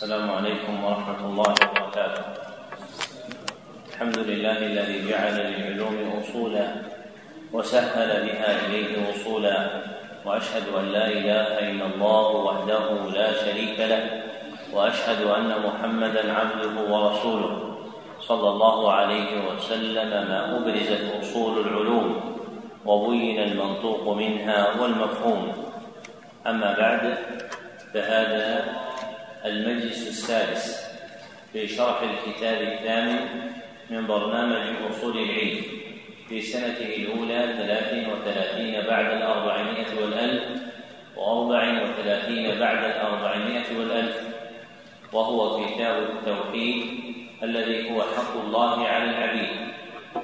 السلام 0.00 0.30
عليكم 0.30 0.84
ورحمة 0.84 1.20
الله 1.28 1.52
وبركاته. 1.60 2.24
الحمد 3.92 4.18
لله 4.18 4.58
الذي 4.72 4.98
جعل 5.12 5.36
للعلوم 5.36 5.96
أصولا 6.24 6.66
وسهل 7.52 8.10
بها 8.24 8.50
إليه 8.64 8.90
وصولا 9.04 9.56
وأشهد 10.24 10.72
أن 10.72 10.84
لا 10.96 11.06
إله 11.06 11.46
إلا 11.68 11.86
الله 11.92 12.26
وحده 12.48 12.84
لا 13.12 13.28
شريك 13.44 13.76
له 13.76 14.04
وأشهد 14.72 15.20
أن 15.20 15.52
محمدا 15.68 16.32
عبده 16.32 16.74
ورسوله. 16.88 17.52
صلى 18.20 18.48
الله 18.48 18.92
عليه 18.92 19.30
وسلم 19.52 20.10
ما 20.10 20.56
أبرزت 20.56 21.04
أصول 21.20 21.60
العلوم 21.60 22.08
وبين 22.88 23.38
المنطوق 23.52 24.16
منها 24.16 24.80
والمفهوم. 24.80 25.42
أما 26.46 26.70
بعد 26.72 27.02
فهذا 27.92 28.80
المجلس 29.44 30.08
السادس 30.08 30.90
في 31.52 31.68
شرح 31.68 32.00
الكتاب 32.02 32.62
الثامن 32.62 33.18
من 33.90 34.06
برنامج 34.06 34.76
أصول 34.90 35.18
العلم 35.18 35.62
في 36.28 36.40
سنته 36.40 36.96
الأولى 36.96 37.54
ثلاثين 37.58 38.12
وثلاثين 38.12 38.86
بعد 38.86 39.06
الأربعمائة 39.06 40.02
والألف 40.02 40.42
وأربع 41.16 41.82
وثلاثين 41.82 42.58
بعد 42.58 42.84
الأربعمائة 42.84 43.78
والألف 43.78 44.16
وهو 45.12 45.64
كتاب 45.64 46.02
التوحيد 46.02 46.84
الذي 47.42 47.90
هو 47.90 48.02
حق 48.02 48.36
الله 48.44 48.86
على 48.88 49.04
العبيد 49.04 49.70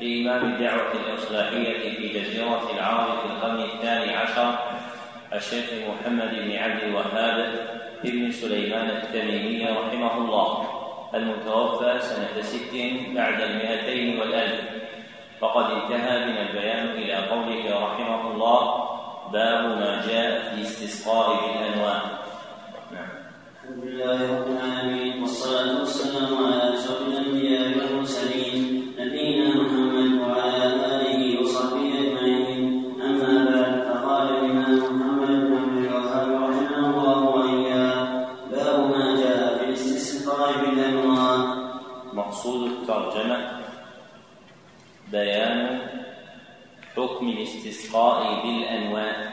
لإمام 0.01 0.52
الدعوة 0.52 0.93
الإصلاحية 0.93 1.96
في 1.96 2.09
جزيرة 2.09 2.71
العرب 2.74 3.19
في 3.19 3.27
القرن 3.27 3.60
الثاني 3.60 4.16
عشر 4.16 4.59
الشيخ 5.35 5.65
محمد 5.88 6.30
بن 6.30 6.57
عبد 6.57 6.83
الوهاب 6.83 7.55
بن 8.05 8.30
سليمان 8.30 8.91
التميمي 8.91 9.64
رحمه 9.64 10.18
الله 10.18 10.68
المتوفى 11.14 11.98
سنة 12.00 12.42
ست 12.42 12.73
بعد 13.14 13.41
المئتين 13.41 14.21
والألف 14.21 14.60
فقد 15.40 15.65
انتهى 15.71 16.26
من 16.26 16.37
البيان 16.37 16.90
إلى 16.90 17.15
قوله 17.15 17.87
رحمه 17.87 18.30
الله 18.30 18.88
باب 19.32 19.65
ما 19.79 20.02
جاء 20.09 20.54
في 20.54 20.62
استسقاء 20.62 21.29
بالأنواع 21.37 22.02
نعم. 22.93 23.09
الحمد 23.65 23.84
لله 23.84 24.38
رب 24.38 24.46
العالمين 24.46 25.21
والصلاة 25.23 25.80
والسلام 25.80 26.45
على 26.45 26.76
الاستسقاء 47.66 48.46
بالأنواع 48.46 49.32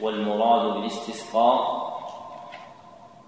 والمراد 0.00 0.74
بالاستسقاء 0.74 1.86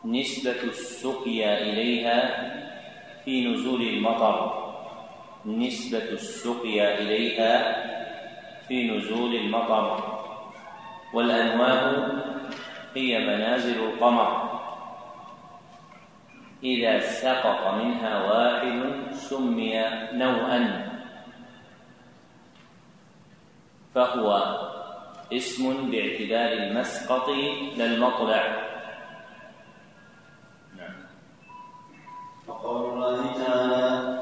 نسبة 0.04 0.62
السقيا 0.62 1.62
إليها 1.62 2.20
في 3.24 3.48
نزول 3.48 3.82
المطر 3.82 4.68
نسبة 5.46 6.12
السقيا 6.12 6.98
إليها 6.98 7.56
في 8.68 8.90
نزول 8.90 9.34
المطر 9.34 10.18
والأنواع 11.14 12.08
هي 12.94 13.18
منازل 13.18 13.84
القمر. 13.84 14.60
إذا 16.64 17.00
سقط 17.00 17.74
منها 17.74 18.24
واحد 18.24 19.12
سمي 19.12 19.84
نوءا 20.12 20.87
فهو 23.94 24.58
اسم 25.32 25.90
باعتبار 25.90 26.52
المسقط 26.52 27.28
لا 27.76 27.84
المطلع. 27.84 28.68
وقول 32.48 32.92
الله 32.92 33.44
تعالى 33.46 34.17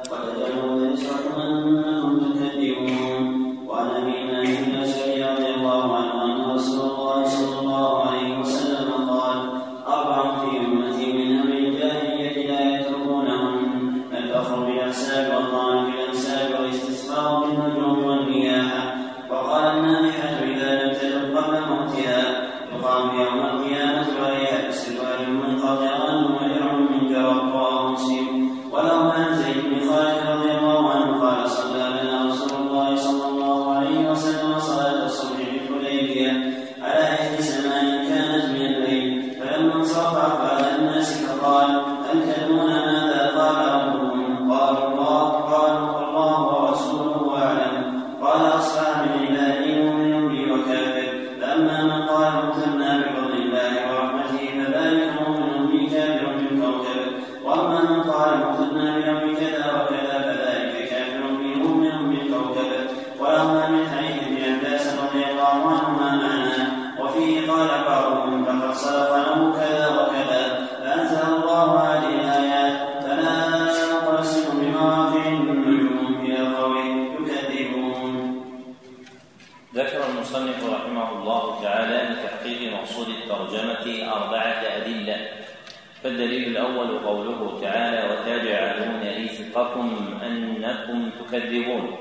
فالدليل 86.07 86.49
الأول 86.49 86.99
قوله 86.99 87.61
تعالى 87.63 88.03
وتجعلون 88.11 89.25
رزقكم 89.25 90.19
أنكم 90.27 91.11
تكذبون 91.21 91.97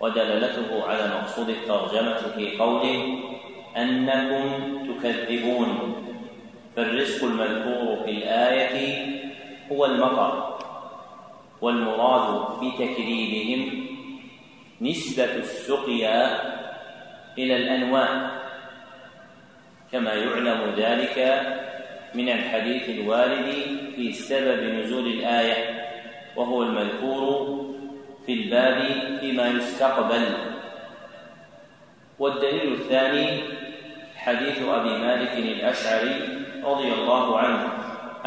ودلالته 0.00 0.84
على 0.88 1.10
مقصود 1.14 1.48
الترجمة 1.48 2.16
في 2.36 2.58
قوله 2.58 3.18
أنكم 3.76 4.44
تكذبون 4.88 5.94
فالرزق 6.76 7.24
المذكور 7.24 8.04
في 8.04 8.10
الآية 8.10 9.06
هو 9.72 9.84
المطر 9.84 10.58
والمراد 11.60 12.60
بتكذيبهم 12.64 13.86
نسبة 14.80 15.34
السقيا 15.36 16.40
إلى 17.38 17.56
الأنواع 17.56 18.30
كما 19.92 20.12
يعلم 20.14 20.74
ذلك 20.76 21.18
من 22.14 22.28
الحديث 22.28 22.88
الوارد 22.88 23.52
في 23.96 24.12
سبب 24.12 24.62
نزول 24.62 25.06
الآية 25.06 25.84
وهو 26.36 26.62
المذكور 26.62 27.64
في 28.26 28.32
الباب 28.32 28.78
فيما 29.20 29.48
يستقبل. 29.48 30.24
والدليل 32.18 32.72
الثاني 32.72 33.40
حديث 34.16 34.62
أبي 34.62 34.98
مالك 34.98 35.32
الأشعري 35.38 36.16
رضي 36.64 36.92
الله 36.92 37.38
عنه 37.38 37.68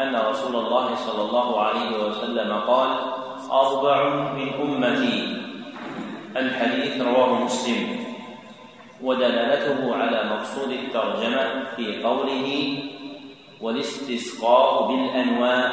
أن 0.00 0.16
رسول 0.16 0.56
الله 0.56 0.94
صلى 0.94 1.22
الله 1.22 1.60
عليه 1.62 2.08
وسلم 2.08 2.52
قال 2.52 2.90
أربع 3.50 4.08
من 4.32 4.48
أمتي. 4.62 5.36
الحديث 6.36 7.00
رواه 7.02 7.44
مسلم. 7.44 7.98
ودلالته 9.02 9.94
على 9.96 10.30
مقصود 10.30 10.70
الترجمة 10.70 11.64
في 11.76 12.02
قوله 12.02 12.78
والاستسقاء 13.60 14.86
بالأنواع 14.86 15.72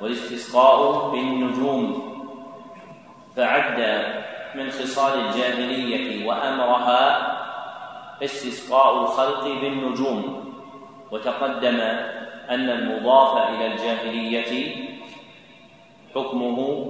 والاستسقاء 0.00 1.10
بالنجوم. 1.10 2.14
فعد 3.36 3.78
من 4.54 4.70
خصال 4.70 5.26
الجاهلية 5.26 6.26
وأمرها 6.26 7.34
استسقاء 8.24 9.00
الخلق 9.02 9.44
بالنجوم. 9.44 10.44
وتقدم 11.10 11.80
أن 12.50 12.70
المضاف 12.70 13.48
إلى 13.48 13.66
الجاهلية 13.66 14.76
حكمه 16.14 16.86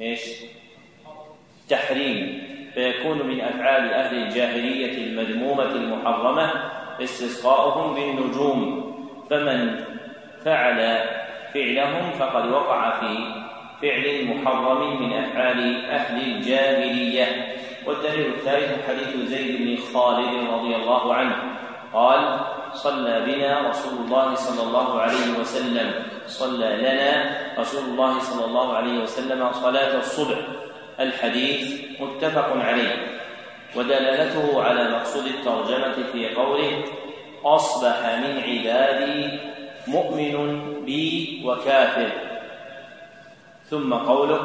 إيش؟ 0.00 0.20
تحريم. 1.68 2.48
فيكون 2.74 3.26
من 3.26 3.40
أفعال 3.40 3.92
أهل 3.92 4.22
الجاهلية 4.22 5.06
المذمومة 5.06 5.62
المحرمة 5.62 6.52
استسقاؤهم 7.02 7.94
بالنجوم. 7.94 8.87
فمن 9.30 9.84
فعل 10.44 10.98
فعلهم 11.54 12.10
فقد 12.18 12.50
وقع 12.50 13.00
في 13.00 13.16
فعل 13.82 14.24
محرم 14.24 15.02
من 15.02 15.12
أفعال 15.12 15.84
أهل 15.90 16.20
الجاهلية. 16.20 17.26
والدليل 17.86 18.26
الثالث 18.26 18.88
حديث 18.88 19.28
زيد 19.28 19.62
بن 19.62 19.82
خالد 19.94 20.50
رضي 20.50 20.76
الله 20.76 21.14
عنه. 21.14 21.36
قال 21.92 22.40
صلى 22.72 23.20
بنا 23.26 23.68
رسول 23.68 24.04
الله 24.04 24.34
صلى 24.34 24.62
الله 24.68 25.00
عليه 25.00 25.40
وسلم. 25.40 25.92
صلى 26.26 26.76
لنا 26.76 27.36
رسول 27.58 27.84
الله 27.84 28.18
صلى 28.18 28.44
الله 28.44 28.76
عليه 28.76 28.98
وسلم 29.02 29.52
صلاة 29.52 29.98
الصبح. 29.98 30.38
الحديث 31.00 31.80
متفق 32.00 32.56
عليه. 32.56 32.96
ودلالته 33.76 34.62
على 34.62 34.90
مقصود 34.90 35.26
الترجمة 35.26 35.96
في 36.12 36.34
قوله 36.34 36.84
أصبح 37.44 37.98
من 38.06 38.42
عبادي 38.48 39.38
مؤمن 39.86 40.34
بي 40.84 41.42
وكافر. 41.46 42.10
ثم 43.70 43.94
قوله 43.94 44.40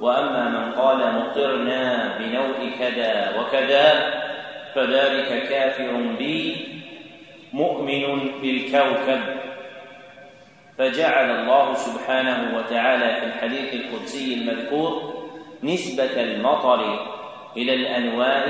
وأما 0.00 0.48
من 0.48 0.72
قال 0.72 0.98
مطرنا 1.14 2.18
بنوء 2.18 2.70
كذا 2.78 3.40
وكذا 3.40 4.14
فذلك 4.74 5.48
كافر 5.48 5.92
بي 6.18 6.66
مؤمن 7.52 8.30
بالكوكب. 8.42 9.20
فجعل 10.78 11.30
الله 11.30 11.74
سبحانه 11.74 12.58
وتعالى 12.58 13.20
في 13.20 13.26
الحديث 13.26 13.74
القدسي 13.74 14.34
المذكور 14.34 15.14
نسبة 15.62 16.22
المطر 16.22 17.08
إلى 17.56 17.74
الأنواع 17.74 18.44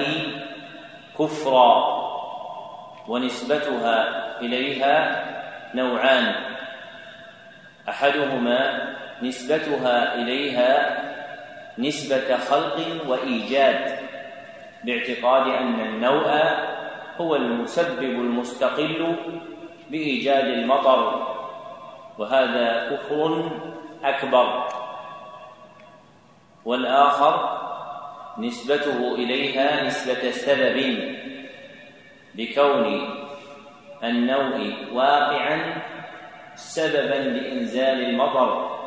كفرا. 1.19 2.06
ونسبتها 3.08 3.97
إليها 4.41 5.25
نوعان. 5.75 6.35
أحدهما 7.88 8.61
نسبتها 9.23 10.14
إليها 10.14 11.03
نسبة 11.79 12.37
خلق 12.37 12.76
وإيجاد 13.08 13.99
باعتقاد 14.85 15.47
أن 15.47 15.81
النوء 15.81 16.29
هو 17.20 17.37
المسبب 17.37 18.03
المستقل 18.03 19.17
بإيجاد 19.91 20.44
المطر 20.44 21.26
وهذا 22.19 22.91
كفر 22.91 23.50
أكبر. 24.05 24.69
والآخر 26.64 27.59
نسبته 28.38 29.14
إليها 29.14 29.85
نسبة 29.85 30.31
سبب 30.31 30.76
بكون 32.37 33.09
النوء 34.05 34.75
واقعا 34.93 35.83
سببا 36.55 37.15
لإنزال 37.15 38.05
المطر. 38.05 38.79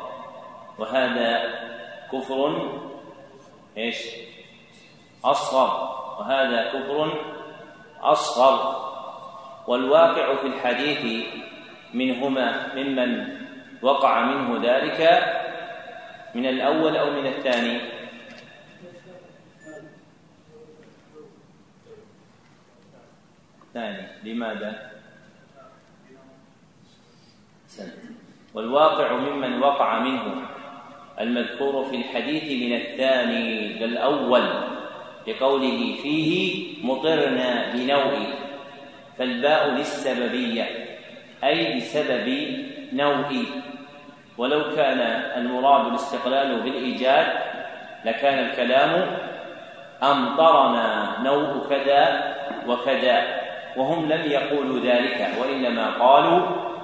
وهذا 0.78 1.44
كفر 2.14 2.72
إيش؟ 3.78 3.98
أصغر. 5.26 5.70
وهذا 6.20 6.70
كفر 6.70 7.14
أصغر. 8.02 8.90
والواقع 9.68 10.36
في 10.36 10.48
الحديث 10.48 11.26
منهما 11.94 12.76
ممن 12.76 13.40
وقع 13.82 14.22
منه 14.22 14.74
ذلك 14.74 15.24
من 16.36 16.46
الأول 16.46 16.98
أو 16.98 17.10
من 17.10 17.26
الثاني. 17.26 17.99
الثاني. 23.70 24.08
لماذا؟ 24.24 24.92
سنت 27.68 27.94
والواقع 28.54 29.14
ممن 29.14 29.62
وقع 29.62 30.00
منه 30.00 30.48
المذكور 31.20 31.86
في 31.86 31.96
الحديث 31.96 32.44
من 32.44 32.76
الثاني 32.76 33.74
للأول 33.74 34.44
لقوله 35.28 35.96
فيه 36.04 36.66
مطرنا 36.84 37.74
بنوء 37.74 38.34
فالباء 39.18 39.70
للسببية 39.70 40.66
أي 41.44 41.78
بسبب 41.78 42.58
نوء. 42.94 43.46
ولو 44.38 44.76
كان 44.76 45.00
المراد 45.38 45.88
الاستقلال 45.88 46.62
بالإيجاد 46.62 47.28
لكان 48.06 48.50
الكلام 48.50 49.18
أمطرنا 50.04 51.18
نوء 51.24 51.68
كذا 51.70 52.36
وكذا. 52.68 53.39
وهم 53.76 54.12
لم 54.12 54.32
يقولوا 54.32 54.80
ذلك 54.80 55.30
وإنما 55.42 55.90
قالوا 55.90 56.42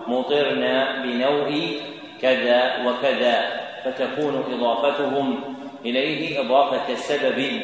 مطرنا 0.07 1.03
بنوء 1.03 1.79
كذا 2.21 2.85
وكذا 2.85 3.65
فتكون 3.85 4.43
إضافتهم 4.53 5.55
إليه 5.85 6.41
إضافة 6.41 6.95
سبب 6.95 7.61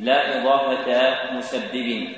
لا 0.00 0.40
إضافة 0.40 1.14
مسبب. 1.36 2.08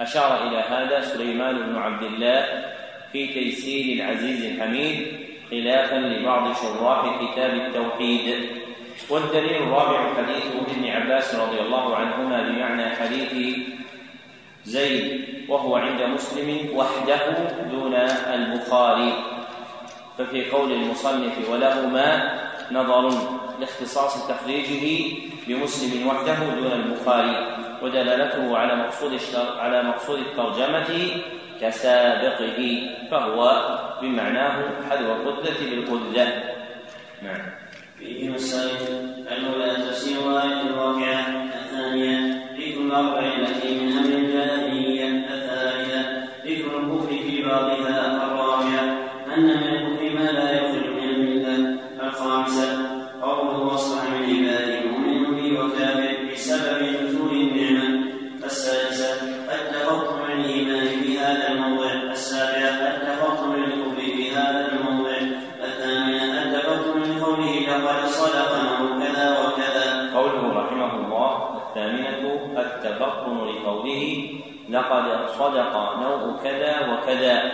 أشار 0.00 0.48
إلى 0.48 0.56
هذا 0.56 1.00
سليمان 1.00 1.58
بن 1.58 1.76
عبد 1.76 2.02
الله 2.02 2.64
في 3.12 3.26
تيسير 3.26 3.96
العزيز 3.96 4.44
الحميد 4.44 5.06
خلافا 5.50 5.96
لبعض 5.96 6.54
شراح 6.54 7.20
كتاب 7.22 7.54
التوحيد. 7.54 8.34
والدليل 9.10 9.62
الرابع 9.62 10.14
حديث 10.14 10.46
ابن 10.68 10.90
عباس 10.90 11.34
رضي 11.34 11.60
الله 11.60 11.96
عنهما 11.96 12.42
بمعنى 12.42 12.96
حديث 12.96 13.56
زيد 14.64 15.28
وهو 15.48 15.76
عند 15.76 16.02
مسلم 16.02 16.68
وحده 16.74 17.20
دون 17.70 17.94
البخاري. 17.94 19.12
ففي 20.18 20.50
قول 20.50 20.72
المصنف 20.72 21.50
ولهما 21.50 22.38
نظر 22.72 23.10
لاختصاص 23.60 24.28
تخريجه 24.28 25.14
بمسلم 25.46 26.06
وحده 26.06 26.34
دون 26.34 26.72
البخاري. 26.72 27.58
ودلالته 27.82 28.58
على 28.58 28.76
مقصود 28.76 29.20
على 29.58 29.82
مقصود 29.82 30.18
الترجمة 30.18 30.90
كسابقه 31.60 32.90
فهو 33.10 33.38
بمعناه 34.02 34.62
حذو 34.90 35.12
القدة 35.12 35.58
بالقدة. 35.70 36.26
نعم. 37.22 37.42
فيه 37.98 38.30
مسائل 38.30 38.76
الأولى 39.30 39.76
تفسير 39.76 40.18
آية 40.42 40.60
الواقعة 40.60 41.44
الثانية 41.54 42.18
ذكر 42.58 42.80
الأربع 42.80 43.20
لقد 74.78 75.28
صدق 75.28 75.96
نوع 76.00 76.42
كذا 76.44 76.92
وكذا 76.92 77.52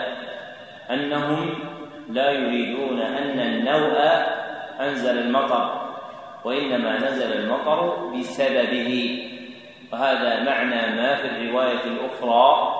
أنهم 0.91 1.49
لا 2.09 2.31
يريدون 2.31 3.01
أن 3.01 3.39
النوء 3.39 3.97
أنزل 4.79 5.17
المطر 5.17 5.85
وإنما 6.43 6.97
نزل 6.97 7.33
المطر 7.33 8.07
بسببه 8.07 9.21
وهذا 9.93 10.43
معنى 10.43 10.95
ما 10.95 11.15
في 11.15 11.27
الرواية 11.27 11.83
الأخرى 11.83 12.75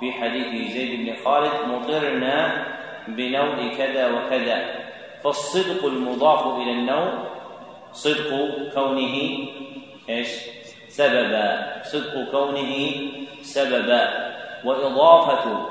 في 0.00 0.12
حديث 0.12 0.72
زيد 0.72 1.06
بن 1.06 1.24
خالد 1.24 1.52
مطرنا 1.68 2.66
بنوء 3.08 3.74
كذا 3.78 4.10
وكذا 4.10 4.64
فالصدق 5.24 5.86
المضاف 5.86 6.46
إلى 6.56 6.70
النوء 6.70 7.12
صدق 7.92 8.30
كونه 8.74 9.48
إيش؟ 10.08 10.53
سببا 10.94 11.82
صدق 11.82 12.30
كونه 12.30 12.72
سببا 13.42 14.02
وإضافة 14.64 15.66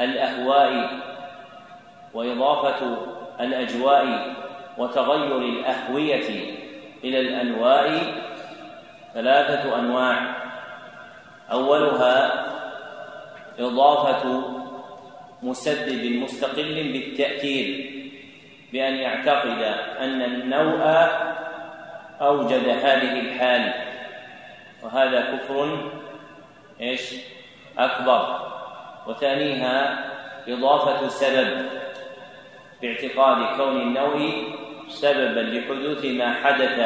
الأهواء 0.00 0.90
وإضافة 2.14 2.96
الأجواء 3.40 4.34
وتغير 4.78 5.38
الأهوية 5.38 6.28
إلى 7.04 7.20
الأنواع. 7.20 8.00
ثلاثة 9.14 9.78
أنواع. 9.78 10.36
أولها 11.52 12.44
إضافة 13.58 14.42
مسدد 15.42 16.04
مستقل 16.04 16.92
بالتأكيد 16.92 17.98
بأن 18.72 18.94
يعتقد 18.94 19.62
أن 20.00 20.22
النوء 20.22 21.08
أوجد 22.20 22.68
هذه 22.68 23.20
الحال. 23.20 23.87
وهذا 24.82 25.20
كفر 25.20 25.78
إيش؟ 26.80 27.14
أكبر. 27.78 28.48
وثانيها 29.06 30.04
إضافة 30.48 31.06
السبب 31.06 31.66
باعتقاد 32.82 33.56
كون 33.56 33.76
النوء 33.80 34.44
سببا 34.88 35.40
لحدوث 35.40 36.04
ما 36.04 36.34
حدث 36.34 36.78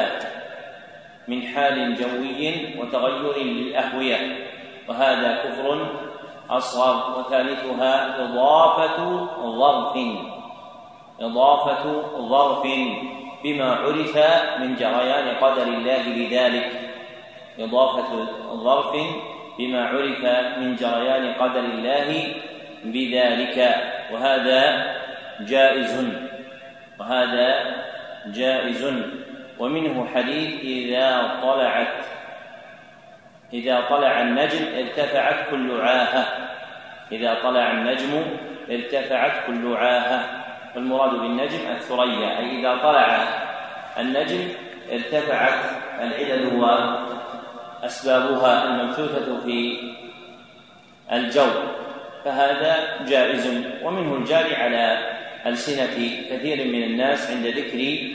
من 1.29 1.43
حال 1.43 1.95
جوي 1.95 2.79
وتغير 2.79 3.37
للأهوية. 3.39 4.47
وهذا 4.89 5.37
كفر 5.45 5.87
أصغر. 6.51 7.19
وثالثها 7.19 8.25
إضافة 8.25 9.27
ظرف. 9.43 9.99
إضافة 11.21 12.03
ظرف 12.29 12.63
بما 13.45 13.75
عرف 13.75 14.17
من 14.61 14.75
جريان 14.75 15.37
قدر 15.37 15.63
الله 15.63 16.03
لذلك 16.09 16.82
إضافة 17.59 18.27
ظرف 18.55 18.97
بما 19.59 19.87
عرف 19.87 20.25
من 20.59 20.77
جريان 20.77 21.35
قدر 21.35 21.61
الله 21.61 22.35
بذلك. 22.85 23.75
وهذا 24.13 24.95
جائز. 25.41 26.07
وهذا 27.01 27.75
جائز. 28.27 28.95
ومنه 29.59 30.07
حديث 30.15 30.61
إذا 30.61 31.39
طلعت 31.43 32.05
إذا 33.53 33.81
طلع 33.91 34.21
النجم 34.21 34.65
ارتفعت 34.79 35.51
كل 35.51 35.81
عاهة. 35.81 36.25
إذا 37.13 37.39
طلع 37.43 37.71
النجم 37.71 38.25
ارتفعت 38.71 39.47
كل 39.47 39.77
عاهة. 39.77 40.43
والمراد 40.75 41.11
بالنجم 41.11 41.59
الثريا 41.71 42.39
أي 42.39 42.61
إذا 42.61 42.77
طلع 42.77 43.25
النجم 44.01 44.49
ارتفعت 44.93 45.59
العلل 46.01 46.47
وأسبابها 47.83 48.65
المبثوثة 48.65 49.41
في 49.45 49.79
الجو 51.13 51.51
فهذا 52.25 52.77
جائز 53.09 53.47
ومنه 53.83 54.17
الجاري 54.17 54.55
على 54.55 54.99
ألسنة 55.47 56.11
كثير 56.31 56.67
من 56.67 56.83
الناس 56.83 57.31
عند 57.31 57.47
ذكر 57.47 58.09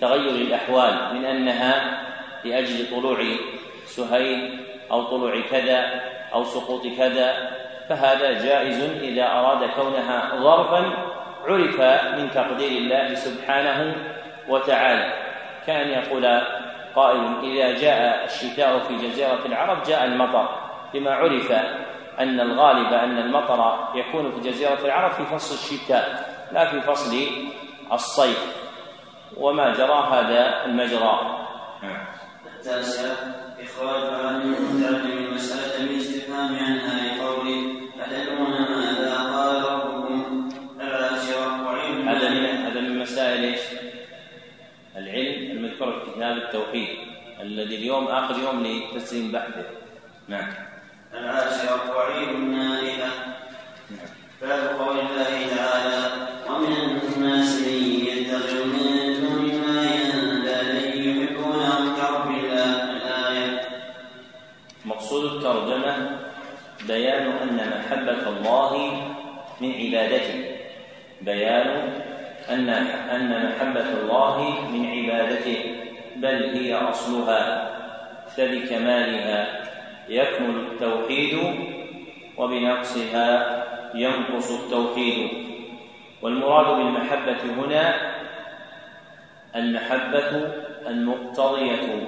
تغير 0.00 0.30
الأحوال 0.30 1.14
من 1.14 1.24
أنها 1.24 2.02
لأجل 2.44 2.90
طلوع 2.90 3.18
سهيل 3.86 4.58
أو 4.90 5.02
طلوع 5.02 5.40
كذا 5.50 6.00
أو 6.32 6.44
سقوط 6.44 6.86
كذا 6.98 7.50
فهذا 7.88 8.32
جائز 8.32 8.80
إذا 9.02 9.26
أراد 9.26 9.70
كونها 9.70 10.36
ظرفا 10.36 10.92
عرف 11.46 11.80
من 12.18 12.30
تقدير 12.34 12.70
الله 12.70 13.14
سبحانه 13.14 13.94
وتعالى. 14.48 15.12
كأن 15.66 15.88
يقول 15.88 16.40
قائل 16.96 17.38
إذا 17.42 17.80
جاء 17.80 18.24
الشتاء 18.24 18.78
في 18.78 18.96
جزيرة 18.96 19.46
العرب 19.46 19.82
جاء 19.82 20.04
المطر 20.04 20.48
بما 20.94 21.14
عرف 21.14 21.52
أن 22.18 22.40
الغالب 22.40 22.92
أن 22.92 23.18
المطر 23.18 23.88
يكون 23.94 24.32
في 24.32 24.40
جزيرة 24.50 24.78
العرب 24.84 25.12
في 25.12 25.24
فصل 25.24 25.54
الشتاء 25.54 26.36
لا 26.52 26.70
في 26.70 26.80
فصل 26.80 27.16
الصيف. 27.92 28.56
وما 29.36 29.72
جرى 29.72 30.08
هذا 30.12 30.64
المجرى. 30.64 31.36
التاسع 32.56 33.08
إخراج 33.60 34.14
عن 34.24 34.40
المتعلم 34.40 35.18
المسألة 35.26 35.86
بالاستفهام 35.86 36.56
عنها 36.56 36.66
لقوله 36.66 36.85
كتاب 46.26 46.38
التوحيد 46.38 46.88
الذي 47.40 47.76
اليوم 47.76 48.06
آخر 48.06 48.38
يوم 48.38 48.66
لتسليم 48.66 49.32
بحثه 49.32 49.64
نعم. 50.28 50.48
العاشرة 51.14 51.96
وعيد 51.96 52.28
النائلة. 52.28 53.10
باب 54.42 54.80
قول 54.80 54.98
الله 54.98 55.46
تعالى 55.56 56.02
ومن 56.50 57.00
الناس 57.16 57.60
من 57.62 57.82
يتخذ 58.08 58.66
من 58.66 59.20
دون 59.20 59.50
الله 59.50 59.88
اندادا 60.14 60.94
يحبونهم 60.94 61.96
كحب 61.96 62.30
الله 62.30 62.82
الايه 62.82 63.60
مقصود 64.84 65.24
الترجمة 65.24 66.18
بيان 66.88 67.26
أن 67.42 67.58
محبة 67.78 68.28
الله 68.28 68.72
من 69.60 69.72
عبادته. 69.72 70.44
بيان 71.20 71.68
أن 72.50 72.68
أن 73.14 73.30
محبة 73.46 73.88
الله 74.02 74.36
من 74.70 74.86
عبادته. 74.86 75.85
بل 76.16 76.44
هي 76.56 76.74
أصلها 76.74 77.70
فبكمالها 78.36 79.46
يكمل 80.08 80.56
التوحيد 80.56 81.38
وبنقصها 82.36 83.64
ينقص 83.94 84.50
التوحيد. 84.50 85.28
والمراد 86.22 86.66
بالمحبة 86.76 87.42
هنا 87.58 87.94
المحبة 89.56 90.30
المقتضية 90.86 92.06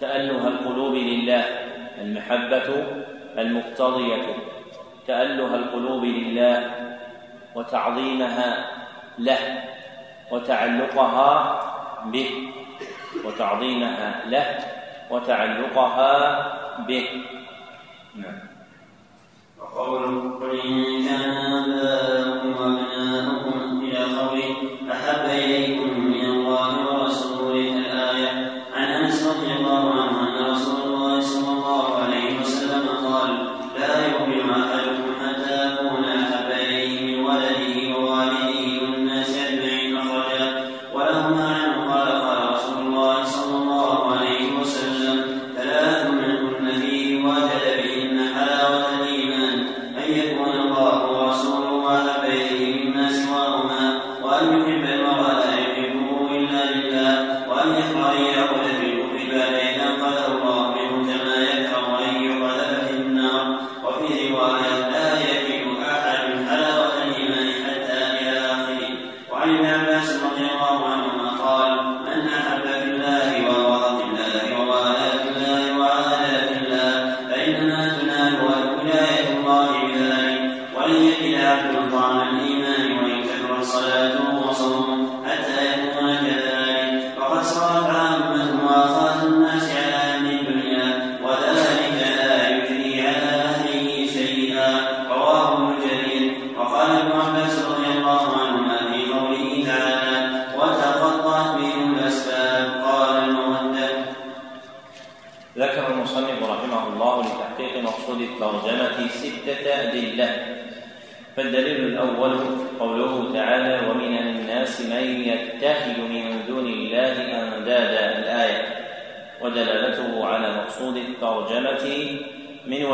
تأله 0.00 0.48
القلوب 0.48 0.94
لله. 0.94 1.44
المحبة 2.00 2.86
المقتضية 3.38 4.22
تأله 5.06 5.54
القلوب 5.54 6.04
لله 6.04 6.70
وتعظيمها 7.54 8.66
له 9.18 9.64
وتعلقها 10.30 11.60
به. 12.04 12.30
وتعظيمها 13.24 14.22
له 14.26 14.58
وتعلقها 15.10 16.12
به. 16.88 17.06
نعم. 18.16 18.38
وقوله 19.60 20.38
قل 20.40 20.60
إن 20.60 21.04
كان 21.08 21.30
آباؤكم 21.30 22.50
وأبناؤكم 22.56 23.80
إلى 23.82 23.98
قوله 23.98 24.56
أحب 24.92 25.24
إليكم 25.30 25.75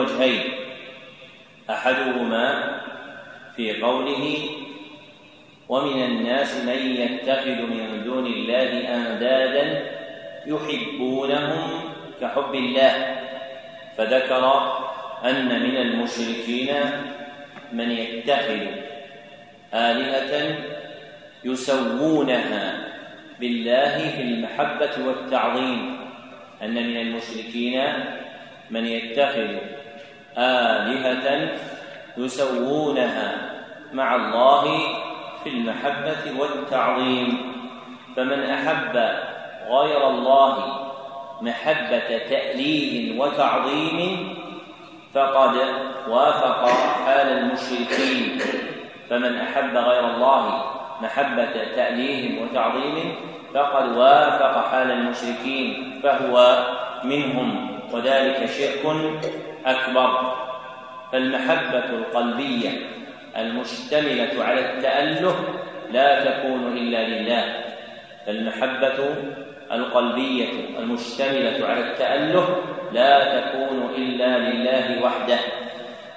وجهين 0.02 0.42
أحدهما 1.71 2.80
في 3.56 3.82
قوله 3.82 4.38
ومن 5.68 6.02
الناس 6.04 6.64
من 6.64 6.97
يتخذ 6.97 7.66
من 7.66 8.02
دون 8.04 8.26
الله 8.26 8.94
أندادا 8.94 9.92
يحبونهم 10.47 11.80
كحب 12.21 12.54
الله 12.54 13.16
فذكر 13.97 14.73
أن 15.25 15.62
من 15.62 15.76
المشركين 15.76 16.75
من 17.73 17.90
يتخذ 17.90 18.66
آلهة 19.75 20.56
يسوونها 21.44 22.88
بالله 23.40 24.11
في 24.16 24.23
المحبة 24.23 25.06
والتعظيم 25.06 25.97
أن 26.62 26.75
من 26.75 26.97
المشركين 26.97 27.82
من 28.71 28.87
يتخذ 28.87 29.49
آلهة 30.38 31.48
يسوونها 32.16 33.32
مع 33.92 34.16
الله 34.16 34.64
في 35.44 35.50
المحبة 35.50 36.40
والتعظيم. 36.40 37.52
فمن 38.16 38.40
أحب 38.42 38.96
غير 39.68 40.08
الله 40.08 40.54
محبة 41.40 42.08
تأليه 42.08 43.20
وتعظيم 43.20 44.28
فقد 45.14 45.54
وافق 46.08 46.68
حال 47.06 47.28
المشركين. 47.38 48.38
فمن 49.10 49.38
أحب 49.38 49.76
غير 49.76 50.04
الله 50.06 50.64
محبة 51.02 51.54
تأليه 51.76 52.42
وتعظيم 52.42 53.14
فقد 53.54 53.96
وافق 53.96 54.68
حال 54.70 54.90
المشركين 54.90 56.00
فهو 56.02 56.64
منهم. 57.04 57.78
وذلك 57.92 58.46
شرك 58.46 58.84
أكبر 59.66 60.35
فالمحبة 61.12 61.85
القلبية 61.85 62.71
المشتملة 63.37 64.45
على 64.45 64.61
التأله 64.61 65.35
لا 65.92 66.25
تكون 66.25 66.76
إلا 66.76 67.09
لله. 67.09 67.45
فالمحبة 68.26 69.14
القلبية 69.73 70.49
المشتملة 70.78 71.66
على 71.66 71.81
التأله 71.81 72.57
لا 72.92 73.40
تكون 73.40 73.90
إلا 73.97 74.38
لله 74.38 75.04
وحده. 75.04 75.38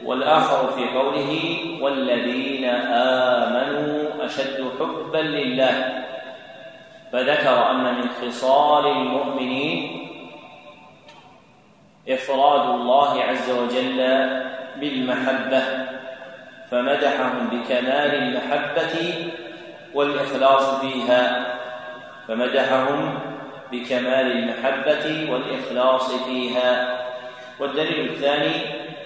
والآخر 0.04 0.68
في 0.68 0.98
قوله 0.98 1.60
والذين 1.82 2.66
آمنوا 2.66 4.26
أشد 4.26 4.70
حبا 4.80 5.18
لله 5.18 6.04
فذكر 7.12 7.72
أن 7.72 7.84
من 7.84 8.10
خصال 8.22 8.88
المؤمنين 8.88 10.05
إفراد 12.10 12.70
الله 12.70 13.24
عز 13.24 13.50
وجل 13.50 13.98
بالمحبة 14.80 15.62
فمدحهم 16.72 17.48
بكمال 17.52 18.16
المحبة 18.16 19.28
والإخلاص 19.94 20.80
فيها 20.80 21.46
فمدحهم 22.28 23.20
بكمال 23.72 24.32
المحبة 24.32 25.32
والإخلاص 25.32 26.12
فيها. 26.14 27.00
والدليل 27.60 28.10
الثاني 28.10 28.54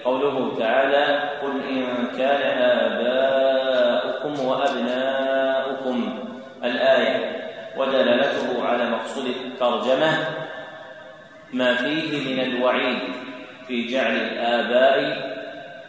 قوله 0.04 0.56
تعالى 0.58 1.30
قل 1.42 1.60
إن 1.68 2.06
كان 2.18 2.42
آباؤكم 2.62 4.46
وأبناؤكم 4.46 6.18
الآية 6.64 7.40
ودلالته 7.76 8.66
على 8.68 8.90
مقصود 8.90 9.26
الترجمة 9.26 10.18
ما 11.52 11.74
فيه 11.74 12.34
من 12.34 12.40
الوعيد 12.40 12.98
في 13.68 13.86
جعل 13.86 14.16
الآباء 14.16 15.30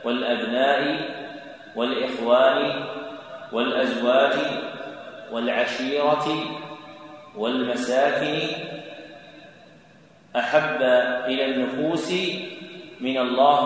والأبناء 0.03 0.97
والإخوان 1.75 2.85
والأزواج 3.51 4.33
والعشيرة 5.31 6.27
والمساكن 7.35 8.39
أحب 10.35 10.81
إلى 11.25 11.45
النفوس 11.45 12.11
من 12.99 13.17
الله 13.17 13.65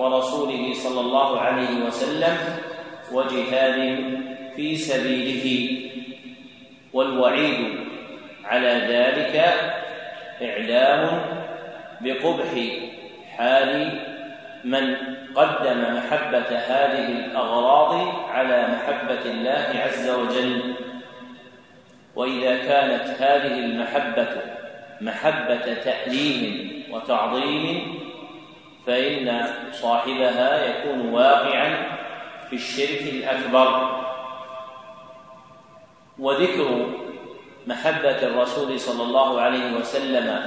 ورسوله 0.00 0.74
صلى 0.74 1.00
الله 1.00 1.40
عليه 1.40 1.84
وسلم 1.86 2.36
وجهاد 3.12 4.04
في 4.56 4.76
سبيله 4.76 5.80
والوعيد 6.92 7.86
على 8.44 8.68
ذلك 8.68 9.54
إعلام 10.42 11.20
بقبح 12.00 12.48
حال 13.36 14.00
من 14.64 14.96
قدم 15.34 15.94
محبة 15.96 16.58
هذه 16.58 17.08
الأغراض 17.08 18.14
على 18.30 18.68
محبة 18.68 19.30
الله 19.30 19.80
عز 19.84 20.10
وجل. 20.10 20.74
وإذا 22.16 22.56
كانت 22.56 23.22
هذه 23.22 23.58
المحبة 23.58 24.28
محبة 25.00 25.74
تأليه 25.74 26.72
وتعظيم 26.92 27.98
فإن 28.86 29.46
صاحبها 29.72 30.64
يكون 30.64 31.08
واقعا 31.14 31.86
في 32.50 32.56
الشرك 32.56 33.02
الأكبر. 33.02 33.96
وذكر 36.18 36.86
محبة 37.66 38.22
الرسول 38.22 38.80
صلى 38.80 39.02
الله 39.02 39.40
عليه 39.40 39.72
وسلم 39.72 40.40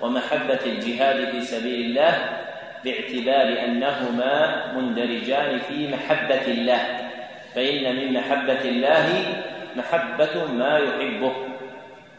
ومحبة 0.00 0.60
الجهاد 0.66 1.30
في 1.30 1.40
سبيل 1.40 1.86
الله 1.86 2.14
باعتبار 2.84 3.64
أنهما 3.64 4.64
مندرجان 4.76 5.58
في 5.58 5.88
محبة 5.88 6.44
الله 6.46 7.10
فإن 7.54 7.96
من 7.96 8.12
محبة 8.12 8.60
الله 8.64 9.24
محبة 9.76 10.44
ما 10.52 10.78
يحبه 10.78 11.32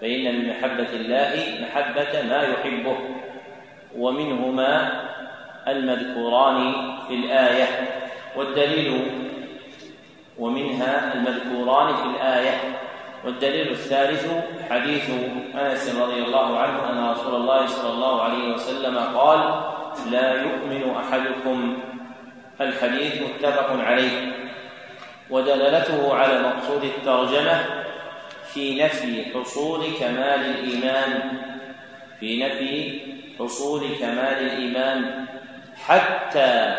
فإن 0.02 0.36
من 0.36 0.50
محبة 0.50 0.91
الله 0.93 1.34
محبة 1.62 2.22
ما 2.30 2.41
يحبه 2.41 2.98
ومنهما 3.98 4.91
المذكوران 5.67 6.74
في 7.08 7.13
الآية 7.13 7.67
والدليل 8.36 9.02
ومنها 10.38 11.13
المذكوران 11.13 11.96
في 11.96 12.04
الآية. 12.04 12.87
والدليل 13.25 13.71
الثالث 13.71 14.27
حديث 14.69 15.10
أنس 15.56 15.95
رضي 15.95 16.23
الله 16.23 16.60
عنه 16.60 16.89
أن 16.89 17.12
رسول 17.12 17.36
الله 17.36 17.67
صلى 17.67 17.89
الله 17.89 18.21
عليه 18.21 18.53
وسلم 18.53 18.97
قال 18.97 19.62
لا 20.12 20.41
يؤمن 20.41 20.95
أحدكم. 20.95 21.77
الحديث 22.62 23.21
متفق 23.21 23.80
عليه. 23.80 24.32
ودلالته 25.30 26.15
على 26.15 26.43
مقصود 26.43 26.84
الترجمة 26.84 27.65
في 28.53 28.84
نفي 28.84 29.25
حصول 29.34 29.86
كمال 29.99 30.41
الإيمان 30.45 31.38
في 32.19 32.43
نفي 32.43 33.01
حصول 33.39 33.82
كمال 33.99 34.38
الإيمان 34.39 35.25
حتى 35.86 36.75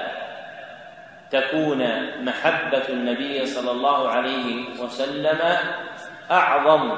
تكون 1.31 1.79
محبة 2.24 2.88
النبي 2.88 3.46
صلى 3.46 3.70
الله 3.70 4.09
عليه 4.09 4.81
وسلم 4.81 5.38
أعظم 6.31 6.93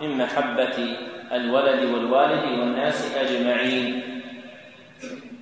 من 0.00 0.18
محبة 0.18 0.96
الولد 1.32 1.84
والوالد 1.84 2.44
والناس 2.58 3.16
أجمعين. 3.16 4.02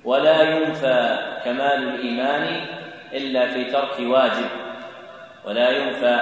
ولا 0.03 0.41
ينفى 0.41 1.17
كمال 1.45 1.83
الإيمان 1.83 2.65
إلا 3.13 3.47
في 3.47 3.63
ترك 3.63 3.99
واجب. 3.99 4.49
ولا 5.45 5.69
ينفى 5.69 6.19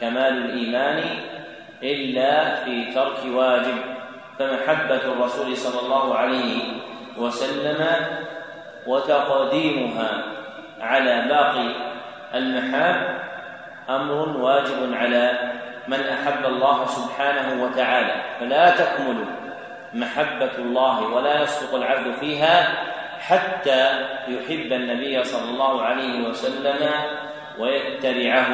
كمال 0.00 0.36
الإيمان 0.44 1.04
إلا 1.82 2.64
في 2.64 2.84
ترك 2.84 3.18
واجب. 3.34 3.76
فمحبة 4.38 5.02
الرسول 5.12 5.56
صلى 5.56 5.80
الله 5.80 6.14
عليه 6.14 6.62
وسلم 7.16 7.86
وتقديمها 8.86 10.24
على 10.80 11.24
باقي 11.28 11.68
المحاب 12.34 13.18
أمر 13.88 14.28
واجب 14.28 14.94
على 14.94 15.52
من 15.88 16.00
أحب 16.00 16.46
الله 16.46 16.86
سبحانه 16.86 17.64
وتعالى. 17.64 18.14
فلا 18.40 18.70
تكمل 18.70 19.24
محبة 19.94 20.50
الله 20.58 21.02
ولا 21.02 21.42
يصدق 21.42 21.74
العبد 21.74 22.14
فيها 22.20 22.84
حتى 23.20 24.06
يحب 24.28 24.72
النبي 24.72 25.24
صلى 25.24 25.50
الله 25.50 25.82
عليه 25.82 26.28
وسلم 26.28 26.90
ويتبعه. 27.58 28.48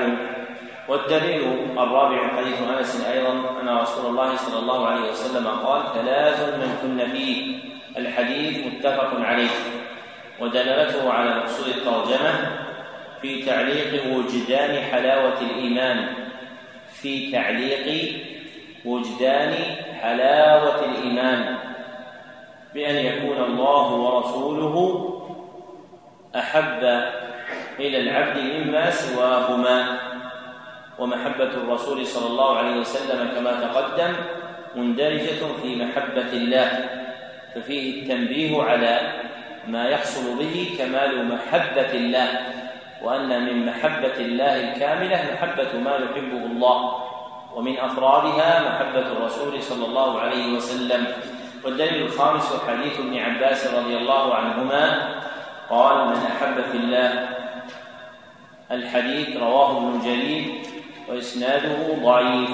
والدليل 0.88 1.42
الرابع 1.78 2.28
حديث 2.36 2.58
أنس 2.78 3.06
أيضا 3.12 3.32
أن 3.62 3.68
رسول 3.68 4.06
الله 4.06 4.36
صلى 4.36 4.58
الله 4.58 4.88
عليه 4.88 5.10
وسلم 5.10 5.46
قال 5.46 5.82
ثلاث 5.94 6.40
من 6.40 6.78
كن 6.82 7.12
فيه 7.12 7.58
الحديث 7.98 8.66
متفق 8.66 9.10
عليه. 9.20 9.56
ودلالته 10.40 11.12
على 11.12 11.34
مقصود 11.34 11.68
الترجمة 11.68 12.32
في 13.22 13.42
تعليق 13.42 14.16
وجدان 14.16 14.82
حلاوة 14.92 15.40
الإيمان. 15.40 16.27
في 17.02 17.32
تعليق 17.32 18.12
وجدان 18.84 19.54
حلاوة 20.02 20.84
الإيمان 20.84 21.56
بأن 22.74 22.94
يكون 22.94 23.44
الله 23.44 23.92
ورسوله 23.92 24.74
أحب 26.36 26.82
إلى 27.80 27.98
العبد 27.98 28.38
مما 28.38 28.90
سواهما. 28.90 29.98
ومحبة 30.98 31.52
الرسول 31.62 32.06
صلى 32.06 32.26
الله 32.26 32.56
عليه 32.58 32.76
وسلم 32.80 33.28
كما 33.34 33.52
تقدم 33.52 34.12
مندرجة 34.76 35.40
في 35.62 35.76
محبة 35.76 36.30
الله 36.32 36.70
ففيه 37.54 38.02
التنبيه 38.02 38.62
على 38.62 39.12
ما 39.68 39.88
يحصل 39.88 40.38
به 40.38 40.74
كمال 40.78 41.24
محبة 41.24 41.90
الله. 41.92 42.57
وأن 43.02 43.44
من 43.44 43.66
محبة 43.66 44.16
الله 44.16 44.54
الكاملة 44.60 45.20
محبة 45.34 45.78
ما 45.84 45.94
يحبه 45.96 46.46
الله 46.46 47.04
ومن 47.54 47.78
أفرادها 47.78 48.50
محبة 48.68 49.06
الرسول 49.12 49.62
صلى 49.62 49.84
الله 49.86 50.20
عليه 50.20 50.56
وسلم. 50.56 51.06
والدليل 51.64 52.02
الخامس 52.02 52.52
حديث 52.68 53.00
ابن 53.00 53.18
عباس 53.18 53.66
رضي 53.66 53.96
الله 53.96 54.34
عنهما 54.34 55.14
قال 55.70 56.08
من 56.08 56.16
أحب 56.26 56.56
في 56.72 56.76
الله 56.76 57.28
الحديث 58.70 59.36
رواه 59.36 59.78
ابن 59.78 60.00
جرير 60.00 60.44
وإسناده 61.08 61.94
ضعيف. 62.02 62.50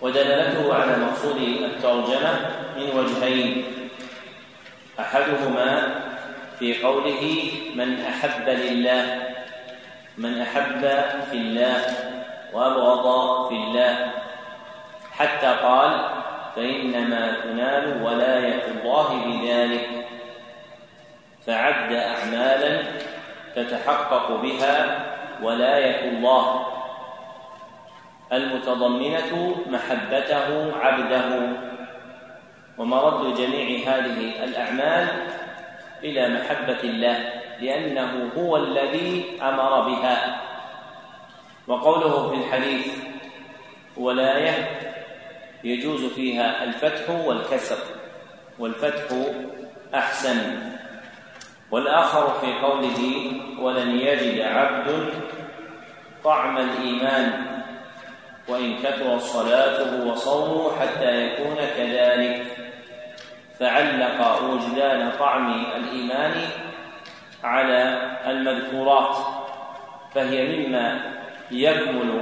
ودلالته 0.00 0.74
على 0.74 0.96
مقصود 0.96 1.36
الترجمة 1.40 2.32
من 2.76 2.98
وجهين 2.98 3.64
أحدهما 5.00 5.94
في 6.58 6.82
قوله 6.82 7.50
من 7.74 8.00
أحب 8.00 8.48
لله 8.48 9.22
من 10.18 10.40
أحب 10.40 10.80
في 11.30 11.36
الله 11.36 11.80
وأبغض 12.52 13.48
في 13.48 13.54
الله 13.54 14.10
حتى 15.12 15.56
قال 15.62 16.08
فإنما 16.56 17.36
تنال 17.42 18.02
ولاية 18.02 18.62
الله 18.66 19.24
بذلك 19.24 19.88
فعد 21.46 21.92
أعمالا 21.92 22.82
تتحقق 23.56 24.32
بها 24.42 25.04
ولاية 25.42 26.08
الله 26.08 26.66
المتضمنة 28.32 29.56
محبته 29.66 30.76
عبده 30.76 31.48
ومرد 32.78 33.34
جميع 33.34 33.88
هذه 33.88 34.44
الأعمال 34.44 35.08
إلى 36.04 36.28
محبة 36.28 36.80
الله 36.84 37.32
لأنه 37.60 38.30
هو 38.36 38.56
الذي 38.56 39.24
أمر 39.42 39.80
بها. 39.80 40.40
وقوله 41.66 42.28
في 42.28 42.34
الحديث 42.34 42.86
ولاية 43.96 44.80
يجوز 45.64 46.04
فيها 46.04 46.64
الفتح 46.64 47.10
والكسر 47.10 47.78
والفتح 48.58 49.16
أحسن. 49.94 50.38
والآخر 51.70 52.34
في 52.40 52.52
قوله 52.52 53.32
ولن 53.58 53.98
يجد 53.98 54.40
عبد 54.40 55.14
طعم 56.24 56.58
الإيمان 56.58 57.32
وإن 58.48 58.76
كثرت 58.76 59.20
صلاته 59.20 60.06
وصومه 60.06 60.76
حتى 60.80 61.26
يكون 61.26 61.56
كذلك. 61.56 62.63
فعلق 63.60 64.42
وجدان 64.42 65.12
طعم 65.18 65.64
الإيمان 65.76 66.32
على 67.44 67.98
المذكورات 68.26 69.16
فهي 70.14 70.56
مما 70.56 71.00
يكمل 71.50 72.20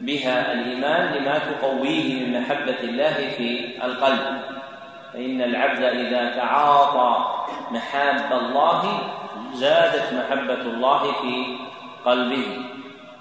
بها 0.00 0.52
الإيمان 0.52 1.14
لما 1.14 1.38
تقويه 1.38 2.26
من 2.26 2.40
محبة 2.40 2.80
الله 2.82 3.30
في 3.36 3.78
القلب. 3.84 4.40
فإن 5.12 5.42
العبد 5.42 5.82
إذا 5.82 6.30
تعاطى 6.36 7.44
محاب 7.70 8.32
الله 8.32 9.00
زادت 9.54 10.12
محبة 10.12 10.60
الله 10.60 11.12
في 11.12 11.56
قلبه. 12.04 12.58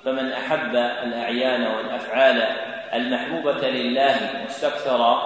فمن 0.05 0.31
أحب 0.31 0.75
الأعيان 0.75 1.67
والأفعال 1.67 2.43
المحبوبة 2.93 3.69
لله 3.69 4.15
واستكثر 4.43 5.21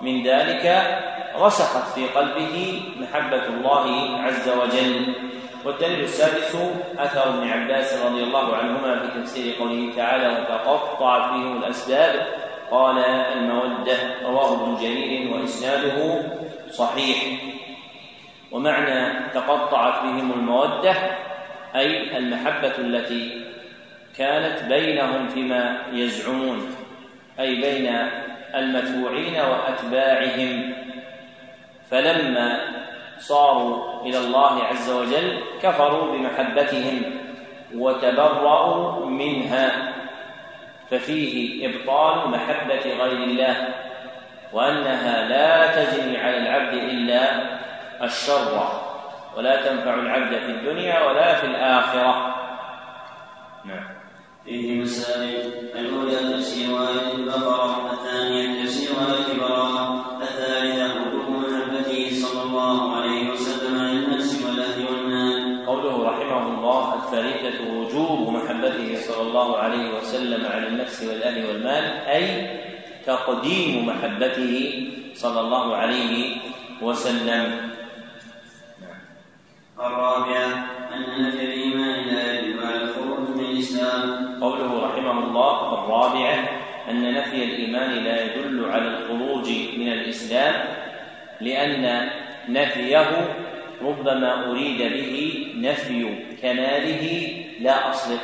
من 0.00 0.22
ذلك 0.22 0.64
رسخت 1.36 1.94
في 1.94 2.06
قلبه 2.06 2.82
محبة 2.96 3.46
الله 3.46 4.16
عز 4.22 4.48
وجل. 4.48 5.14
والدليل 5.64 6.00
السادس 6.00 6.56
أثر 6.98 7.28
ابن 7.28 7.48
عباس 7.48 8.02
رضي 8.04 8.22
الله 8.22 8.56
عنهما 8.56 8.98
في 8.98 9.20
تفسير 9.20 9.54
قوله 9.58 9.92
تعالى 9.96 10.28
وتقطعت 10.28 11.30
بهم 11.30 11.56
الأسباب 11.56 12.26
قال 12.70 12.98
المودة 12.98 13.96
رواه 14.24 14.52
ابن 14.54 14.76
جرير 14.82 15.34
وإسناده 15.34 16.22
صحيح. 16.70 17.18
ومعنى 18.52 19.30
تقطعت 19.34 20.02
بهم 20.02 20.32
المودة 20.32 20.94
أي 21.74 22.18
المحبة 22.18 22.72
التي 22.78 23.44
كانت 24.18 24.62
بينهم 24.62 25.28
فيما 25.28 25.82
يزعمون 25.92 26.76
أي 27.40 27.54
بين 27.54 27.96
المتبوعين 28.54 29.40
وأتباعهم. 29.40 30.74
فلما 31.92 32.60
صاروا 33.18 34.02
إلى 34.02 34.18
الله 34.18 34.64
عز 34.64 34.90
وجل 34.90 35.40
كفروا 35.62 36.12
بمحبتهم 36.12 37.02
وتبرأوا 37.74 39.06
منها 39.06 39.92
ففيه 40.90 41.66
إبطال 41.68 42.30
محبة 42.30 43.04
غير 43.04 43.24
الله 43.24 43.68
وأنها 44.52 45.28
لا 45.28 45.84
تجري 45.84 46.18
على 46.18 46.38
العبد 46.38 46.74
إلا 46.74 47.42
الشر 48.02 48.68
ولا 49.36 49.56
تنفع 49.68 49.94
العبد 49.94 50.38
في 50.38 50.50
الدنيا 50.50 51.06
ولا 51.06 51.34
في 51.34 51.46
الآخرة. 51.46 52.34
نعم. 53.64 53.84
فيه 54.44 54.80
مسائل 54.80 55.52
الأولى 55.74 56.16
تفسير 56.16 56.78
آية 56.78 57.14
البقرة 57.14 57.91
الثالثة 67.12 67.72
وجوب 67.72 68.28
محبته 68.28 68.96
صلى 68.96 69.22
الله 69.22 69.56
عليه 69.56 69.96
وسلم 69.96 70.46
على 70.46 70.66
النفس 70.66 71.02
والأهل 71.02 71.46
والمال 71.46 71.84
أي 72.08 72.50
تقديم 73.06 73.86
محبته 73.86 74.84
صلى 75.14 75.40
الله 75.40 75.76
عليه 75.76 76.36
وسلم. 76.82 77.70
الرابعة 79.78 80.46
أن 80.94 81.28
نفي 81.28 81.44
الإيمان 81.44 82.06
لا 82.14 82.40
يجب 82.40 82.58
على 82.64 82.80
الخروج 82.82 83.28
من 83.36 83.44
الإسلام. 83.44 84.38
قوله 84.40 84.86
رحمه 84.86 85.18
الله 85.28 85.56
الرابعة 85.74 86.48
أن 86.90 87.14
نفي 87.14 87.44
الإيمان 87.44 87.90
لا 87.90 88.24
يدل 88.24 88.64
على 88.70 88.88
الخروج 88.88 89.48
من 89.76 89.88
الإسلام 89.92 90.54
لأن 91.40 92.10
نفيه 92.48 93.08
ربما 93.84 94.50
أريد 94.50 94.78
به 94.78 95.46
نفي 95.56 96.24
كماله 96.42 97.04
لا 97.60 97.90
أصله 97.90 98.20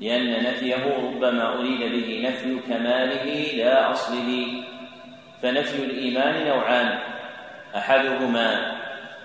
لأن 0.00 0.44
نفيه 0.44 0.96
ربما 0.98 1.54
أريد 1.54 1.80
به 1.80 2.28
نفي 2.28 2.58
كماله 2.68 3.52
لا 3.56 3.90
أصله. 3.90 4.46
فنفي 5.42 5.84
الإيمان 5.84 6.46
نوعان. 6.46 6.98
أحدهما 7.76 8.72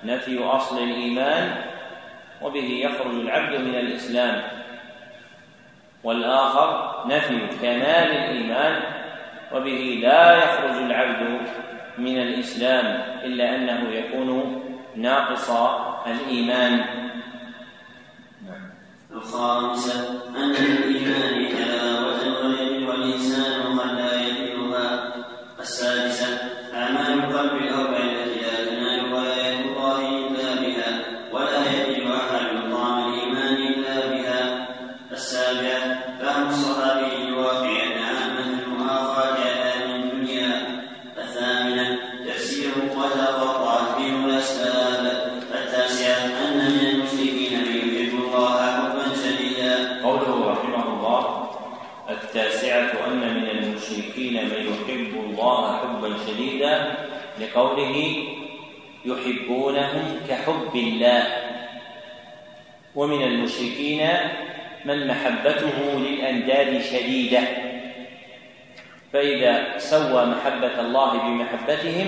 نفي 0.03 0.43
أصل 0.43 0.83
الإيمان 0.83 1.55
وبه 2.41 2.79
يخرج 2.83 3.13
العبد 3.13 3.59
من 3.59 3.75
الإسلام. 3.75 4.41
والآخر 6.03 7.03
نفي 7.07 7.39
كمال 7.61 8.11
الإيمان 8.11 8.81
وبه 9.53 9.99
لا 10.01 10.37
يخرج 10.37 10.77
العبد 10.83 11.41
من 11.99 12.17
الإسلام 12.21 12.85
إلا 13.23 13.55
أنه 13.55 13.89
يكون 13.89 14.61
ناقص 14.95 15.49
الإيمان 16.07 16.79
نعم. 18.47 18.69
الخامسه 19.11 20.21
أن 20.35 20.51
الإيمان 20.51 21.55
حلاوه 21.55 21.88
شديدا 56.59 56.95
لقوله 57.39 57.95
يحبونهم 59.05 60.05
كحب 60.29 60.75
الله. 60.75 61.23
ومن 62.95 63.23
المشركين 63.23 64.07
من 64.85 65.07
محبته 65.07 65.77
للأنداد 65.99 66.81
شديدة. 66.81 67.43
فإذا 69.13 69.77
سوى 69.77 70.25
محبة 70.25 70.79
الله 70.79 71.11
بمحبتهم 71.17 72.07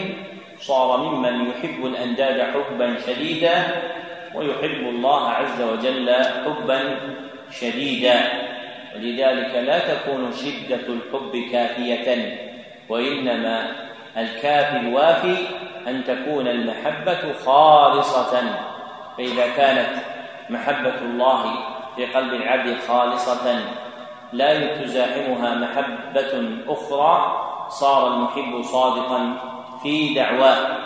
صار 0.59 0.97
ممن 0.97 1.49
يحب 1.49 1.85
الأنداد 1.85 2.41
حبا 2.41 2.95
شديدا 3.07 3.55
ويحب 4.35 4.81
الله 4.89 5.29
عز 5.29 5.61
وجل 5.61 6.09
حبا 6.45 6.79
شديدا. 7.51 8.19
ولذلك 8.95 9.55
لا 9.55 9.79
تكون 9.79 10.31
شدة 10.35 10.85
الحب 10.87 11.33
كافية 11.51 12.07
وإنما 12.89 13.90
الكافي 14.17 14.77
الوافي 14.77 15.37
أن 15.87 16.03
تكون 16.03 16.47
المحبة 16.47 17.33
خالصة. 17.45 18.41
فإذا 19.17 19.47
كانت 19.57 19.89
محبة 20.49 20.95
الله 21.01 21.43
في 21.95 22.05
قلب 22.05 22.33
العبد 22.33 22.77
خالصة 22.87 23.59
لا 24.33 24.75
تزاحمها 24.75 25.55
محبة 25.55 26.57
أخرى 26.67 27.37
صار 27.69 28.07
المحب 28.07 28.61
صادقا 28.61 29.33
في 29.83 30.13
دعواه. 30.13 30.77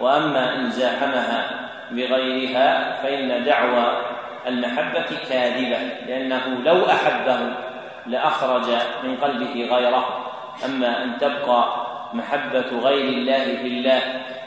وأما 0.00 0.56
إن 0.56 0.70
زاحمها 0.70 1.50
بغيرها 1.90 3.02
فإن 3.02 3.44
دعوى 3.44 4.02
المحبة 4.46 5.06
كاذبة 5.28 5.78
لأنه 6.06 6.62
لو 6.64 6.86
أحبه 6.86 7.38
لأخرج 8.06 8.64
من 9.04 9.16
قلبه 9.16 9.68
غيره. 9.76 10.04
أما 10.64 11.02
أن 11.04 11.18
تبقى 11.18 11.87
محبة 12.12 12.78
غير 12.82 13.08
الله 13.08 13.44
في 13.44 13.68
الله 13.68 14.00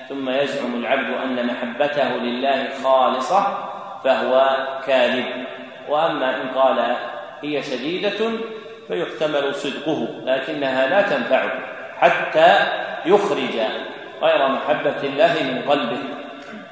ثم 0.10 0.30
يزعم 0.30 0.76
العبد 0.76 1.10
أن 1.24 1.46
محبته 1.48 2.10
لله 2.10 2.68
خالصة 2.84 3.58
فهو 4.04 4.58
كاذب. 4.88 5.26
وأما 5.90 6.42
إن 6.42 6.48
قال 6.56 6.96
هي 7.42 7.64
شديدة 7.64 8.32
فيحتمل 8.88 9.56
صدقه 9.56 10.08
لكنها 10.26 10.88
لا 10.88 11.02
تنفعه 11.02 11.52
حتى 11.98 12.58
يخرج 13.06 13.56
غير 14.22 14.48
محبة 14.48 15.04
الله 15.04 15.34
من 15.44 15.62
قلبه. 15.70 16.00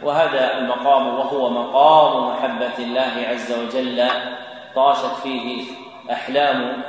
وهذا 0.04 0.58
المقام 0.58 1.08
وهو 1.08 1.50
مقام 1.50 2.30
محبة 2.30 2.78
الله 2.80 3.12
عز 3.30 3.52
وجل 3.52 4.08
طاشت 4.76 5.16
فيه 5.24 5.64
أحلام 6.12 6.84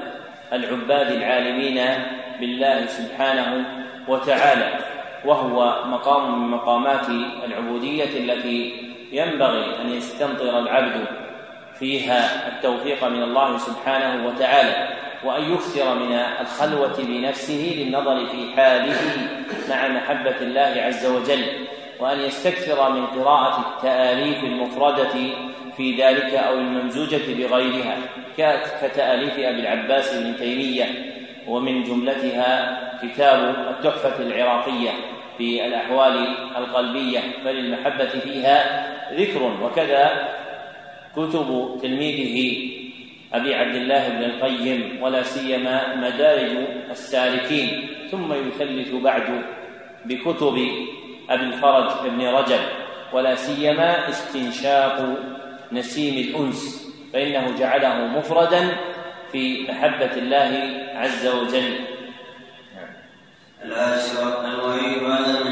العباد 0.53 1.11
العالمين 1.11 1.81
بالله 2.41 2.87
سبحانه 2.87 3.65
وتعالى 4.09 4.79
وهو 5.25 5.85
مقام 5.87 6.43
من 6.43 6.49
مقامات 6.49 7.09
العبودية 7.45 8.19
التي 8.19 8.91
ينبغي 9.13 9.81
أن 9.83 9.89
يستمطر 9.89 10.59
العبد 10.59 11.05
فيها 11.79 12.49
التوفيق 12.49 13.05
من 13.05 13.23
الله 13.23 13.59
سبحانه 13.59 14.27
وتعالى 14.27 14.89
وأن 15.25 15.53
يكثر 15.53 15.95
من 15.95 16.13
الخلوة 16.13 16.97
بنفسه 16.99 17.75
للنظر 17.79 18.27
في 18.27 18.57
حاله 18.57 18.97
مع 19.71 19.89
محبة 19.89 20.37
الله 20.41 20.83
عز 20.87 21.07
وجل. 21.07 21.45
وأن 22.01 22.21
يستكثر 22.21 22.93
من 22.93 23.07
قراءة 23.07 23.75
التآليف 23.77 24.45
المفردة 24.45 25.15
في 25.77 26.03
ذلك 26.03 26.35
أو 26.35 26.55
الممزوجة 26.55 27.21
بغيرها 27.39 27.97
كتآليف 28.83 29.33
أبي 29.39 29.61
العباس 29.61 30.15
بن 30.15 30.37
تيمية 30.37 30.85
ومن 31.49 31.83
جملتها 31.83 32.81
كتاب 33.03 33.55
التحفة 33.71 34.23
العراقية 34.23 34.91
في 35.39 35.67
الأحوال 35.67 36.27
القلبية 36.57 37.21
فللمحبة 37.45 38.09
فيها 38.09 38.87
ذكر 39.15 39.43
وكذا 39.63 40.29
كتب 41.17 41.79
تلميذه 41.83 42.71
أبي 43.33 43.55
عبد 43.55 43.75
الله 43.75 44.09
بن 44.09 44.25
القيم 44.25 44.99
ولا 45.03 45.23
سيما 45.23 45.97
مدارج 45.97 46.57
السالكين 46.91 47.89
ثم 48.11 48.33
يثلث 48.33 48.95
بعد 48.95 49.43
بكتب 50.05 50.69
أبي 51.31 51.45
الفرج 51.45 51.91
بن 52.05 52.27
رجب 52.27 52.61
ولا 53.13 53.35
سيما 53.35 54.09
استنشاق 54.09 55.17
نسيم 55.73 56.15
الأنس 56.19 56.89
فإنه 57.13 57.59
جعله 57.59 57.95
مفردا 58.07 58.77
في 59.33 59.67
محبة 59.71 60.13
الله 60.17 60.53
عز 60.95 61.27
وجل. 61.27 61.79
العاشرة 63.65 64.47
الوعيد 64.47 65.03
على 65.05 65.43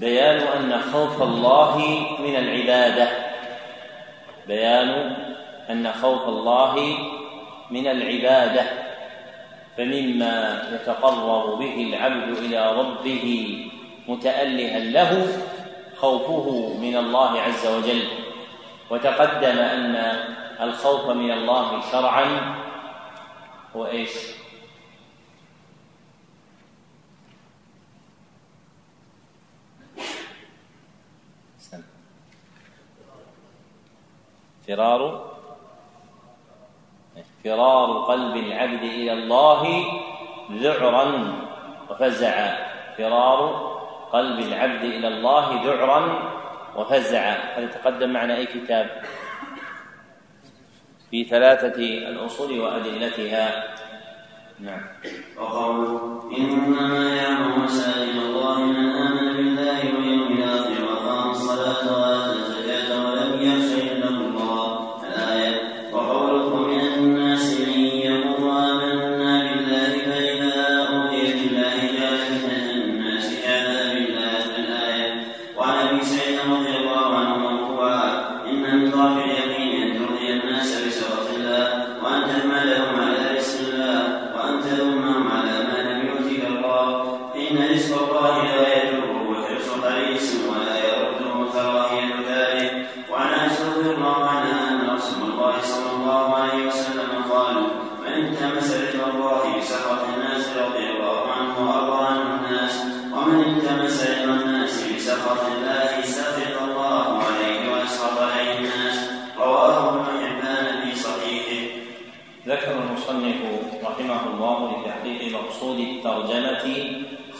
بيان 0.00 0.40
أن 0.40 0.80
خوف 0.80 1.22
الله 1.22 1.78
من 2.18 2.36
العبادة. 2.36 3.08
بيان 4.48 5.16
أن 5.70 5.92
خوف 5.92 6.28
الله 6.28 6.74
من 7.70 7.86
العبادة. 7.86 8.64
فمما 9.76 10.62
يتقرب 10.72 11.58
به 11.58 11.76
العبد 11.88 12.38
إلى 12.38 12.72
ربه 12.72 13.24
متألها 14.08 14.78
له 14.78 15.26
خوفه 15.96 16.46
من 16.80 16.96
الله 16.96 17.40
عز 17.40 17.66
وجل. 17.66 18.02
وتقدم 18.90 19.58
أن 19.58 19.96
الخوف 20.60 21.10
من 21.10 21.30
الله 21.32 21.80
شرعا 21.92 22.54
هو 23.76 23.86
إيش؟ 23.86 24.39
فرار 34.70 35.30
فرار 37.44 38.04
قلب 38.08 38.36
العبد 38.36 38.82
إلى 38.82 39.12
الله 39.12 39.84
ذعرا 40.52 41.32
وفزعا 41.90 42.56
فرار 42.98 43.40
قلب 44.12 44.38
العبد 44.38 44.84
إلى 44.84 45.08
الله 45.08 45.64
ذعرا 45.64 46.30
وفزعا 46.76 47.58
هذا 47.58 47.66
تقدم 47.66 48.10
معنا 48.10 48.36
أي 48.36 48.46
كتاب؟ 48.46 49.02
في 51.10 51.24
ثلاثة 51.24 51.78
الأصول 52.08 52.60
وأدلتها. 52.60 53.64
نعم. 54.60 54.82
وقوله 55.38 56.22
إنما 56.38 57.16
يعمر 57.16 57.58
مساجد 57.58 58.16
الله 58.16 58.60
من 58.60 58.99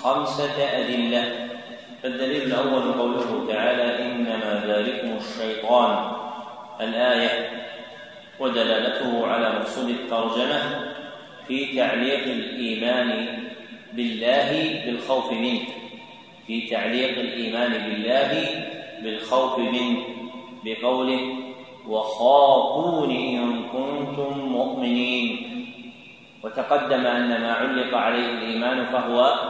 خمسة 0.02 0.78
أدلة. 0.78 1.48
فالدليل 2.02 2.42
الأول 2.42 2.92
قوله 2.92 3.46
تعالى 3.48 4.06
إنما 4.06 4.64
ذلكم 4.66 5.16
الشيطان 5.16 6.12
الآية 6.80 7.50
ودلالته 8.38 9.26
على 9.26 9.50
مقصود 9.50 9.88
الترجمة 9.88 10.60
في 11.48 11.76
تعليق 11.76 12.22
الإيمان 12.24 13.38
بالله 13.92 14.80
بالخوف 14.86 15.32
منه. 15.32 15.60
في 16.46 16.60
تعليق 16.60 17.18
الإيمان 17.18 17.72
بالله 17.72 18.48
بالخوف 19.02 19.58
منه 19.58 19.98
بقوله 20.64 21.36
وخافوني 21.88 23.38
إن 23.38 23.62
كنتم 23.72 24.38
مؤمنين. 24.38 25.46
وتقدم 26.44 27.06
أن 27.06 27.40
ما 27.40 27.52
علق 27.52 27.96
عليه 27.96 28.26
الإيمان 28.26 28.86
فهو 28.86 29.49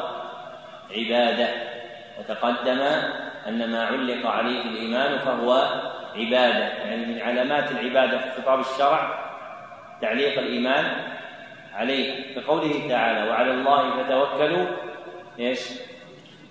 عبادة. 0.97 1.49
وتقدم 2.19 2.81
أن 3.49 3.71
ما 3.71 3.87
علق 3.87 4.27
عليه 4.27 4.63
الإيمان 4.63 5.19
فهو 5.19 5.53
عبادة. 6.17 6.65
يعني 6.65 7.07
من 7.07 7.21
علامات 7.23 7.71
العبادة 7.71 8.19
في 8.19 8.43
خطاب 8.43 8.61
الشرع 8.61 9.31
تعليق 10.03 10.39
الإيمان 10.39 10.85
عليه. 11.75 12.35
كقوله 12.35 12.89
تعالى 12.89 13.31
وعلى 13.31 13.51
الله 13.51 14.03
فتوكلوا 14.03 14.67
إيش؟ 15.39 15.61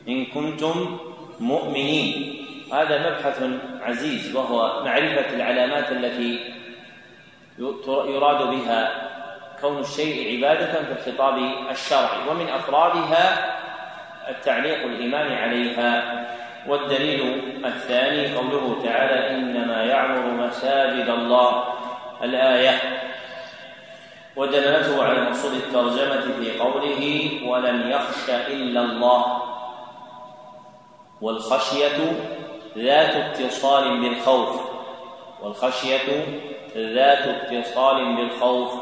إن 0.08 0.26
كنتم 0.26 1.00
مؤمنين. 1.40 2.36
هذا 2.74 3.10
مبحث 3.10 3.44
عزيز 3.82 4.36
وهو 4.36 4.84
معرفة 4.86 5.36
العلامات 5.36 5.92
التي 5.92 6.54
يراد 7.88 8.48
بها 8.48 9.10
كون 9.62 9.80
الشيء 9.80 10.38
عبادة 10.38 10.84
في 10.84 10.92
الخطاب 10.92 11.38
الشرعي 11.72 12.30
ومن 12.30 12.50
أفرادها 12.50 13.49
التعليق 14.30 14.84
الإيمان 14.86 15.32
عليها 15.32 16.26
والدليل 16.68 17.42
الثاني 17.66 18.36
قوله 18.36 18.82
تعالى 18.84 19.38
إنما 19.38 19.84
يعمر 19.84 20.48
مساجد 20.48 21.10
الله. 21.10 21.64
الآية 22.24 22.80
ودلالته 24.36 25.04
على 25.04 25.22
مقصود 25.22 25.54
الترجمة 25.54 26.22
في 26.40 26.60
قوله 26.60 27.32
ولم 27.50 27.92
يخش 27.92 28.30
إلا 28.30 28.82
الله 28.82 29.42
والخشية 31.22 31.98
ذات 32.78 33.16
اتصال 33.16 34.02
بالخوف. 34.02 34.62
والخشية 35.42 36.26
ذات 36.78 37.28
اتصال 37.28 38.16
بالخوف. 38.16 38.74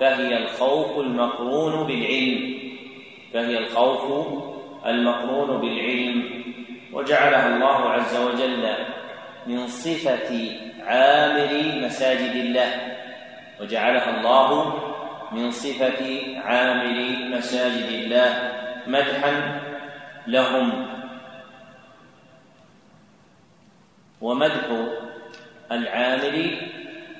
فهي 0.00 0.36
الخوف 0.36 0.98
المقرون 0.98 1.86
بالعلم. 1.86 2.58
فهي 3.34 3.58
الخوف 3.58 4.44
المقرون 4.86 5.60
بالعلم 5.60 6.44
وجعلها 6.92 7.56
الله 7.56 7.90
عز 7.90 8.16
وجل 8.16 8.74
من 9.46 9.66
صفة 9.66 10.50
عامر 10.86 11.80
مساجد 11.86 12.36
الله. 12.36 12.96
وجعلها 13.60 14.20
الله 14.20 14.74
من 15.32 15.50
صفة 15.50 16.02
عامر 16.44 17.16
مساجد 17.36 17.88
الله 17.88 18.52
مدحا 18.86 19.60
لهم. 20.26 20.86
ومدح 24.20 24.64
العامل 25.72 26.56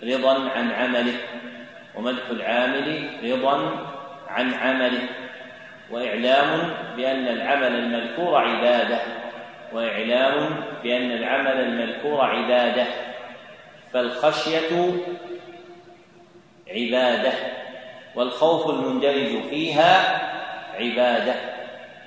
رضا 0.03 0.51
عن 0.51 0.71
عمله. 0.71 1.19
ومدح 1.95 2.29
العامل 2.31 3.09
رضا 3.25 3.57
عن 4.29 4.55
عمله. 4.55 5.09
وإعلام 5.91 6.71
بأن 6.97 7.29
العمل 7.29 7.77
المذكور 7.77 8.37
عبادة 8.37 8.99
وإعلام 9.73 10.65
بأن 10.83 11.13
العمل 11.13 11.61
المذكور 11.61 12.21
عبادة 12.21 12.87
فالخشية 13.93 14.91
عبادة 16.69 17.33
والخوف 18.15 18.71
المندرج 18.71 19.43
فيها 19.51 20.21
عبادة 20.75 21.35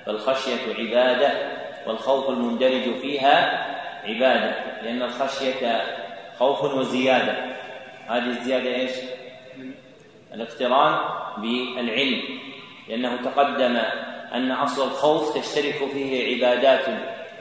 فالخشية 0.06 0.74
عبادة 0.78 1.32
والخوف 1.86 2.30
المندرج 2.30 3.00
فيها 3.00 3.66
عبادة 4.04 4.54
لأن 4.82 5.02
الخشية 5.02 5.82
خوف 6.38 6.64
وزيادة. 6.64 7.34
هذه 8.08 8.26
الزيادة 8.26 8.74
إيش؟ 8.74 8.92
الاقتران 10.34 10.98
بالعلم. 11.38 12.22
لأنه 12.88 13.16
تقدم 13.16 13.76
أن 14.34 14.50
أصل 14.50 14.86
الخوف 14.86 15.38
تشترك 15.38 15.88
فيه 15.92 16.36
عبادات 16.36 16.84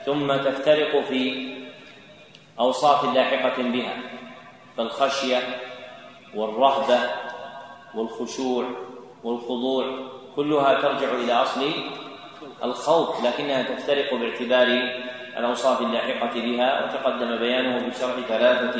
ثم 0.06 0.36
تفترق 0.36 1.04
في 1.10 1.48
أوصاف 2.60 3.16
لاحقة 3.16 3.64
بها 3.64 3.94
فالخشية 4.78 5.40
والرهبة 6.36 7.00
والخشوع 7.96 8.66
والخضوع 9.24 9.86
كلها 10.36 10.82
ترجع 10.82 11.12
إلى 11.12 11.34
أصل 11.34 11.72
الخوف 12.64 13.26
لكنها 13.26 13.64
تفترق 13.64 14.14
باعتبار 14.14 14.68
الأوصاف 15.38 15.82
اللاحقة 15.82 16.42
بها 16.42 16.86
وتقدم 16.86 17.38
بيانه 17.38 17.88
بشرح 17.88 18.16
ثلاثة 18.28 18.76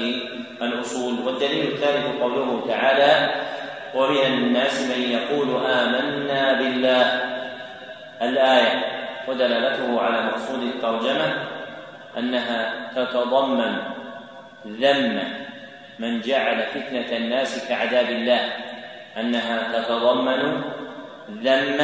الأصول 0.62 1.14
والدليل 1.26 1.68
الثالث 1.68 2.22
قوله 2.22 2.64
تعالى 2.68 3.42
ومن 3.98 4.26
الناس 4.26 4.82
من 4.82 5.02
يقول 5.02 5.66
آمنا 5.66 6.54
بالله. 6.54 7.06
الآية 8.22 8.84
ودلالته 9.28 10.02
على 10.02 10.26
مقصود 10.26 10.64
الترجمة 10.64 11.34
أنها 12.18 12.90
تتضمن 12.96 13.78
ذم 14.68 15.24
من 16.00 16.22
جعل 16.22 16.64
فتنة 16.64 17.18
الناس 17.18 17.70
كعذاب 17.70 18.10
الله. 18.10 18.54
أنها 19.18 19.82
تتضمن 19.82 20.62
ذم 21.30 21.78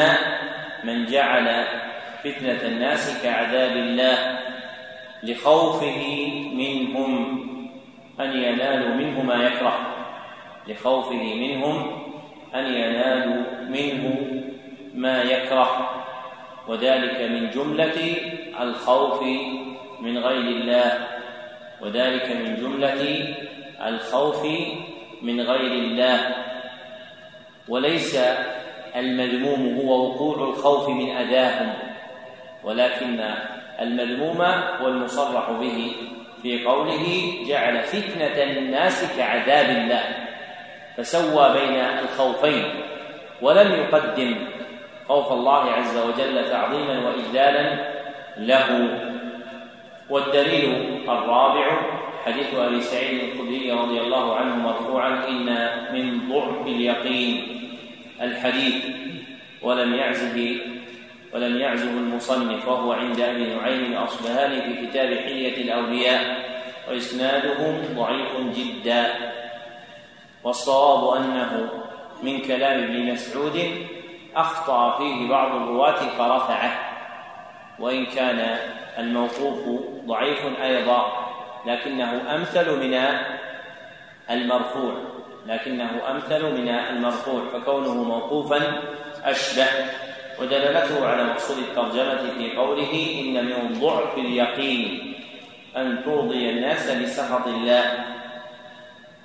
من 0.83 1.05
جعل 1.05 1.65
فتنة 2.23 2.61
الناس 2.65 3.23
كعذاب 3.23 3.71
الله. 3.71 4.39
لخوفه 5.23 6.01
منهم 6.53 7.43
أن 8.19 8.31
ينالوا 8.37 8.95
منه 8.95 9.21
ما 9.21 9.43
يكره. 9.43 9.79
لخوفه 10.67 11.35
منهم 11.35 12.02
أن 12.55 12.65
ينالوا 12.65 13.43
منه 13.69 14.27
ما 14.95 15.21
يكره 15.21 16.03
وذلك 16.67 17.21
من 17.21 17.49
جملة 17.49 18.15
الخوف 18.61 19.23
من 20.01 20.17
غير 20.17 20.47
الله 20.47 21.07
وذلك 21.81 22.29
من 22.31 22.55
جملة 22.55 23.33
الخوف 23.87 24.45
من 25.21 25.41
غير 25.41 25.71
الله. 25.71 26.35
وليس 27.67 28.19
المذموم 28.95 29.79
هو 29.79 30.07
وقوع 30.07 30.49
الخوف 30.49 30.89
من 30.89 31.17
أذاهم 31.17 31.73
ولكن 32.63 33.19
المذموم 33.81 34.41
هو 34.81 34.87
المصرح 34.87 35.51
به 35.51 35.91
في 36.41 36.65
قوله 36.65 37.33
جعل 37.47 37.79
فتنة 37.79 38.43
الناس 38.43 39.17
كعذاب 39.17 39.69
الله. 39.69 40.22
فسوى 40.97 41.53
بين 41.53 41.75
الخوفين 41.75 42.63
ولم 43.41 43.71
يقدم 43.71 44.35
خوف 45.07 45.31
الله 45.31 45.71
عز 45.71 45.97
وجل 45.97 46.49
تعظيما 46.49 47.09
وإجلالا 47.09 47.93
له. 48.37 48.99
والدليل 50.09 50.99
الرابع 51.09 51.65
حديث 52.25 52.55
أبي 52.55 52.81
سعيد 52.81 53.19
الخدري 53.23 53.71
رضي 53.71 54.01
الله 54.01 54.35
عنه 54.35 54.55
مرفوعا 54.55 55.27
إن 55.27 55.69
من 55.93 56.29
ضعف 56.29 56.67
اليقين 56.67 57.61
الحديث. 58.21 58.85
ولم 59.61 59.95
يعزه 59.95 60.55
ولم 61.33 61.57
يعزه 61.57 61.89
المصنف 61.89 62.67
وهو 62.67 62.91
عند 62.91 63.19
أبي 63.19 63.43
نعيم 63.43 63.93
الأصبهاني 63.93 64.61
في 64.61 64.87
كتاب 64.87 65.13
حلية 65.17 65.57
الأولياء 65.57 66.21
وإسناده 66.89 67.57
ضعيف 67.95 68.31
جدا. 68.55 69.32
والصواب 70.43 71.17
أنه 71.17 71.69
من 72.23 72.41
كلام 72.41 72.83
ابن 72.83 73.11
مسعود 73.11 73.59
أخطأ 74.35 74.97
فيه 74.97 75.29
بعض 75.29 75.55
الرواة 75.55 75.99
فرفعه 76.17 76.79
وإن 77.79 78.05
كان 78.05 78.57
الموقوف 78.99 79.81
ضعيف 80.05 80.59
أيضا 80.61 81.05
لكنه 81.65 82.35
أمثل 82.35 82.79
من 82.79 82.99
المرفوع 84.29 84.93
لكنه 85.45 86.11
أمثل 86.11 86.61
من 86.61 86.69
المرفوع 86.69 87.41
فكونه 87.53 88.03
موقوفا 88.03 88.81
أشبه 89.23 89.67
ودلالته 90.41 91.07
على 91.07 91.23
مقصود 91.23 91.57
الترجمة 91.57 92.33
في 92.37 92.57
قوله 92.57 93.21
إن 93.21 93.45
من 93.45 93.79
ضعف 93.81 94.17
اليقين 94.17 95.13
أن 95.77 96.03
ترضي 96.05 96.49
الناس 96.49 96.91
بسخط 96.91 97.47
الله. 97.47 98.12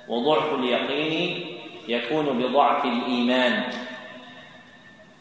وضعف 0.09 0.53
اليقين 0.53 1.57
يكون 1.87 2.25
بضعف 2.25 2.85
الإيمان. 2.85 3.63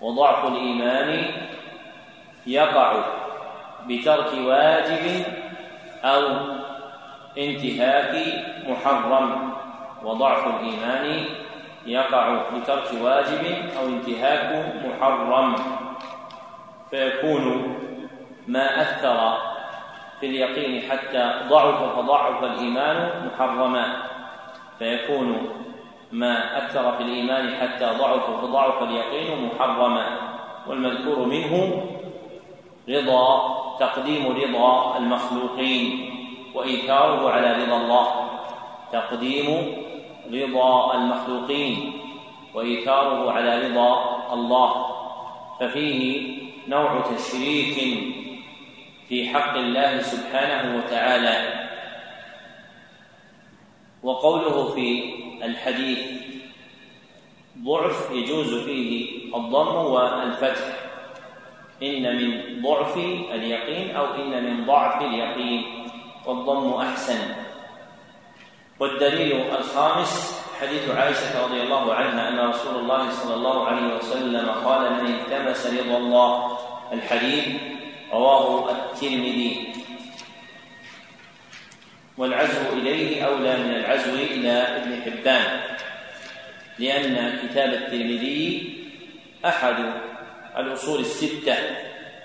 وضعف 0.01 0.45
الإيمان 0.45 1.25
يقع 2.47 3.05
بترك 3.87 4.33
واجب 4.45 5.25
أو 6.05 6.23
انتهاك 7.39 8.15
محرم. 8.69 9.53
وضعف 10.05 10.47
الإيمان 10.47 11.25
يقع 11.87 12.41
لترك 12.57 12.89
واجب 13.03 13.45
أو 13.81 13.87
انتهاك 13.87 14.75
محرم. 14.85 15.55
فيكون 16.91 17.75
ما 18.47 18.83
أثر 18.83 19.39
في 20.21 20.27
اليقين 20.27 20.91
حتى 20.91 21.35
ضعف 21.49 21.97
فضعف 21.97 22.45
الإيمان 22.45 23.11
محرما. 23.27 24.03
فيكون 24.79 25.49
ما 26.13 26.59
أثر 26.59 26.97
في 26.97 27.03
الإيمان 27.03 27.55
حتى 27.55 27.85
ضعف 27.99 28.31
فضعف 28.31 28.83
اليقين 28.83 29.47
محرما 29.47 30.07
والمذكور 30.69 31.27
منه 31.27 31.83
رضا 32.89 33.59
تقديم 33.81 34.27
رضا 34.27 34.99
المخلوقين 34.99 36.11
وإيثاره 36.55 37.31
على 37.31 37.65
رضا 37.65 37.77
الله. 37.77 38.07
تقديم 38.93 39.77
رضا 40.33 40.95
المخلوقين 40.95 41.93
وإيثاره 42.55 43.33
على 43.33 43.69
رضا 43.69 44.19
الله. 44.33 44.87
ففيه 45.61 46.33
نوع 46.69 47.01
تشريك 47.01 47.77
في 49.09 49.29
حق 49.29 49.57
الله 49.57 50.03
سبحانه 50.03 50.77
وتعالى. 50.77 51.68
وقوله 54.03 54.75
في 54.75 55.15
الحديث 55.43 55.99
ضعف 57.65 58.11
يجوز 58.13 58.65
فيه 58.65 59.19
الضم 59.37 59.75
والفتح. 59.75 60.89
إن 61.83 62.17
من 62.17 62.63
ضعف 62.63 62.97
اليقين 63.35 63.97
أو 63.97 64.05
إن 64.15 64.45
من 64.45 64.67
ضعف 64.67 65.03
اليقين 65.03 65.65
والضم 66.27 66.75
أحسن. 66.75 67.19
والدليل 68.81 69.33
الخامس 69.33 70.43
حديث 70.61 70.91
عائشة 70.91 71.45
رضي 71.47 71.63
الله 71.63 71.95
عنها 71.95 72.29
أن 72.29 72.49
رسول 72.49 72.75
الله 72.75 73.11
صلى 73.11 73.35
الله 73.35 73.67
عليه 73.67 73.97
وسلم 73.97 74.49
قال 74.65 74.93
من 74.93 75.15
التمس 75.15 75.67
رضا 75.67 75.97
الله. 75.97 76.59
الحديث 76.93 77.49
رواه 78.13 78.71
الترمذي. 78.71 79.73
والعزو 82.19 82.73
إليه 82.73 83.23
أولى 83.23 83.57
من 83.57 83.71
العزو 83.71 84.15
إلى 84.15 84.53
ابن 84.53 85.03
حبان 85.03 85.61
لأن 86.79 87.39
كتاب 87.43 87.69
الترمذي 87.73 88.75
أحد 89.45 89.75
الأصول 90.57 91.01
الستة 91.01 91.55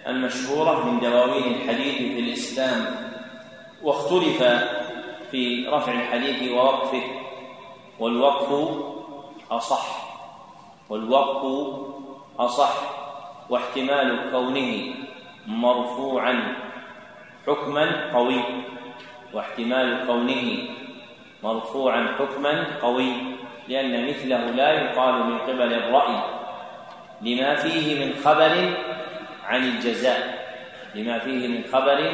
المشهورة 0.07 0.85
من 0.85 0.99
دواوين 0.99 1.55
الحديث 1.55 1.97
في 1.97 2.19
الإسلام 2.19 2.85
واختلف 3.83 4.43
في 5.31 5.67
رفع 5.67 5.91
الحديث 5.91 6.51
ووقفه 6.51 7.03
والوقف 7.99 8.69
أصح 9.51 10.13
والوقف 10.89 11.75
أصح 12.39 12.73
واحتمال 13.49 14.31
كونه 14.31 14.95
مرفوعا 15.47 16.55
حكما 17.47 18.13
قوي 18.13 18.41
واحتمال 19.33 20.07
كونه 20.07 20.67
مرفوعا 21.43 22.07
حكما 22.19 22.65
قوي 22.81 23.13
لأن 23.67 24.07
مثله 24.09 24.37
لا 24.37 24.71
يقال 24.71 25.15
من 25.23 25.37
قبل 25.37 25.73
الرأي 25.73 26.19
لما 27.21 27.55
فيه 27.55 28.05
من 28.05 28.13
خبر 28.23 28.73
عن 29.43 29.63
الجزاء 29.63 30.43
لما 30.95 31.19
فيه 31.19 31.47
من 31.47 31.63
خبر 31.71 32.11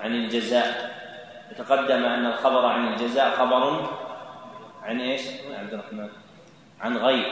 عن 0.00 0.14
الجزاء. 0.14 0.96
تقدم 1.58 2.04
أن 2.04 2.26
الخبر 2.26 2.66
عن 2.66 2.88
الجزاء 2.88 3.30
خبر 3.30 3.88
عن 4.82 5.00
إيش؟ 5.00 5.22
عبد 5.58 5.72
الرحمن. 5.74 6.08
عن 6.80 6.96
غيب. 6.96 7.24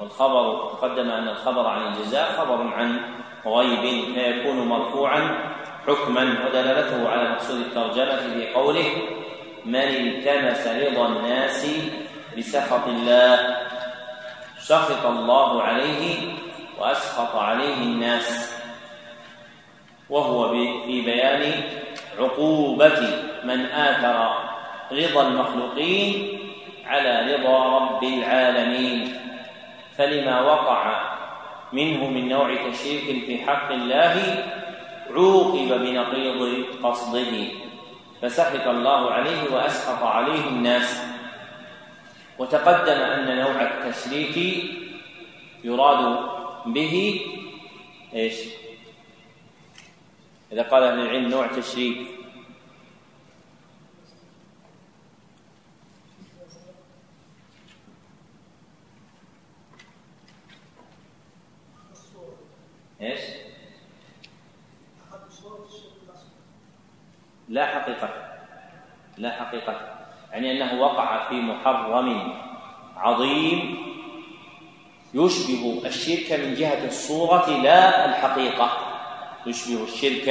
والخبر 0.00 0.68
تقدم 0.72 1.10
أن 1.10 1.28
الخبر 1.28 1.66
عن 1.66 1.86
الجزاء 1.86 2.32
خبر 2.32 2.74
عن 2.74 3.00
غيب 3.46 4.14
فيكون 4.14 4.68
مرفوعا 4.68 5.38
حكما 5.86 6.46
ودلالته 6.46 7.08
على 7.08 7.28
مقصود 7.30 7.56
الترجمة 7.60 8.16
في 8.16 8.52
قوله 8.54 8.90
من 9.64 9.74
التمس 9.76 10.66
رضا 10.66 11.08
الناس 11.08 11.66
بسخط 12.38 12.86
الله 12.88 13.56
سخط 14.58 15.06
الله 15.06 15.62
عليه 15.62 16.16
وأسخط 16.78 17.36
عليه 17.36 17.74
الناس 17.74 18.54
وهو 20.10 20.48
في 20.86 21.00
بيان 21.00 21.62
عقوبة 22.18 23.00
من 23.44 23.66
آثر 23.66 24.34
رضا 24.92 25.28
المخلوقين 25.28 26.40
على 26.86 27.34
رضا 27.34 27.78
رب 27.78 28.04
العالمين 28.04 29.16
فلما 29.98 30.40
وقع 30.40 31.10
منه 31.72 32.06
من 32.06 32.28
نوع 32.28 32.54
تشريك 32.54 33.24
في 33.26 33.38
حق 33.46 33.72
الله 33.72 34.44
عوقب 35.14 35.68
بنقيض 35.68 36.64
قصده. 36.82 37.48
فسخط 38.22 38.66
الله 38.68 39.10
عليه 39.10 39.54
واسخط 39.54 40.02
عليه 40.02 40.48
الناس. 40.48 41.02
وتقدم 42.38 43.00
أن 43.00 43.38
نوع 43.38 43.62
التشريك 43.62 44.64
يراد 45.64 46.18
به 46.66 47.20
إيش؟ 48.14 48.34
إذا 50.52 50.62
قال 50.62 50.82
أهل 50.82 51.00
العلم 51.00 51.28
نوع 51.28 51.46
تشريك. 51.46 52.06
إيش؟ 63.00 63.39
لا 67.50 67.66
حقيقة. 67.66 68.08
لا 69.18 69.30
حقيقة. 69.30 69.80
يعني 70.32 70.52
أنه 70.52 70.80
وقع 70.80 71.28
في 71.28 71.34
محرم 71.34 72.34
عظيم 72.96 73.76
يشبه 75.14 75.82
الشرك 75.86 76.32
من 76.40 76.54
جهة 76.54 76.86
الصورة 76.86 77.50
لا 77.50 78.04
الحقيقة. 78.04 78.70
يشبه 79.46 79.84
الشرك 79.84 80.28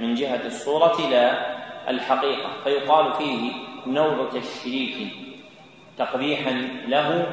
من 0.00 0.14
جهة 0.14 0.46
الصورة 0.46 1.10
لا 1.10 1.54
الحقيقة. 1.90 2.50
فيقال 2.64 3.12
فيه 3.12 3.52
نوع 3.86 4.30
تشريك 4.30 5.12
تقبيحا 5.98 6.50
له 6.86 7.26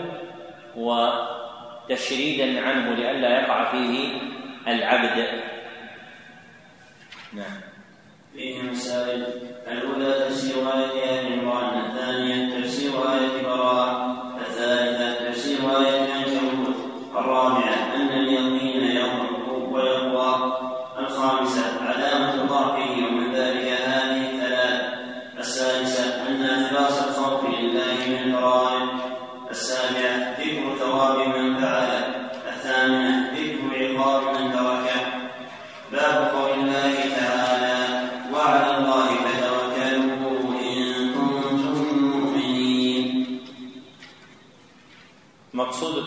وتشريدا 0.75 2.67
عنه 2.67 2.93
لئلا 2.93 3.41
يقع 3.41 3.71
فيه 3.71 4.21
العبد. 4.67 5.27
نعم. 7.33 7.70
فيه 8.33 8.61
مسائل. 8.61 9.25
الأولى 9.67 10.13
تفسير 10.29 10.55
آية 10.55 11.19
آل 11.19 11.39
عمران 11.39 11.85
الثانية. 11.85 12.40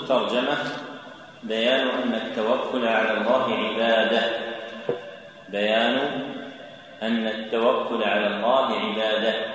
الترجمة 0.04 0.58
بيان 1.42 1.88
أن 1.88 2.14
التوكل 2.14 2.86
على 2.86 3.10
الله 3.10 3.54
عبادة. 3.54 4.40
بيان 5.48 5.96
أن 7.02 7.26
التوكل 7.26 8.04
على 8.04 8.26
الله 8.26 8.80
عبادة. 8.80 9.54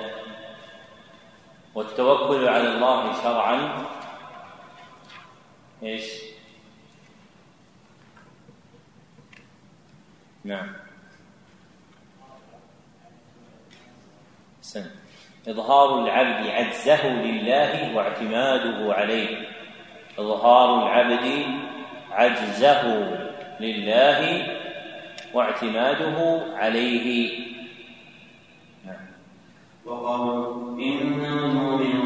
والتوكل 1.74 2.48
على 2.48 2.68
الله 2.68 3.22
شرعا. 3.22 3.86
إيش؟ 5.82 6.04
نعم. 10.44 10.72
سن. 14.60 14.90
إظهار 15.48 16.04
العبد 16.04 16.46
عجزه 16.46 17.06
لله 17.06 17.96
واعتماده 17.96 18.94
عليه. 18.94 19.49
إظهار 20.18 20.82
العبد 20.82 21.44
عجزه 22.12 22.82
لله 23.60 24.46
واعتماده 25.34 26.42
عليه. 26.56 27.38
نعم. 28.86 29.06
وقالوا 29.86 30.78
إنما 30.78 31.28
المؤمنون 31.28 31.99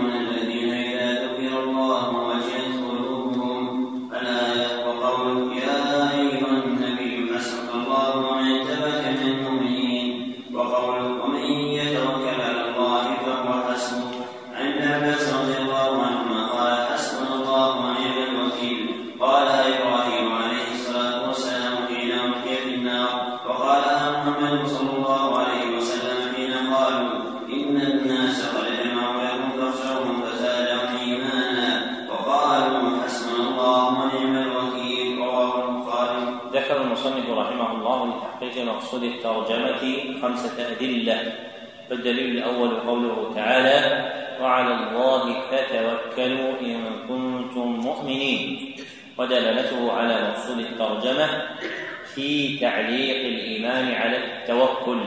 مقصود 38.95 39.05
الترجمة 39.05 40.21
خمسة 40.23 40.73
أدلة. 40.73 41.33
فالدليل 41.91 42.39
الأول 42.39 42.71
قوله 42.81 43.33
تعالى 43.35 44.11
وعلى 44.41 44.75
الله 44.75 45.41
فتوكلوا 45.51 46.53
إن 46.61 46.81
كنتم 47.09 47.69
مؤمنين 47.69 48.75
ودلالته 49.19 49.93
على 49.93 50.29
مقصود 50.29 50.59
الترجمة 50.59 51.27
في 52.15 52.59
تعليق 52.59 53.27
الإيمان 53.27 53.95
على 53.95 54.17
التوكل 54.17 55.01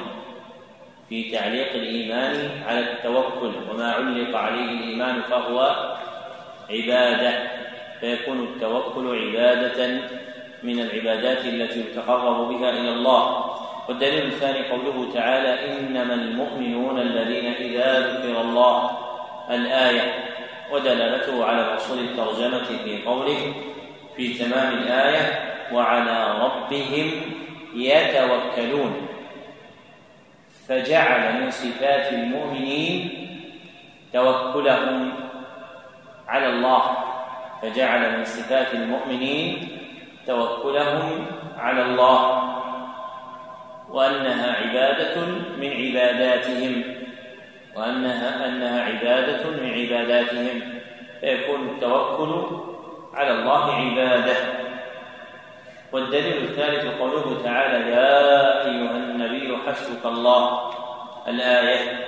في 1.09 1.31
تعليق 1.31 1.73
الإيمان 1.73 2.35
على 2.67 2.79
التوكل. 2.79 3.51
وما 3.71 3.91
علق 3.91 4.37
عليه 4.37 4.65
الإيمان 4.65 5.21
فهو 5.21 5.75
عبادة. 6.69 7.33
فيكون 7.99 8.43
التوكل 8.43 9.05
عبادة 9.17 9.99
من 10.63 10.79
العبادات 10.79 11.45
التي 11.45 11.79
يتقرب 11.79 12.49
بها 12.49 12.69
إلى 12.69 12.89
الله. 12.89 13.56
والدليل 13.87 14.25
الثاني 14.25 14.69
قوله 14.69 15.13
تعالى 15.13 15.79
إنما 15.79 16.13
المؤمنون 16.13 16.99
الذين 16.99 17.45
إذا 17.45 17.99
ذكر 17.99 18.41
الله 18.41 18.91
الآية 19.49 20.13
ودلالته 20.71 21.45
على 21.45 21.63
مقصود 21.73 21.97
الترجمة 21.97 22.63
في 22.63 23.03
قوله 23.05 23.53
في 24.15 24.33
تمام 24.33 24.73
الآية 24.73 25.53
وعلى 25.73 26.39
ربهم 26.41 27.11
يتوكلون 27.75 29.07
فجعل 30.67 31.41
من 31.41 31.51
صفات 31.51 32.13
المؤمنين 32.13 33.09
توكلهم 34.13 35.13
على 36.27 36.49
الله 36.49 36.97
فجعل 37.61 38.17
من 38.17 38.25
صفات 38.25 38.73
المؤمنين 38.73 39.67
توكلهم 40.27 41.25
على 41.57 41.81
الله 41.81 42.46
وأنها 43.89 44.55
عبادة 44.55 45.21
من 45.57 45.71
عباداتهم. 45.73 46.83
وأنها 47.75 48.45
أنها 48.45 48.83
عبادة 48.83 49.49
من 49.49 49.73
عباداتهم. 49.73 50.61
فيكون 51.21 51.69
التوكل 51.69 52.61
على 53.13 53.31
الله 53.31 53.73
عبادة. 53.73 54.35
والدليل 55.91 56.37
الثالث 56.37 56.99
قوله 56.99 57.41
تعالى 57.43 57.91
يا 57.91 58.65
أيها 58.65 58.97
النبي 58.97 59.57
حسبك 59.67 60.05
الله. 60.05 60.71
الآية 61.27 62.05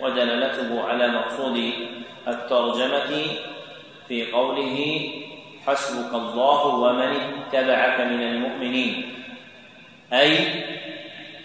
ودلالته 0.00 0.88
على 0.88 1.08
مقصود 1.08 1.72
الترجمة 2.28 3.10
في 4.08 4.32
قوله 4.32 5.10
حسبك 5.66 6.14
الله 6.14 6.66
ومن 6.66 7.16
اتبعك 7.38 8.00
من 8.00 8.22
المؤمنين. 8.22 9.14
أي 10.12 10.38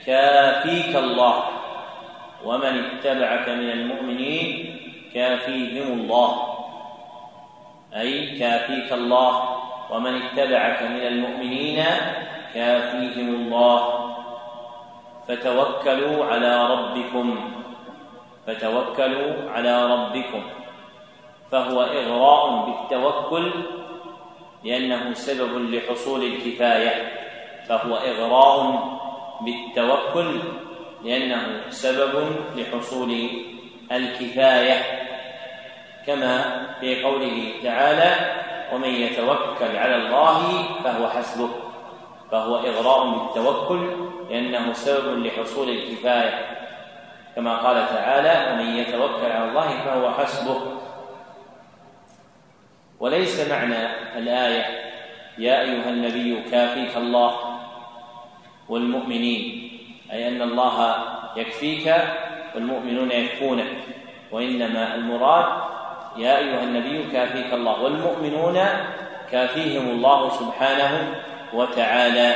كافيك 0.07 0.95
الله. 0.95 1.43
ومن 2.45 2.85
اتبعك 2.85 3.49
من 3.49 3.69
المؤمنين 3.69 4.47
كافيهم 5.13 5.87
الله. 5.99 6.31
أي 7.95 8.39
كافيك 8.39 8.93
الله. 8.93 9.31
ومن 9.91 10.21
اتبعك 10.21 10.81
من 10.83 11.03
المؤمنين 11.07 11.83
كافيهم 12.53 13.29
الله. 13.35 13.81
فتوكلوا 15.27 16.25
على 16.25 16.53
ربكم. 16.73 17.51
فتوكلوا 18.47 19.51
على 19.51 19.85
ربكم. 19.85 20.43
فهو 21.51 21.81
إغراء 21.81 22.65
بالتوكل 22.65 23.51
لأنه 24.63 25.13
سبب 25.13 25.71
لحصول 25.71 26.23
الكفاية. 26.23 27.11
فهو 27.67 27.95
إغراء 27.95 28.96
بالتوكل 29.41 30.39
لأنه 31.03 31.61
سبب 31.69 32.35
لحصول 32.55 33.29
الكفاية. 33.91 34.83
كما 36.07 36.65
في 36.79 37.03
قوله 37.03 37.51
تعالى 37.63 38.15
ومن 38.73 38.89
يتوكل 38.89 39.77
على 39.77 39.95
الله 39.95 40.63
فهو 40.83 41.09
حسبه. 41.09 41.49
فهو 42.31 42.55
إغراء 42.55 43.09
بالتوكل 43.09 44.07
لأنه 44.29 44.73
سبب 44.73 45.25
لحصول 45.25 45.69
الكفاية. 45.69 46.57
كما 47.35 47.57
قال 47.57 47.87
تعالى 47.87 48.53
ومن 48.53 48.75
يتوكل 48.75 49.31
على 49.31 49.49
الله 49.49 49.83
فهو 49.85 50.11
حسبه. 50.13 50.61
وليس 52.99 53.49
معنى 53.49 53.85
الآية 54.17 54.65
يا 55.37 55.61
أيها 55.61 55.89
النبي 55.89 56.41
كافيك 56.51 56.97
الله. 56.97 57.46
والمؤمنين. 58.69 59.71
أي 60.11 60.27
أن 60.27 60.41
الله 60.41 60.95
يكفيك 61.35 61.95
والمؤمنون 62.55 63.11
يكفونك. 63.11 63.67
وإنما 64.31 64.95
المراد 64.95 65.45
يا 66.17 66.37
أيها 66.37 66.63
النبي 66.63 67.03
كافيك 67.11 67.53
الله. 67.53 67.83
والمؤمنون 67.83 68.59
كافيهم 69.31 69.89
الله 69.89 70.29
سبحانه 70.29 71.15
وتعالى. 71.53 72.35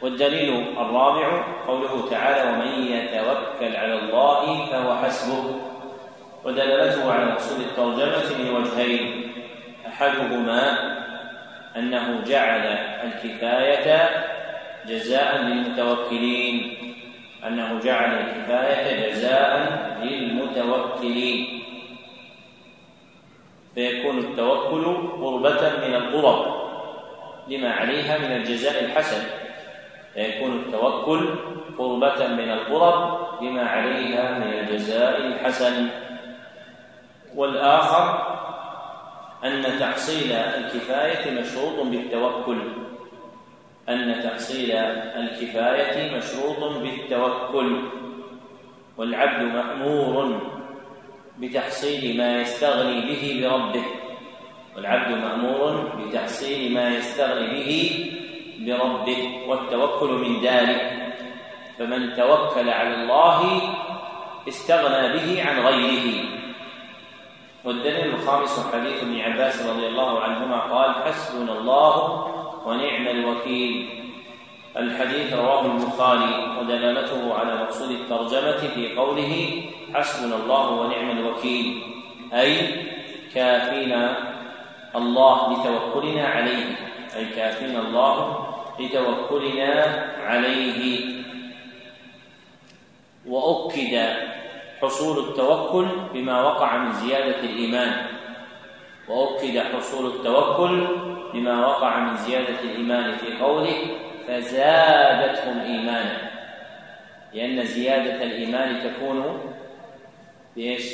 والدليل 0.00 0.64
الرابع 0.78 1.44
قوله 1.66 2.10
تعالى 2.10 2.50
ومن 2.50 2.72
يتوكل 2.92 3.76
على 3.76 3.98
الله 3.98 4.66
فهو 4.66 4.96
حسبه. 4.96 5.60
ودلالته 6.44 7.12
على 7.12 7.24
مقصود 7.24 7.60
الترجمة 7.60 8.38
من 8.38 8.56
وجهين 8.56 9.32
أحدهما 9.86 10.78
أنه 11.76 12.22
جعل 12.26 12.66
الكفاية 13.04 14.10
جزاء 14.88 15.38
للمتوكلين. 15.38 16.76
أنه 17.46 17.80
جعل 17.84 18.10
الكفاية 18.18 19.10
جزاء 19.10 19.50
للمتوكلين. 20.02 21.62
فيكون 23.74 24.18
التوكل 24.18 24.84
قربة 25.20 25.86
من 25.86 25.94
القرب 25.94 26.64
لما 27.48 27.70
عليها 27.72 28.18
من 28.18 28.36
الجزاء 28.36 28.84
الحسن. 28.84 29.22
فيكون 30.14 30.52
التوكل 30.56 31.34
قربة 31.78 32.26
من 32.26 32.50
القرب 32.50 33.28
لما 33.42 33.62
عليها 33.62 34.38
من 34.38 34.52
الجزاء 34.52 35.26
الحسن. 35.26 35.88
والآخر 37.34 38.34
أن 39.44 39.78
تحصيل 39.80 40.32
الكفاية 40.32 41.40
مشروط 41.40 41.86
بالتوكل. 41.86 42.83
أن 43.88 44.20
تحصيل 44.22 44.70
الكفاية 45.16 46.16
مشروط 46.16 46.72
بالتوكل 46.82 47.82
والعبد 48.96 49.42
مأمور 49.42 50.40
بتحصيل 51.38 52.18
ما 52.18 52.40
يستغني 52.40 53.00
به 53.00 53.40
بربه. 53.42 53.84
والعبد 54.76 55.18
مأمور 55.18 55.92
بتحصيل 55.98 56.74
ما 56.74 56.94
يستغني 56.94 57.46
به 57.46 58.10
بربه 58.58 59.40
والتوكل 59.48 60.10
من 60.10 60.40
ذلك. 60.40 60.92
فمن 61.78 62.16
توكل 62.16 62.70
على 62.70 62.94
الله 62.94 63.60
استغنى 64.48 65.12
به 65.12 65.44
عن 65.48 65.66
غيره. 65.66 66.24
والدليل 67.64 68.14
الخامس 68.14 68.66
حديث 68.72 69.02
ابن 69.02 69.20
عباس 69.20 69.66
رضي 69.66 69.86
الله 69.86 70.20
عنهما 70.20 70.60
قال 70.60 70.94
حسبنا 70.94 71.52
الله 71.52 72.26
ونعم 72.66 73.08
الوكيل. 73.08 73.88
الحديث 74.76 75.32
رواه 75.32 75.66
البخاري 75.66 76.58
ودلالته 76.58 77.34
على 77.34 77.56
مقصود 77.62 77.90
الترجمة 77.90 78.60
في 78.74 78.96
قوله 78.96 79.62
حسبنا 79.94 80.36
الله 80.36 80.70
ونعم 80.70 81.10
الوكيل 81.18 81.82
أي 82.34 82.56
كافينا 83.34 84.16
الله 84.96 85.36
لتوكلنا 85.52 86.28
عليه. 86.28 86.66
أي 87.16 87.24
كافينا 87.24 87.78
الله 87.80 88.46
لتوكلنا 88.80 89.72
عليه. 90.26 90.78
وأكد 93.26 93.94
حصول 94.82 95.28
التوكل 95.28 95.86
بما 96.14 96.42
وقع 96.42 96.76
من 96.76 96.92
زيادة 96.92 97.40
الإيمان. 97.40 98.06
وأكد 99.08 99.58
حصول 99.58 100.06
التوكل 100.06 100.86
بما 101.32 101.66
وقع 101.66 101.98
من 101.98 102.16
زيادة 102.16 102.60
الإيمان 102.64 103.16
في 103.16 103.36
قوله 103.36 103.76
فزادتهم 104.28 105.60
إيمانا. 105.60 106.30
لأن 107.34 107.64
زيادة 107.64 108.22
الإيمان 108.22 108.80
تكون 108.82 109.40
بإيش؟ 110.56 110.84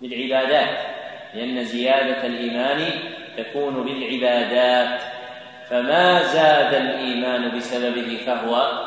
بالعبادات. 0.00 0.78
لأن 1.34 1.64
زيادة 1.64 2.26
الإيمان 2.26 2.90
تكون 3.36 3.84
بالعبادات. 3.84 5.00
فما 5.70 6.22
زاد 6.22 6.74
الإيمان 6.74 7.56
بسببه 7.56 8.18
فهو 8.26 8.84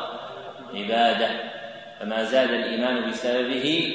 عبادة. 0.74 1.28
فما 2.00 2.24
زاد 2.24 2.50
الإيمان 2.50 3.10
بسببه 3.10 3.94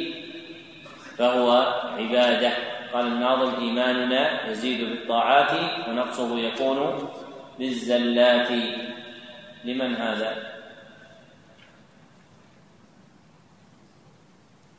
فهو 1.18 1.52
عبادة. 1.98 2.73
قال 2.94 3.08
الناظم 3.08 3.56
إيماننا 3.56 4.50
يزيد 4.50 4.90
بالطاعات 4.90 5.52
ونقصه 5.90 6.40
يكون 6.40 7.10
بالزلات 7.60 8.52
لمن 9.64 9.96
هذا؟ 9.96 10.54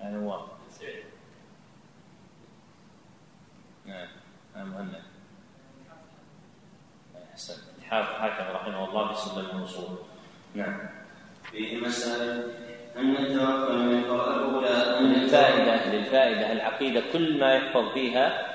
هذا 0.01 0.19
هو 0.19 0.41
نعم 3.87 4.09
نعم 4.57 4.69
مهند 4.69 5.03
أحسن. 7.33 7.55
حاكم 7.91 8.55
رحمه 8.55 8.85
الله 8.89 9.12
في 9.12 9.21
سنة 9.21 9.51
الوصول 9.51 9.99
نعم. 10.55 10.79
فيه 11.51 11.81
مسألة 11.81 12.64
أن 12.97 13.07
من 13.07 14.05
للفائدة 15.01 15.92
للفائدة. 15.92 16.53
العقيدة 16.53 17.03
كل 17.12 17.38
ما 17.38 17.55
يحفظ 17.55 17.92
فيها 17.92 18.47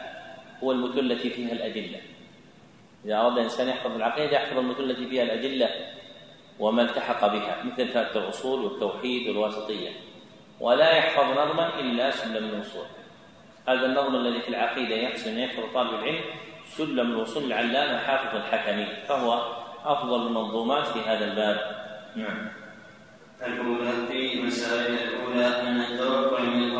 هو 0.64 0.72
المتن 0.72 1.00
التي 1.00 1.30
فيها 1.30 1.52
الأدلة. 1.52 2.00
إذا 3.06 3.16
أراد 3.16 3.38
الإنسان 3.38 3.68
يحفظ 3.68 3.92
العقيدة 3.92 4.32
يحفظ 4.32 4.58
المتن 4.58 4.84
التي 4.84 5.06
فيها 5.06 5.24
الأدلة 5.24 5.70
وما 6.60 6.82
التحق 6.82 7.28
بها 7.28 7.64
مثل 7.64 7.88
ثلاثة 7.88 8.20
الأصول 8.20 8.66
والتوحيد 8.66 9.28
والواسطية. 9.28 9.90
ولا 10.60 10.92
يحفظ 10.92 11.24
نظما 11.24 11.80
إلا 11.80 12.12
سلم 12.12 12.46
الوصول. 12.46 12.86
هذا 13.68 13.86
النظم 13.86 14.16
الذي 14.16 14.42
في 14.42 14.50
العقيدة 14.50 14.96
يحسن 14.96 15.40
يحفظ 15.40 15.64
طالب 15.74 15.94
العلم 15.94 16.22
سلم 16.68 17.12
الوصول 17.12 17.44
العلامة 17.44 17.98
حافظ 17.98 18.36
الحكمي. 18.36 18.86
فهو 19.08 19.42
أفضل 19.86 20.28
المنظومات 20.28 20.88
في 20.88 21.00
هذا 21.00 21.26
الباب. 21.26 21.58
نعم. 22.16 22.59
الأولى 23.48 24.08
في 24.08 24.42
مسائل 24.42 24.94
الأولى 24.94 25.62
أن 25.62 25.82
التوكل 25.82 26.44
من 26.44 26.78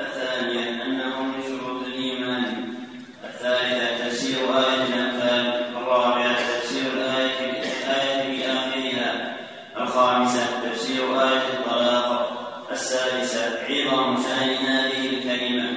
الثانية 0.00 0.84
أنه 0.84 1.22
من 1.22 1.42
شروط 1.42 1.86
الإيمان 1.86 2.74
الثالثة 3.24 4.08
تفسير 4.08 4.38
آية 4.38 4.84
الأنفال 4.84 5.76
الرابعة 5.76 6.34
تفسير 6.34 6.92
الآية 6.92 7.50
الآية 7.50 8.38
بآخرها 8.38 9.36
الخامسة 9.76 10.70
تفسير 10.70 11.22
آية 11.22 11.58
الطلاق 11.58 12.38
السادسة 12.70 13.58
عظم 13.68 14.16
شأن 14.22 14.66
هذه 14.66 15.06
الكلمة 15.06 15.70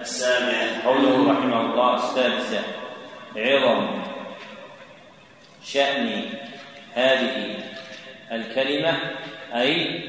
السابعة 0.00 0.86
قوله 0.86 1.32
رحمه 1.32 1.60
الله 1.60 1.94
السادسة 1.94 2.62
عظم 3.36 4.02
شأن 5.64 6.22
هذه 6.94 7.56
الكلمة 8.32 8.94
أي 9.54 10.00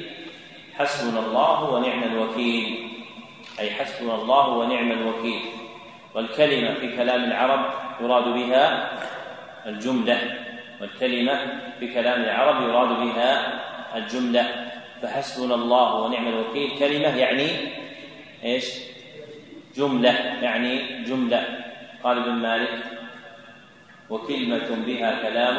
حسبنا 0.77 1.19
الله 1.19 1.63
ونعم 1.63 2.03
الوكيل. 2.03 2.89
أي 3.59 3.71
حسبنا 3.71 4.15
الله 4.15 4.47
ونعم 4.47 4.91
الوكيل. 4.91 5.41
والكلمة 6.13 6.73
في 6.73 6.97
كلام 6.97 7.23
العرب 7.23 7.65
يراد 8.01 8.23
بها 8.23 8.91
الجملة. 9.65 10.19
والكلمة 10.81 11.39
في 11.79 11.93
كلام 11.93 12.21
العرب 12.21 12.69
يراد 12.69 12.87
بها 12.87 13.59
الجملة. 13.95 14.69
فحسبنا 15.01 15.55
الله 15.55 15.93
ونعم 15.93 16.27
الوكيل. 16.27 16.79
كلمة 16.79 17.17
يعني 17.17 17.49
إيش؟ 18.43 18.65
جملة. 19.75 20.11
يعني 20.41 21.03
جملة. 21.03 21.43
قال 22.03 22.17
ابن 22.17 22.31
مالك 22.31 22.83
وكلمة 24.09 24.69
بها 24.85 25.21
كلام 25.21 25.57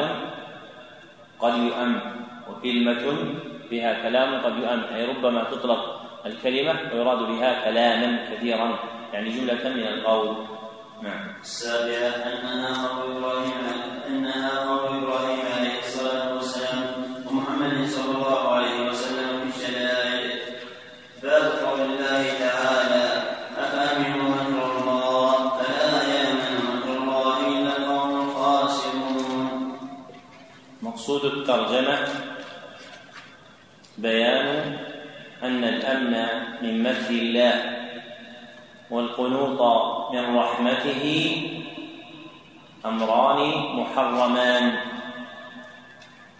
قد 1.39 1.57
يؤم. 1.57 2.19
وكلمة 2.49 3.33
بها 3.71 3.91
كلام 4.03 4.41
قد 4.45 4.57
يؤم 4.57 4.81
أي 4.95 5.05
ربما 5.05 5.43
تطلق 5.43 6.01
الكلمة 6.25 6.75
ويراد 6.93 7.17
بها 7.17 7.65
كلاما 7.65 8.09
كثيرا. 8.29 8.79
يعني 9.13 9.29
جملة 9.29 9.69
من 9.69 9.87
القول. 9.87 10.35
نعم. 11.03 11.27
السابعة 11.41 12.09
أنها 12.09 12.87
قول 12.87 13.17
إبراهيم 13.17 13.53
أنها 14.07 14.59
قول 14.69 15.03
إبراهيم 15.03 15.39
عليه 15.57 15.79
الصلاة 15.79 16.33
والسلام 16.33 16.79
ومحمد 17.27 17.87
صلى 17.87 18.15
الله 18.15 18.51
عليه 18.51 18.89
وسلم 18.89 19.29
في 19.41 19.47
الشدائد. 19.57 20.39
باب 21.23 21.51
قول 21.65 21.81
الله 21.81 22.23
تعالى 22.39 23.05
أفأمنوا 23.57 24.29
مكر 24.29 24.71
الله 24.79 25.49
فلا 25.57 25.91
يأمن 26.13 26.53
مكر 26.69 26.91
الله 27.03 27.47
إلا 27.47 27.77
القوم 27.77 28.29
الخاسرون 28.29 29.77
مقصود 30.81 31.25
الترجمة 31.25 31.99
بيان 33.99 34.77
أن 35.43 35.63
الأمن 35.63 36.13
من 36.61 36.83
مكر 36.83 37.09
الله 37.09 37.55
والقنوط 38.89 39.61
من 40.13 40.37
رحمته 40.37 41.03
أمران 42.85 43.39
محرمان. 43.75 44.77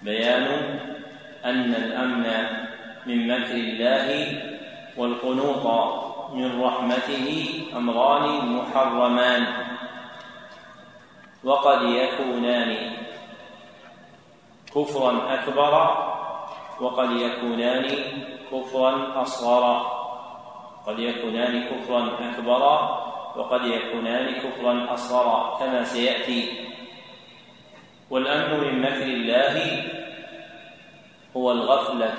بيان 0.04 0.48
أن 1.46 1.76
الأمن 1.76 2.28
من 3.06 3.28
مكر 3.28 3.56
الله 3.56 4.08
والقنوط 4.98 5.66
من 6.34 6.62
رحمته 6.62 7.28
أمران 7.76 8.26
محرمان. 8.56 9.44
وقد 11.44 11.82
يكونان 11.84 12.72
كفرا 14.76 15.34
أكبر 15.34 15.74
وقد 16.82 17.12
يكونان 17.12 17.88
كفرا 18.52 19.22
أصغر. 19.22 19.66
قد 20.88 21.00
يكونان 21.00 21.64
كفرا 21.64 22.10
أكبرا 22.30 22.76
وقد 23.36 23.66
يكونان 23.66 24.34
كفرا 24.34 24.94
أصغرا 24.94 25.60
كما 25.60 25.84
سيأتي. 25.84 26.70
والأمن 28.10 28.60
من 28.60 28.82
مكر 28.82 29.06
الله 29.06 29.84
هو 31.38 31.52
الغفلة 31.52 32.18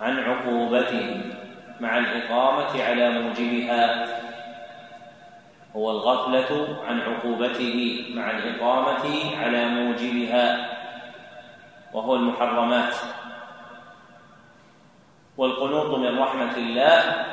عن 0.00 0.18
عقوبته 0.18 1.20
مع 1.80 1.98
الإقامة 1.98 2.82
على 2.84 3.10
موجبها. 3.10 4.06
هو 5.76 5.90
الغفلة 5.90 6.78
عن 6.86 7.00
عقوبته 7.00 8.04
مع 8.14 8.30
الإقامة 8.30 9.36
على 9.36 9.68
موجبها 9.68 10.70
وهو 11.92 12.14
المحرمات. 12.14 12.94
والقنوط 15.36 15.98
من 15.98 16.18
رحمة 16.18 16.56
الله 16.56 17.26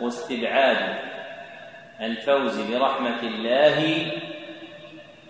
واستبعاد 0.00 0.98
الفوز 2.00 2.60
برحمة 2.60 3.22
الله 3.22 3.78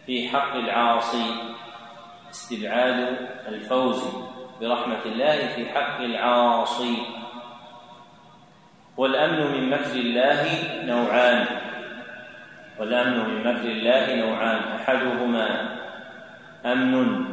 في 0.07 0.29
حق 0.29 0.55
العاصي. 0.55 1.27
استبعاد 2.31 3.29
الفوز 3.49 4.05
برحمة 4.61 5.03
الله 5.07 5.37
في 5.57 5.67
حق 5.69 6.01
العاصي. 6.01 6.97
والأمن 8.97 9.41
من 9.53 9.71
مكر 9.71 9.93
الله 9.97 10.43
نوعان. 10.85 11.47
والأمن 12.79 13.17
من 13.29 13.41
مكر 13.41 13.69
الله 13.69 14.15
نوعان. 14.15 14.63
أحدهما 14.77 15.79
أمن 16.67 17.25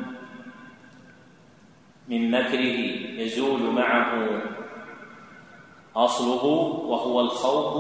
من 2.07 2.32
مكره 2.32 2.78
يزول 3.22 3.61
معه 3.74 4.41
أصله 5.95 6.45
وهو 6.87 7.21
الخوف 7.21 7.73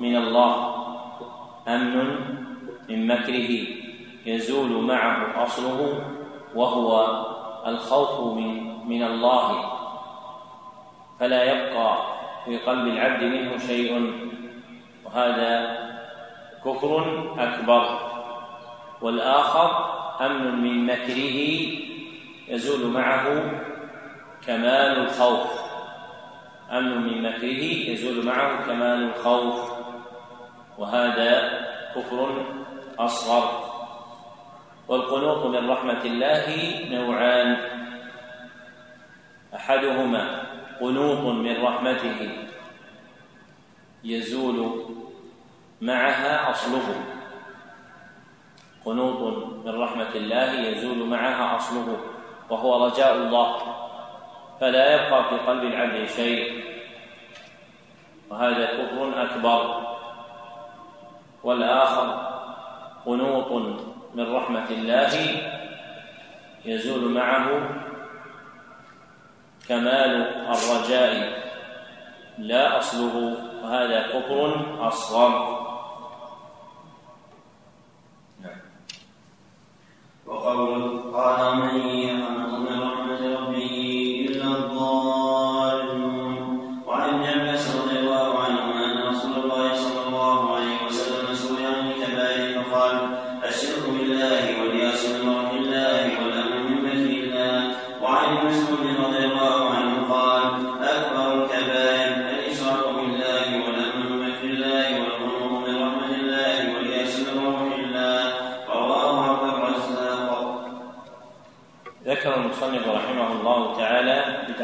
من 0.00 0.16
الله. 0.16 0.74
أمن 1.68 2.08
من 2.88 3.06
مكره 3.06 3.50
يزول 4.26 4.84
معه 4.84 5.44
أصله 5.44 6.04
وهو 6.54 7.24
الخوف 7.66 8.36
من 8.36 8.74
من 8.88 9.02
الله. 9.02 9.70
فلا 11.20 11.44
يبقى 11.44 11.96
في 12.44 12.58
قلب 12.58 12.86
العبد 12.86 13.22
منه 13.22 13.58
شيء 13.58 14.12
وهذا 15.04 15.78
كفر 16.64 16.92
أكبر. 17.38 17.98
والآخر 19.02 19.70
أمن 20.20 20.62
من 20.62 20.86
مكره 20.86 21.38
يزول 22.48 22.90
معه 22.90 23.24
كمال 24.46 24.98
الخوف. 24.98 25.63
أمن 26.70 26.96
من 27.02 27.22
مكره 27.22 27.64
يزول 27.90 28.26
معه 28.26 28.66
كمال 28.66 29.02
الخوف 29.02 29.72
وهذا 30.78 31.30
كفر 31.94 32.46
أصغر. 32.98 33.74
والقنوط 34.88 35.46
من 35.46 35.70
رحمة 35.70 36.02
الله 36.04 36.44
نوعان. 36.90 37.56
أحدهما 39.54 40.42
قنوط 40.80 41.34
من 41.34 41.64
رحمته 41.64 42.48
يزول 44.04 44.84
معها 45.80 46.50
أصله. 46.50 47.04
قنوط 48.84 49.20
من 49.64 49.74
رحمة 49.80 50.14
الله 50.14 50.52
يزول 50.52 51.08
معها 51.08 51.56
أصله 51.56 51.96
وهو 52.50 52.86
رجاء 52.86 53.16
الله. 53.16 53.73
فلا 54.64 54.94
يبقى 54.94 55.28
في 55.28 55.36
قلب 55.36 55.62
العبد 55.62 56.08
شيء. 56.08 56.64
وهذا 58.30 58.66
كفر 58.66 59.22
أكبر. 59.22 59.86
والآخر 61.44 62.06
قنوط 63.06 63.52
من 64.14 64.34
رحمة 64.34 64.70
الله 64.70 65.12
يزول 66.64 67.12
معه 67.12 67.46
كمال 69.68 70.12
الرجاء. 70.48 71.42
لا 72.38 72.78
أصله. 72.78 73.36
وهذا 73.62 74.02
كفر 74.02 74.88
أصغر. 74.88 75.64
وقول 80.26 81.02
قال 81.14 81.56
من 81.56 81.76
يقنط 81.80 82.63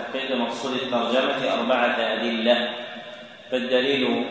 بتحقيق 0.01 0.37
مقصود 0.37 0.73
الترجمة 0.73 1.55
أربعة 1.55 1.97
أدلة. 2.01 2.69
فالدليل 3.51 4.25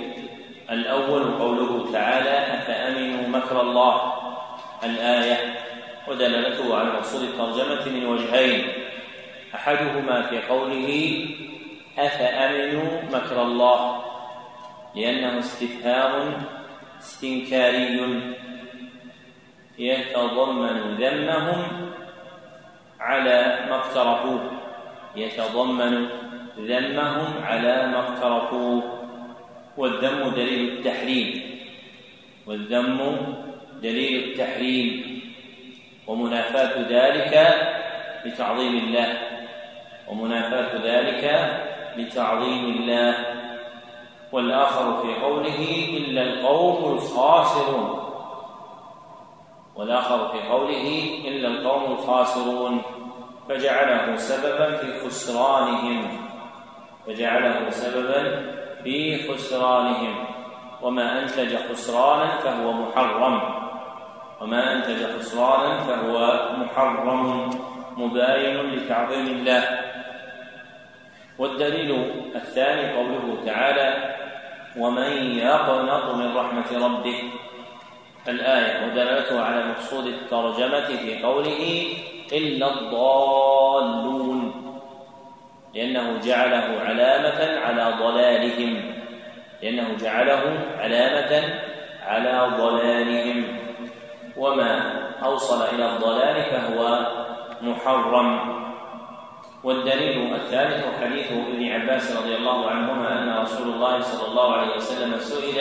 الأول 0.69 1.23
قوله 1.39 1.91
تعالى 1.91 2.57
أفأمنوا 2.57 3.27
مكر 3.27 3.61
الله؟ 3.61 4.13
الآية. 4.83 5.53
ودلالته 6.07 6.77
على 6.77 6.89
مقصود 6.89 7.21
الترجمة 7.21 7.85
من 7.85 8.05
وجهين. 8.05 8.67
أحدهما 9.55 10.21
في 10.21 10.41
قوله 10.41 10.89
أفأمنوا 11.97 13.01
مكر 13.11 13.41
الله؟ 13.41 14.01
لأنه 14.95 15.39
استفهام 15.39 16.43
استنكاري. 16.99 18.21
يتضمن 19.79 20.95
ذمهم 20.95 21.91
على 22.99 23.65
ما 23.69 23.75
اقترفوه. 23.75 24.58
يتضمن 25.19 26.07
ذمهم 26.59 27.43
على 27.43 27.87
ما 27.87 27.99
اقترفوه 27.99 28.83
والذم 29.77 30.29
دليل 30.29 30.77
التحريم 30.77 31.41
والذم 32.47 32.99
دليل 33.81 34.23
التحريم 34.23 35.19
ومنافاة 36.07 36.73
ذلك 36.89 37.33
لتعظيم 38.25 38.77
الله 38.77 39.17
ومنافاة 40.07 40.71
ذلك 40.83 41.23
لتعظيم 41.97 42.65
الله. 42.65 43.39
والآخر 44.31 45.01
في 45.01 45.21
قوله 45.21 45.87
إلا 45.97 46.21
القوم 46.21 46.93
الخاسرون 46.93 47.99
والآخر 49.75 50.27
في 50.27 50.47
قوله 50.49 50.85
إلا 51.27 51.47
القوم 51.47 51.91
الخاسرون. 51.91 52.81
فجعله 53.49 54.15
سببا 54.15 54.75
في 54.75 54.99
خسرانهم. 54.99 56.07
فجعله 57.07 57.69
سببا 57.69 58.51
في 58.83 59.27
خسرانهم. 59.27 60.25
وما 60.81 61.19
أنتج 61.19 61.55
خسرانا 61.55 62.37
فهو 62.37 62.73
محرم. 62.73 63.41
وما 64.41 64.73
أنتج 64.73 65.19
خسرانا 65.19 65.79
فهو 65.79 66.45
محرم. 66.57 67.49
مباين 67.97 68.57
لتعظيم 68.57 69.27
الله. 69.27 69.63
والدليل 71.39 72.11
الثاني 72.35 72.93
قوله 72.93 73.37
تعالى 73.45 74.15
ومن 74.77 75.37
يقنط 75.37 76.15
من 76.15 76.37
رحمة 76.37 76.85
ربه. 76.85 77.23
الآية 78.27 78.85
ودلالته 78.85 79.41
على 79.41 79.65
مقصود 79.65 80.05
الترجمة 80.05 80.85
في 80.85 81.23
قوله 81.23 81.87
إلا 82.33 82.73
الضالون 82.73 84.53
لأنه 85.75 86.19
جعله 86.23 86.81
علامة 86.81 87.59
على 87.59 87.93
ضلالهم 87.99 88.95
لأنه 89.63 89.97
جعله 90.01 90.59
علامة 90.77 91.53
على 92.05 92.47
ضلالهم. 92.57 93.43
وما 94.37 94.99
أوصل 95.23 95.75
إلى 95.75 95.85
الضلال 95.89 96.43
فهو 96.43 97.07
محرم. 97.61 98.59
والدليل 99.63 100.35
الثالث 100.35 100.85
حديث 101.01 101.31
ابن 101.31 101.71
عباس 101.71 102.17
رضي 102.17 102.35
الله 102.35 102.69
عنهما 102.69 103.23
أن 103.23 103.41
رسول 103.41 103.67
الله 103.73 104.01
صلى 104.01 104.27
الله 104.27 104.53
عليه 104.53 104.75
وسلم 104.75 105.17
سئل 105.19 105.59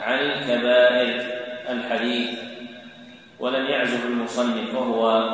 عن 0.00 0.18
الكبائر 0.18 1.24
الحديث 1.68 2.30
ولم 3.40 3.66
يعزف 3.66 4.06
المصنف 4.06 4.74
وهو 4.74 5.30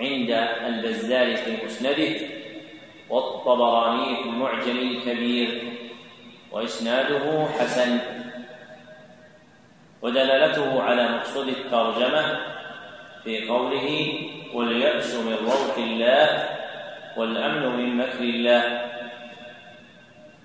عند 0.00 0.30
البزار 0.66 1.36
في 1.36 1.64
مسنده 1.64 2.26
والطبراني 3.10 4.16
في 4.16 4.22
المعجم 4.22 4.78
الكبير 4.78 5.62
وإسناده 6.52 7.46
حسن 7.58 7.98
ودلالته 10.02 10.82
على 10.82 11.08
مقصود 11.08 11.48
الترجمة 11.48 12.38
في 13.24 13.48
قوله 13.48 14.18
واليأس 14.54 15.14
من 15.14 15.36
روح 15.44 15.76
الله 15.78 16.48
والأمن 17.16 17.76
من 17.76 17.96
مكر 17.96 18.20
الله 18.20 18.88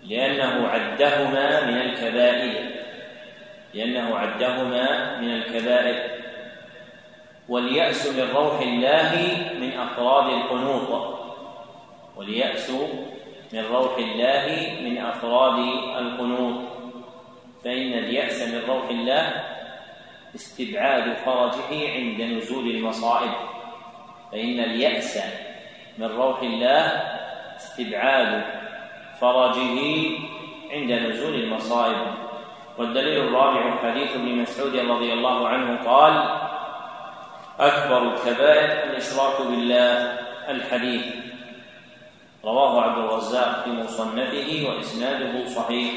لأنه 0.04 0.68
عدهما 0.68 1.66
من 1.66 1.78
الكبائر 1.78 2.54
لأنه 3.74 4.18
عدهما 4.18 5.20
من 5.20 5.30
الكبائر. 5.30 6.17
واليأس 7.50 8.08
من 8.08 8.30
روح 8.36 8.60
الله 8.60 9.12
من 9.60 9.80
أفراد 9.80 10.34
القنوط. 10.34 11.18
واليأس 12.16 12.70
من 13.54 13.66
روح 13.72 13.98
الله 13.98 14.78
من 14.82 14.98
أفراد 14.98 15.60
القنوط. 15.98 16.62
فإن 17.64 17.94
اليأس 17.94 18.42
من 18.48 18.62
روح 18.68 18.90
الله 18.90 19.44
استبعاد 20.36 21.14
فرجه 21.14 21.92
عند 21.94 22.22
نزول 22.22 22.68
المصائب. 22.70 23.32
فإن 24.32 24.60
اليأس 24.60 25.20
من 25.98 26.08
روح 26.08 26.42
الله 26.42 26.86
استبعاد 27.56 28.44
فرجه 29.20 29.80
عند 30.72 30.92
نزول 30.92 31.36
المصائب. 31.36 32.28
والدليل 32.78 33.20
الرابع 33.20 33.78
حديث 33.84 34.16
ابن 34.16 34.36
مسعود 34.36 34.76
رضي 34.76 35.14
الله 35.14 35.48
عنه 35.48 35.86
قال 35.86 36.47
أكبر 37.60 38.14
الكبائر 38.14 38.90
الإشراك 38.90 39.42
بالله 39.42 39.94
الحديث. 40.50 41.04
رواه 42.46 42.82
عبد 42.82 42.98
الرزاق 42.98 43.64
في 43.64 43.70
مصنفه 43.70 44.70
وإسناده 44.70 45.46
صحيح 45.46 45.94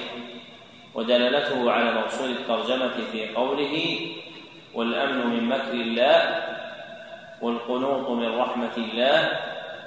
ودلالته 0.94 1.70
على 1.70 1.92
مقصود 1.92 2.30
الترجمة 2.30 2.90
في 3.12 3.34
قوله 3.34 4.00
والأمن 4.74 5.26
من 5.26 5.44
مكر 5.44 5.72
الله 5.72 6.44
والقنوط 7.42 8.10
من 8.10 8.38
رحمة 8.38 8.76
الله 8.76 9.38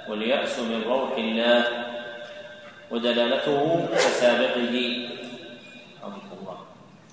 واليأس 0.08 0.58
من 0.58 0.84
روح 0.86 1.10
الله 1.18 1.64
ودلالته 2.90 3.88
كسابقه. 3.92 5.08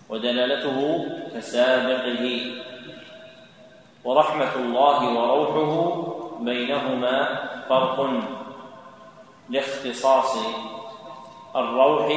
ودلالته 0.10 1.06
كسابقه. 1.36 2.42
ورحمة 4.04 4.56
الله 4.56 5.20
وروحه 5.20 6.04
بينهما 6.40 7.40
فرق 7.70 8.10
لاختصاص 9.50 10.38
الروح 11.56 12.08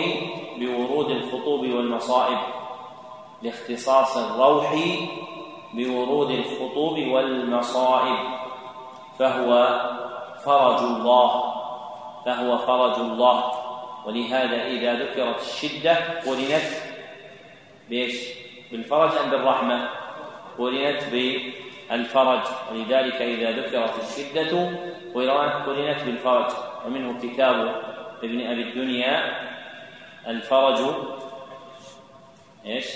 بورود 0.59 1.11
الخطوب 1.11 1.61
والمصائب 1.61 2.39
لاختصاص 3.43 4.17
الروح 4.17 4.75
بورود 5.75 6.31
الخطوب 6.31 6.99
والمصائب 6.99 8.19
فهو 9.19 9.81
فرج 10.45 10.79
الله 10.79 11.55
فهو 12.25 12.59
فرج 12.59 12.99
الله 13.01 13.53
ولهذا 14.07 14.67
إذا 14.67 14.95
ذكرت 14.95 15.41
الشدة 15.41 15.95
قرنت 16.27 16.71
بإيش؟ 17.91 18.17
بالفرج 18.73 19.11
أم 19.25 19.31
بالرحمة؟ 19.31 19.89
قرنت 20.59 21.05
الفرج. 21.95 22.43
ولذلك 22.73 23.23
إذا 23.23 23.51
ذكرت 23.51 23.95
الشدة 24.03 24.71
قرنت 25.67 26.03
بالفرج. 26.07 26.51
ومنه 26.87 27.21
كتاب 27.23 27.83
ابن 28.23 28.47
أبي 28.47 28.63
الدنيا 28.63 29.17
الفرج. 30.27 30.81
إيش؟ 32.67 32.87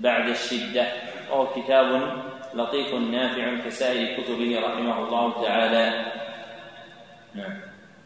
بعد 0.00 0.28
الشدة. 0.28 0.86
وهو 1.30 1.46
كتاب 1.46 2.12
لطيف 2.54 2.94
نافع 2.94 3.56
كسائر 3.66 4.20
كتبه 4.20 4.60
رحمه 4.60 4.98
الله 4.98 5.42
تعالى. 5.42 6.12
نعم. 7.34 7.56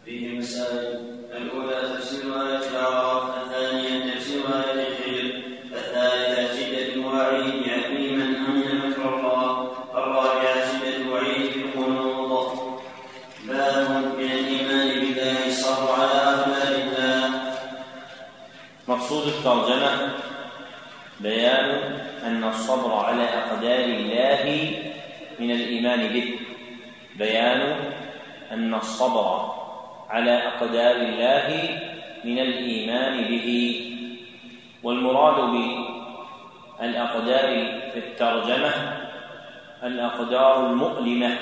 فيه 0.05 0.39
مسائل. 0.39 1.19
الأولى 1.37 1.95
تفسير 1.95 2.25
آية 2.25 2.69
الأعراف 2.71 3.23
الثانية 3.43 4.08
الترجمة 19.49 20.09
بيان 21.21 21.71
أن 22.27 22.45
الصبر 22.45 22.95
على 22.95 23.25
أقدار 23.25 23.85
الله 23.85 24.73
من 25.41 25.51
الإيمان 25.51 26.09
به. 26.09 26.39
بيان 27.17 27.61
أن 28.53 28.75
الصبر 28.75 29.55
على 30.11 30.47
أقدار 30.47 30.97
الله 30.97 31.79
من 32.25 32.39
الإيمان 32.39 33.25
به. 33.25 33.49
والمراد 34.83 35.51
بالأقدار 36.81 37.49
في 37.93 37.99
الترجمة 37.99 38.73
الأقدار 39.83 40.67
المؤلمة. 40.67 41.37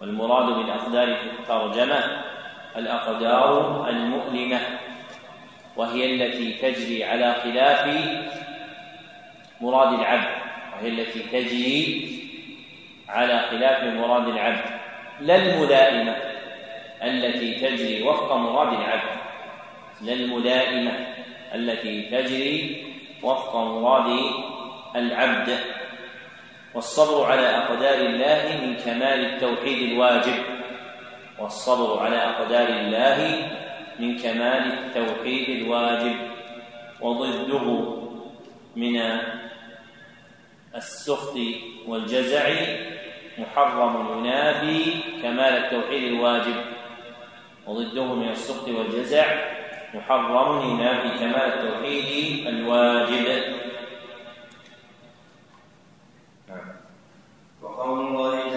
والمراد 0.00 0.46
بالأقدار 0.46 1.16
في 1.16 1.26
الترجمة 1.40 2.00
الأقدار 2.76 3.88
المؤلمة. 3.88 4.60
وهي 5.80 6.14
التي 6.14 6.52
تجري 6.52 7.04
على 7.04 7.34
خلاف 7.44 7.86
مراد 9.60 9.92
العبد. 10.00 10.28
وهي 10.72 10.88
التي 10.88 11.20
تجري 11.20 12.08
على 13.08 13.40
خلاف 13.50 13.84
مراد 13.94 14.28
العبد. 14.28 14.64
لا 15.20 15.36
الملائمة 15.36 16.16
التي 17.02 17.54
تجري 17.54 18.02
وفق 18.02 18.32
مراد 18.32 18.72
العبد. 18.72 19.16
لا 20.00 20.12
الملائمة 20.12 20.92
التي 21.54 22.02
تجري 22.02 22.84
وفق 23.22 23.56
مراد 23.56 24.20
العبد. 24.96 25.58
والصبر 26.74 27.24
على 27.24 27.56
أقدار 27.56 27.94
الله 27.94 28.60
من 28.62 28.76
كمال 28.76 29.34
التوحيد 29.34 29.92
الواجب. 29.92 30.44
والصبر 31.38 32.02
على 32.02 32.16
أقدار 32.16 32.68
الله 32.68 33.50
من 34.00 34.18
كمال 34.18 34.64
التوحيد 34.78 35.62
الواجب 35.62 36.16
وضده 37.00 37.66
من 38.76 38.96
السخط 40.74 41.36
والجزع 41.86 42.50
محرم 43.38 44.18
ينافي 44.18 44.84
كمال 45.22 45.52
التوحيد 45.64 46.04
الواجب 46.12 46.56
وضده 47.66 48.14
من 48.14 48.28
السخط 48.28 48.68
والجزع 48.68 49.26
محرم 49.94 50.70
ينافي 50.70 51.18
كمال 51.18 51.36
التوحيد 51.36 52.46
الواجب. 52.46 53.60
وقول 57.62 58.00
الله 58.06 58.49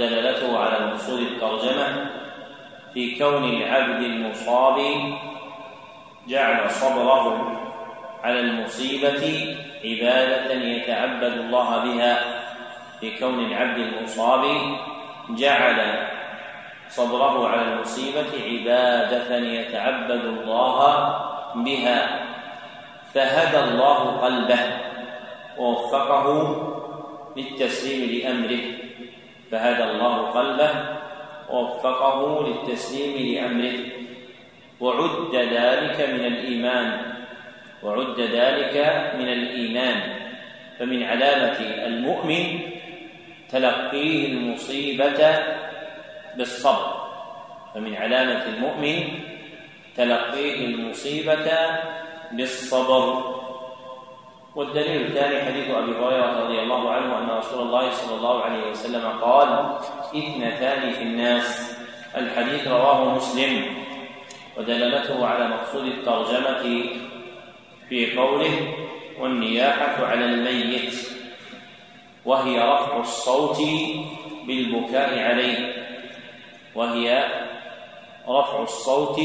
ودلالته 0.00 0.58
على 0.58 0.86
مقصود 0.86 1.20
الترجمة 1.20 2.10
في 2.94 3.18
كون 3.18 3.44
العبد 3.44 4.02
المصاب 4.02 4.78
جعل 6.28 6.70
صبره 6.70 7.52
على 8.24 8.40
المصيبة 8.40 9.56
عبادة 9.84 10.54
يتعبد 10.54 11.32
الله 11.32 11.78
بها. 11.84 12.18
في 13.00 13.18
كون 13.18 13.44
العبد 13.44 13.78
المصاب 13.78 14.44
جعل 15.30 16.08
صبره 16.88 17.48
على 17.48 17.62
المصيبة 17.62 18.32
عبادة 18.48 19.36
يتعبد 19.36 20.24
الله 20.24 20.78
بها. 21.54 22.20
فهدى 23.14 23.58
الله 23.58 24.20
قلبه 24.20 24.60
ووفقه 25.58 26.26
للتسليم 27.36 28.10
لأمره. 28.10 28.89
فهدى 29.50 29.84
الله 29.84 30.16
قلبه 30.16 30.70
ووفقه 31.50 32.46
للتسليم 32.48 33.34
لأمره. 33.34 33.78
وعد 34.80 35.34
ذلك 35.34 36.08
من 36.10 36.24
الإيمان. 36.26 37.02
وعد 37.82 38.20
ذلك 38.20 38.76
من 39.18 39.28
الإيمان. 39.28 40.00
فمن 40.78 41.02
علامة 41.02 41.60
المؤمن 41.60 42.60
تلقيه 43.48 44.26
المصيبة 44.26 45.38
بالصبر. 46.36 47.10
فمن 47.74 47.94
علامة 47.94 48.44
المؤمن 48.46 49.08
تلقيه 49.96 50.66
المصيبة 50.66 51.48
بالصبر. 52.32 53.39
والدليل 54.54 55.02
الثاني 55.02 55.42
حديث 55.42 55.70
أبي 55.70 55.92
هريرة 55.92 56.44
رضي 56.44 56.58
الله 56.60 56.90
عنه 56.92 57.18
أن 57.18 57.38
رسول 57.38 57.62
الله 57.62 57.90
صلى 57.90 58.16
الله 58.16 58.42
عليه 58.42 58.70
وسلم 58.70 59.08
قال 59.22 59.78
إثنتان 60.14 60.90
في 60.90 61.02
الناس. 61.02 61.78
الحديث 62.16 62.68
رواه 62.68 63.14
مسلم 63.14 63.66
ودلالته 64.56 65.26
على 65.26 65.48
مقصود 65.48 65.86
الترجمة 65.86 66.62
في 67.88 68.16
قوله 68.16 68.74
والنياحة 69.20 70.06
على 70.06 70.24
الميت. 70.24 70.94
وهي 72.24 72.58
رفع 72.58 73.00
الصوت 73.00 73.62
بالبكاء 74.46 75.18
عليه. 75.18 75.86
وهي 76.74 77.24
رفع 78.28 78.62
الصوت 78.62 79.20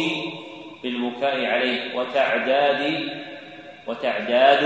بالبكاء 0.83 1.45
عليه. 1.45 1.97
وتعداد 1.97 3.09
وتعداد 3.87 4.63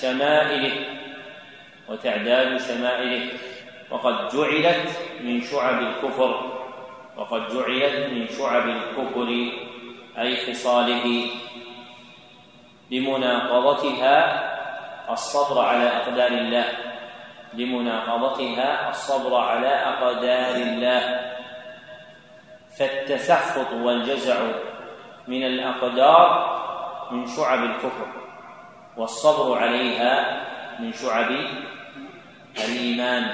شمائله 0.00 0.72
وتعداد 1.88 2.56
شمائله. 2.56 3.24
وقد 3.90 4.28
جعلت 4.28 4.88
من 5.20 5.40
شعب 5.40 5.82
الكفر 5.82 6.32
وقد 7.16 7.42
جعلت 7.54 8.12
من 8.12 8.28
شعب 8.28 8.68
الكفر 8.68 9.28
أي 10.18 10.36
خصاله 10.46 11.30
لمناقضتها 12.90 14.16
الصبر 15.12 15.64
على 15.64 15.86
أقدار 15.88 16.30
الله 16.30 16.68
لمناقضتها 17.54 18.90
الصبر 18.90 19.34
على 19.34 19.68
أقدار 19.68 20.54
الله. 20.56 21.32
فالتسخط 22.78 23.72
والجزع 23.72 24.36
من 25.28 25.42
الأقدار 25.46 26.28
من 27.10 27.26
شعب 27.26 27.64
الكفر. 27.64 28.25
والصبر 28.96 29.58
عليها 29.58 30.42
من 30.80 30.92
شعب 30.92 31.30
الإيمان. 32.64 33.24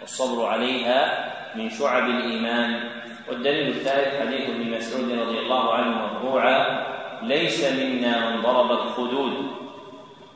والصبر 0.00 0.46
عليها 0.46 1.30
من 1.54 1.70
شعب 1.70 2.10
الإيمان. 2.10 2.80
والدليل 3.28 3.68
الثالث 3.68 4.20
حديث 4.20 4.48
ابن 4.50 4.70
مسعود 4.70 5.12
رضي 5.12 5.38
الله 5.38 5.74
عنه 5.74 5.96
مرفوعا 5.96 6.86
ليس 7.22 7.72
منا 7.72 8.30
من 8.30 8.42
ضرب 8.42 8.72
الخدود. 8.72 9.50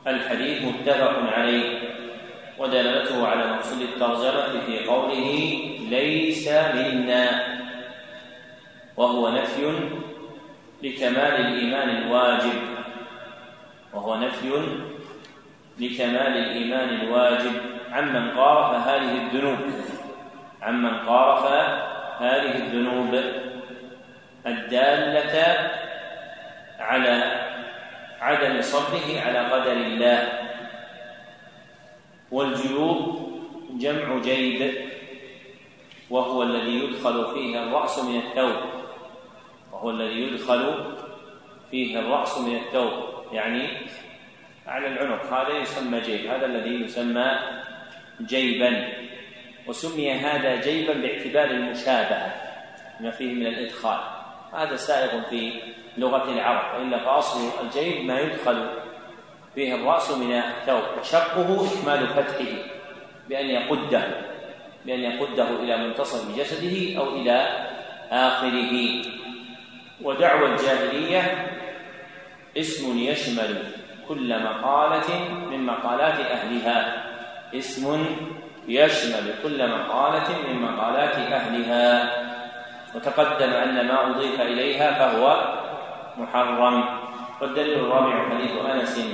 الحديث 0.07 0.61
متفق 0.61 1.13
عليه. 1.33 1.79
ودلالته 2.59 3.27
على 3.27 3.53
مقصود 3.53 3.81
الترجمة 3.81 4.65
في 4.65 4.85
قوله 4.87 5.59
ليس 5.89 6.47
منا. 6.47 7.55
وهو 8.97 9.29
نفي 9.29 9.79
لكمال 10.83 11.17
الإيمان 11.17 11.89
الواجب. 11.89 12.74
وهو 13.95 14.15
نفي 14.15 14.49
لكمال 15.79 16.37
الإيمان 16.37 16.89
الواجب. 16.89 17.51
عمن 17.91 18.31
قارف 18.31 18.87
هذه 18.87 19.11
الذنوب. 19.25 19.57
عمن 20.61 20.99
قارف 20.99 21.45
هذه 22.21 22.55
الذنوب. 22.55 23.23
الدالة 24.47 25.71
على 26.79 27.41
عدم 28.21 28.61
صبره 28.61 29.21
على 29.25 29.39
قدر 29.39 29.71
الله. 29.71 30.45
والجيوب 32.31 33.25
جمع 33.71 34.17
جيب 34.21 34.71
وهو 36.09 36.43
الذي 36.43 36.83
يدخل 36.83 37.33
فيه 37.33 37.63
الرأس 37.63 37.99
من 37.99 38.17
الثوب 38.17 38.55
وهو 39.73 39.89
الذي 39.89 40.21
يدخل 40.21 40.93
فيه 41.71 41.99
الرأس 41.99 42.37
من 42.37 42.55
الثوب 42.55 43.14
يعني 43.31 43.67
على 44.67 44.87
العنق. 44.87 45.33
هذا 45.33 45.57
يسمى 45.57 45.99
جيب. 45.99 46.27
هذا 46.31 46.45
الذي 46.45 46.85
يسمى 46.85 47.39
جيبا. 48.21 48.87
وسمي 49.67 50.11
هذا 50.11 50.55
جيبا 50.61 50.93
باعتبار 50.93 51.45
المشابهة 51.45 52.33
ما 52.99 53.11
فيه 53.11 53.33
من 53.33 53.47
الإدخال. 53.47 53.99
هذا 54.53 54.75
سائغ 54.75 55.21
في 55.29 55.51
لغة 55.97 56.31
العرب. 56.31 56.79
وإلا 56.79 56.99
فأصل 56.99 57.39
الجيب 57.63 58.05
ما 58.05 58.19
يدخل 58.19 58.67
فيه 59.55 59.75
الرأس 59.75 60.11
من 60.11 60.31
الثوب 60.31 60.83
وشقه 60.99 61.67
إكمال 61.67 62.07
فتحه 62.07 62.51
بأن 63.29 63.45
يقده 63.45 64.07
بأن 64.85 64.99
يقده 64.99 65.49
إلى 65.49 65.77
منتصف 65.77 66.37
جسده 66.37 66.99
أو 66.99 67.15
إلى 67.15 67.67
آخره. 68.11 69.01
ودعوى 70.01 70.45
الجاهلية 70.49 71.47
اسم 72.57 72.97
يشمل 72.97 73.63
كل 74.07 74.43
مقالة 74.43 75.09
من 75.51 75.65
مقالات 75.65 76.19
أهلها. 76.19 77.03
اسم 77.53 78.05
يشمل 78.67 79.33
كل 79.43 79.69
مقالة 79.69 80.29
من 80.47 80.61
مقالات 80.61 81.15
أهلها. 81.15 82.11
وتقدم 82.95 83.49
أن 83.49 83.87
ما 83.87 84.09
أضيف 84.09 84.41
إليها 84.41 84.91
فهو 84.93 85.53
محرم. 86.17 86.83
والدليل 87.41 87.79
الرابع 87.79 88.29
حديث 88.29 88.51
أنس 88.73 89.05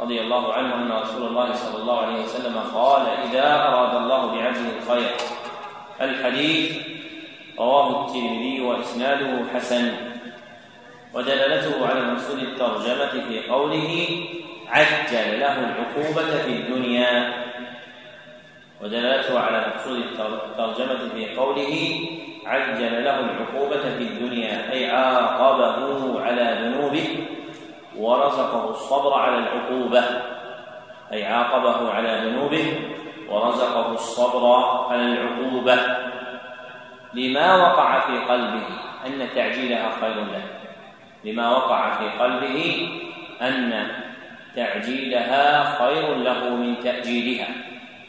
رضي 0.00 0.20
الله 0.20 0.52
عنه 0.52 0.74
أن 0.74 0.92
رسول 0.92 1.26
الله 1.26 1.52
صلى 1.52 1.82
الله 1.82 2.06
عليه 2.06 2.22
وسلم 2.24 2.58
قال 2.74 3.06
إذا 3.06 3.68
أراد 3.68 3.94
الله 4.02 4.26
بعبده 4.26 4.70
الخير. 4.78 5.10
الحديث 6.00 6.76
رواه 7.58 8.06
الترمذي 8.06 8.60
وإسناده 8.60 9.44
حسن. 9.54 10.11
ودلالته 11.14 11.86
على 11.86 12.00
مقصود 12.00 12.38
الترجمة 12.38 13.28
في 13.28 13.48
قوله 13.48 14.08
عجل 14.68 15.40
له 15.40 15.58
العقوبة 15.58 16.42
في 16.42 16.50
الدنيا. 16.50 17.32
ودلالته 18.82 19.40
على 19.40 19.66
مقصود 19.68 19.96
الترجمة 19.96 21.08
في 21.14 21.36
قوله 21.36 22.00
عجل 22.46 23.04
له 23.04 23.20
العقوبة 23.20 23.80
في 23.80 24.02
الدنيا 24.02 24.72
أي 24.72 24.90
عاقبه 24.90 26.20
على 26.20 26.58
ذنوبه 26.62 27.26
ورزقه 27.96 28.70
الصبر 28.70 29.14
على 29.14 29.38
العقوبة 29.38 30.04
أي 31.12 31.24
عاقبه 31.24 31.90
على 31.90 32.20
ذنوبه 32.24 32.80
ورزقه 33.28 33.92
الصبر 33.92 34.46
على 34.90 35.02
العقوبة. 35.02 35.78
لما 37.14 37.56
وقع 37.56 38.00
في 38.00 38.18
قلبه 38.18 38.66
أن 39.06 39.28
تعجيلها 39.34 39.90
خير 40.00 40.14
له. 40.14 40.61
لما 41.24 41.50
وقع 41.50 41.90
في 41.90 42.08
قلبه 42.18 42.88
أن 43.42 43.88
تعجيلها 44.56 45.64
خير 45.78 46.14
له 46.14 46.48
من 46.48 46.80
تأجيلها. 46.80 47.48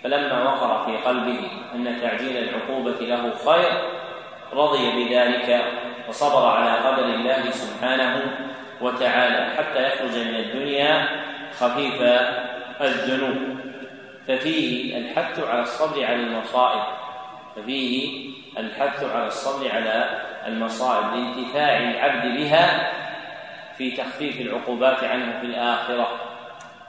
فلما 0.03 0.43
وقر 0.43 0.86
في 0.86 0.97
قلبه 0.97 1.39
أن 1.76 2.01
تعجيل 2.01 2.38
العقوبة 2.38 2.99
له 3.01 3.34
خير 3.45 3.72
رضي 4.53 4.91
بذلك 4.91 5.66
وصبر 6.09 6.47
على 6.47 6.88
قدر 6.88 7.05
الله 7.05 7.51
سبحانه 7.51 8.38
وتعالى 8.82 9.55
حتى 9.57 9.88
يخرج 9.88 10.18
من 10.18 10.36
الدنيا 10.36 11.07
خفيف 11.59 12.01
الذنوب. 12.82 13.57
ففيه 14.28 14.97
الحث 14.97 15.39
على 15.39 15.61
الصبر 15.61 16.05
على 16.05 16.16
المصائب. 16.16 16.84
ففيه 17.55 18.30
الحث 18.57 19.03
على 19.03 19.28
الصبر 19.28 19.72
على 19.72 20.22
المصائب 20.47 21.05
لانتفاع 21.14 21.78
العبد 21.78 22.38
بها 22.38 22.91
في 23.78 23.91
تخفيف 23.91 24.41
العقوبات 24.41 25.03
عنه 25.03 25.39
في 25.39 25.45
الآخرة 25.45 26.19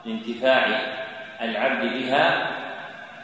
لانتفاع 0.05 0.67
العبد 1.41 1.93
بها 1.93 2.51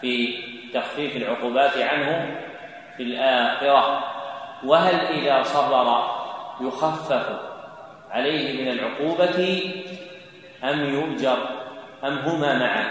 في 0.02 0.44
تخفيف 0.74 1.16
العقوبات 1.16 1.78
عنه 1.78 2.40
في 2.98 3.04
الآخرة. 3.04 4.04
وهل 4.64 4.96
إذا 4.96 5.44
صبر 5.44 6.12
يخفف 6.62 7.40
عليه 8.12 8.62
من 8.62 8.72
العقوبة 8.72 9.64
أم 10.64 10.86
يؤجر؟ 10.86 11.38
أم 12.04 12.18
هما 12.18 12.58
معا؟ 12.58 12.86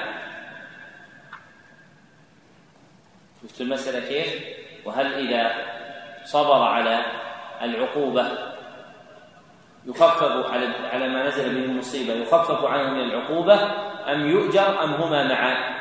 شفت 3.43 3.61
المسألة 3.61 4.09
كيف؟ 4.09 4.45
وهل 4.85 5.29
إذا 5.29 5.53
صبر 6.25 6.63
على 6.63 7.05
العقوبة 7.63 8.50
يخفف 9.87 10.47
على 10.47 10.67
على 10.67 11.09
ما 11.09 11.29
نزل 11.29 11.55
به 11.55 11.65
المصيبة 11.65 12.13
يخفف 12.13 12.65
عنه 12.65 12.91
من 12.91 13.01
العقوبة 13.01 13.55
أم 14.13 14.27
يؤجر 14.27 14.85
أم 14.85 14.91
هما 14.95 15.29
معا؟ 15.29 15.81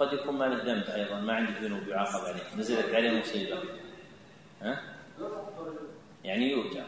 قد 0.00 0.12
يكون 0.12 0.34
ما 0.34 0.44
له 0.44 0.64
ذنب 0.64 0.84
أيضا 0.84 1.20
ما 1.20 1.32
عنده 1.32 1.60
ذنوب 1.60 1.88
يعاقب 1.88 2.24
عليه 2.24 2.56
نزلت 2.58 2.94
عليه 2.94 3.20
مصيبة. 3.20 3.58
ها؟ 4.62 4.82
يعني 6.24 6.50
يرجع 6.50 6.84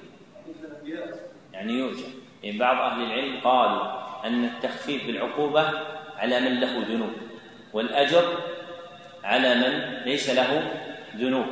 يعني 1.53 1.73
يرجع 1.73 2.07
يعني 2.43 2.59
بعض 2.59 2.93
أهل 2.93 3.03
العلم 3.03 3.41
قالوا 3.45 4.03
أن 4.27 4.45
التخفيف 4.45 5.07
بالعقوبة 5.07 5.71
على 6.19 6.41
من 6.41 6.61
له 6.61 6.85
ذنوب 6.89 7.13
والأجر 7.73 8.25
على 9.25 9.55
من 9.55 10.03
ليس 10.05 10.31
له 10.31 10.71
ذنوب. 11.17 11.47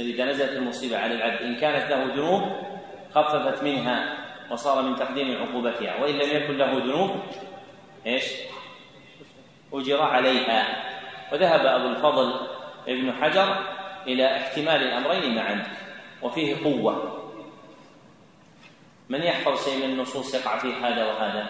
إذا 0.00 0.24
نزلت 0.24 0.52
المصيبة 0.52 0.98
على 0.98 1.14
العبد 1.14 1.42
إن 1.42 1.56
كانت 1.56 1.90
له 1.90 2.04
ذنوب 2.04 2.42
خففت 3.14 3.62
منها 3.62 4.16
وصار 4.50 4.82
من 4.82 4.96
تقديم 4.96 5.36
عقوبتها 5.42 6.02
وإن 6.02 6.14
لم 6.14 6.36
يكن 6.36 6.56
له 6.58 6.78
ذنوب 6.78 7.10
إيش؟ 8.06 8.24
أجر 9.72 10.02
عليها. 10.02 10.84
وذهب 11.32 11.66
أبو 11.66 11.88
الفضل 11.88 12.34
ابن 12.88 13.12
حجر 13.12 13.56
إلى 14.06 14.36
احتمال 14.36 14.82
الأمرين 14.82 15.34
معا 15.34 15.62
وفيه 16.22 16.64
قوة. 16.64 17.23
من 19.08 19.22
يحفظ 19.22 19.64
شيء 19.64 19.86
من 19.86 19.92
النصوص 19.92 20.34
يقع 20.34 20.58
في 20.58 20.72
هذا 20.74 21.04
وهذا؟ 21.04 21.46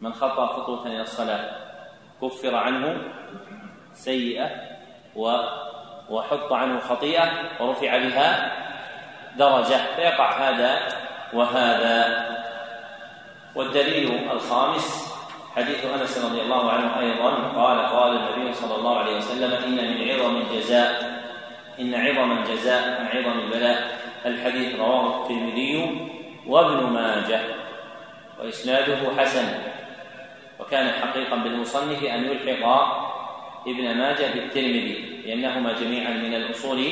من 0.00 0.14
خطى 0.14 0.46
خطوة 0.56 0.86
إلى 0.86 1.00
الصلاة 1.00 1.56
كفر 2.22 2.54
عنه 2.54 3.02
سيئة 3.92 4.50
و 5.16 5.36
وحط 6.10 6.52
عنه 6.52 6.80
خطيئة 6.80 7.30
ورفع 7.60 7.98
بها 7.98 8.52
درجة 9.36 9.94
فيقع 9.96 10.32
هذا 10.32 10.78
وهذا. 11.32 12.24
والدليل 13.54 14.30
الخامس 14.30 15.14
حديث 15.56 15.84
أنس 15.84 16.24
رضي 16.24 16.40
الله 16.40 16.70
عنه 16.72 17.00
أيضا 17.00 17.30
قال 17.34 17.78
قال 17.86 18.16
النبي 18.16 18.52
صلى 18.52 18.74
الله 18.74 18.98
عليه 18.98 19.16
وسلم 19.16 19.52
إن 19.52 19.74
من 19.74 20.10
عظم 20.10 20.36
الجزاء 20.36 21.20
إن 21.80 21.94
عظم 21.94 22.32
الجزاء 22.32 23.10
عظم 23.14 23.38
البلاء 23.38 24.03
الحديث 24.26 24.74
رواه 24.80 25.22
الترمذي 25.22 26.08
وابن 26.46 26.86
ماجه 26.86 27.40
وإسناده 28.40 28.98
حسن 29.18 29.44
وكان 30.60 30.92
حقيقا 30.92 31.36
بالمصنف 31.36 32.04
أن 32.04 32.24
يلحق 32.24 32.66
ابن 33.66 33.94
ماجه 33.94 34.32
بالترمذي 34.34 35.22
لأنهما 35.26 35.72
جميعا 35.72 36.10
من 36.10 36.34
الأصول 36.34 36.84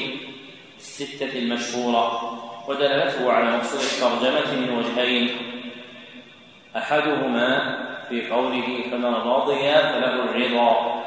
الستة 0.76 1.38
المشهورة 1.38 2.38
ودلالته 2.68 3.32
على 3.32 3.56
مقصود 3.56 3.80
الترجمة 3.80 4.54
من 4.60 4.78
وجهين. 4.78 5.30
أحدهما 6.76 7.78
في 8.08 8.30
قوله 8.30 8.84
فمن 8.90 9.14
رضي 9.14 9.72
فله 9.72 10.14
الرضا. 10.24 11.02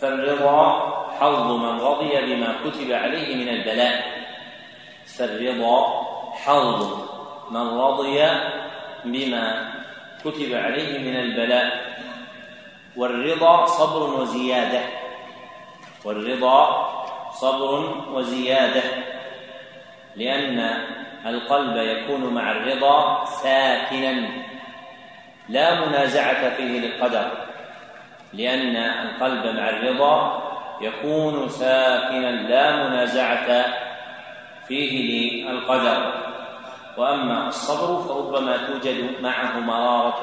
فالرضا 0.00 0.80
حظ 1.20 1.50
من 1.52 1.80
رضي 1.80 2.34
بما 2.34 2.54
كتب 2.64 2.92
عليه 2.92 3.36
من 3.36 3.48
البلاء. 3.48 4.15
فالرضا 5.18 6.06
حظ. 6.44 7.06
من 7.50 7.78
رضي 7.78 8.28
بما 9.04 9.70
كتب 10.24 10.54
عليه 10.54 10.98
من 10.98 11.16
البلاء. 11.16 11.96
والرضا 12.96 13.66
صبر 13.66 14.20
وزيادة. 14.20 14.80
والرضا 16.04 16.88
صبر 17.32 17.94
وزيادة. 18.12 18.82
لأن 20.16 20.80
القلب 21.26 21.76
يكون 21.76 22.34
مع 22.34 22.50
الرضا 22.52 23.24
ساكنا. 23.24 24.28
لا 25.48 25.86
منازعة 25.86 26.56
فيه 26.56 26.80
للقدر. 26.80 27.30
لأن 28.32 28.76
القلب 28.76 29.56
مع 29.56 29.68
الرضا 29.68 30.42
يكون 30.80 31.48
ساكنا. 31.48 32.30
لا 32.30 32.88
منازعة 32.88 33.64
فيه 34.68 34.92
للقدر. 35.44 36.12
وأما 36.98 37.48
الصبر 37.48 38.02
فربما 38.02 38.56
توجد 38.56 39.20
معه 39.22 39.60
مرارة. 39.60 40.22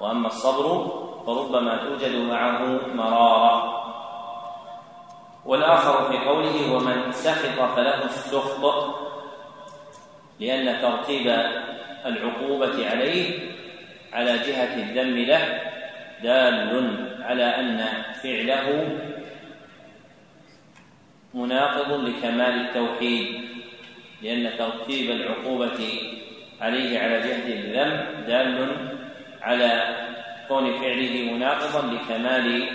وأما 0.00 0.26
الصبر 0.26 0.66
فربما 1.26 1.76
توجد 1.76 2.16
معه 2.16 2.80
مرارة. 2.94 3.82
والآخر 5.46 6.10
في 6.10 6.18
قوله 6.18 6.72
ومن 6.74 7.12
سخط 7.12 7.58
فله 7.76 8.04
السخط 8.04 8.64
لأن 10.40 10.82
ترتيب 10.82 11.26
العقوبة 12.06 12.90
عليه 12.90 13.38
على 14.12 14.38
جهة 14.38 14.74
الذم 14.74 15.18
له 15.18 15.60
دال 16.22 17.22
على 17.22 17.44
أن 17.44 17.88
فعله 18.22 18.98
مناقض 21.34 21.92
لكمال 21.92 22.60
التوحيد 22.60 23.40
لأن 24.22 24.50
ترتيب 24.58 25.10
العقوبة 25.10 26.00
عليه 26.60 26.98
على 26.98 27.20
جهة 27.20 27.46
الذنب 27.52 28.26
دال 28.26 28.76
على 29.42 29.96
كون 30.48 30.72
فعله 30.72 31.32
مناقضا 31.32 31.94
لكمال 31.94 32.68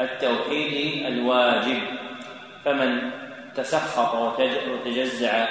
التوحيد 0.00 1.06
الواجب. 1.06 1.78
فمن 2.64 3.10
تسخط 3.54 4.14
وتجزع 4.68 5.46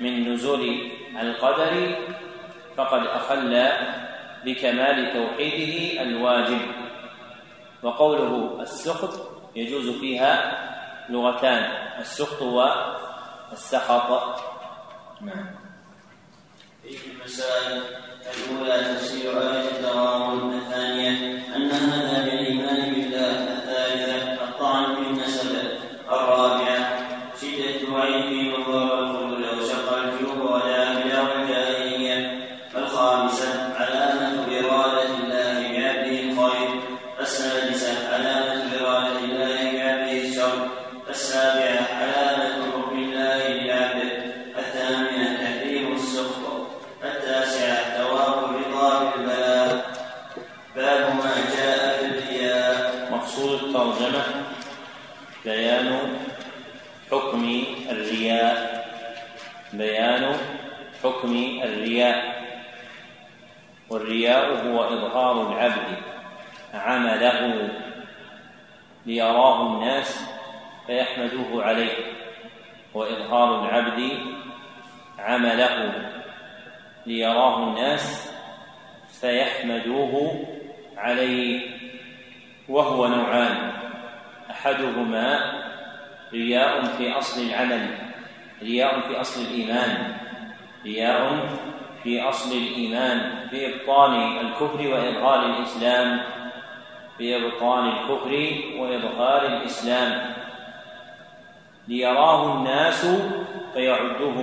من 0.00 0.32
نزول 0.32 0.76
القدر 1.20 1.96
فقد 2.76 3.06
أخل 3.06 3.68
بكمال 4.44 5.12
توحيده 5.12 6.02
الواجب. 6.02 6.60
وقوله 7.82 8.58
السخط 8.62 9.30
يجوز 9.56 9.90
فيها 9.90 10.58
لغتان 11.12 11.62
السخط. 12.00 12.42
والسخط 12.42 14.40
نعم. 15.20 15.46
في 16.82 17.10
المسائل 17.10 17.82
الأولى 18.50 18.94
تفسير 18.94 19.40
آية 19.40 19.70
التغابن 19.70 20.58
الثانية 20.58 21.10
أن 21.56 21.70
هذا 21.70 22.11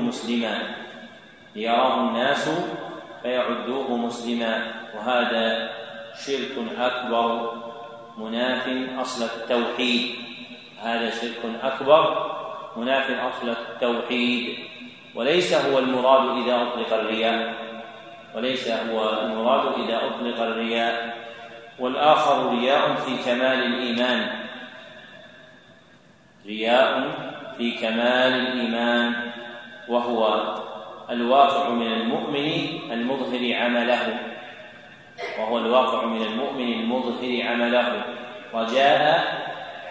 مسلما. 0.10 0.56
ليراه 1.56 2.10
الناس 2.10 2.50
فيعدوه 3.22 3.98
مسلما. 3.98 4.54
وهذا 4.96 5.70
شرك 6.26 6.56
أكبر 6.80 7.54
مناف 8.18 8.66
أصل 9.00 9.26
التوحيد. 9.26 10.16
هذا 10.82 11.10
شرك 11.10 11.42
أكبر 11.64 12.04
مناف 12.78 13.08
أصل 13.12 13.50
التوحيد. 13.50 14.58
وليس 15.16 15.54
هو 15.54 15.80
المراد 15.80 16.38
إذا 16.44 16.56
أطلق 16.62 16.94
الرياء. 16.94 17.54
وليس 18.36 18.68
هو 18.68 18.98
المراد 19.22 19.80
إذا 19.86 19.98
أطلق 19.98 20.40
الرياء. 20.42 21.18
والآخر 21.80 22.50
رياء 22.50 22.96
في 22.96 23.12
كمال 23.26 23.60
الإيمان. 23.66 24.22
رياء 26.46 26.90
في 27.58 27.72
كمال 27.72 28.34
الإيمان. 28.34 29.32
وهو 29.90 30.54
الواقع 31.10 31.70
من 31.70 31.94
المؤمن 31.94 32.80
المظهر 32.92 33.56
عمله. 33.56 34.20
وهو 35.40 35.58
الواقع 35.58 36.06
من 36.06 36.22
المؤمن 36.22 36.74
المظهر 36.74 37.48
عمله. 37.48 38.06
رجاء 38.54 39.24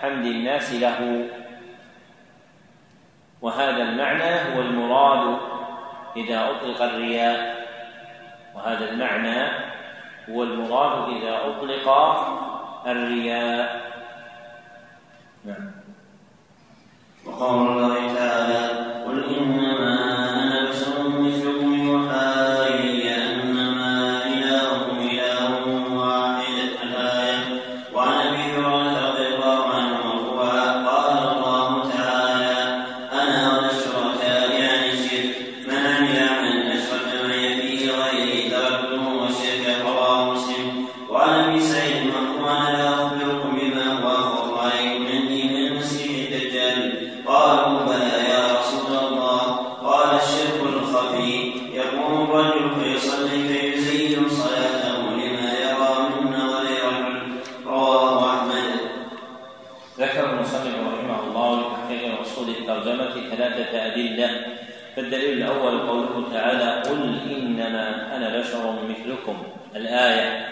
حمد 0.01 0.27
الناس 0.27 0.75
له. 0.75 1.29
وهذا 3.43 3.83
المعنى 3.83 4.57
هو 4.57 4.61
المراد 4.61 5.39
إذا 6.17 6.51
أطلق 6.51 6.83
الرياء. 6.83 7.67
وهذا 8.55 8.91
المعنى 8.91 9.49
هو 10.31 10.43
المراد 10.43 11.17
إذا 11.17 11.37
أطلق 11.47 11.89
الرياء. 12.87 13.89
نعم. 15.45 15.71
وقول 17.27 17.69
الله 17.69 18.15
تعالى 18.15 18.68
الآية. 69.79 70.49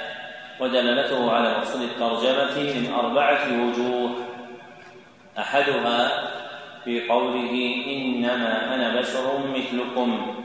ودلالته 0.61 1.33
على 1.33 1.59
مقصود 1.59 1.83
الترجمة 1.83 2.73
من 2.73 2.93
أربعة 2.93 3.47
وجوه. 3.63 4.17
أحدها 5.39 6.31
في 6.85 7.09
قوله 7.09 7.85
إنما 7.87 8.75
أنا 8.75 9.01
بشر 9.01 9.49
مثلكم. 9.49 10.37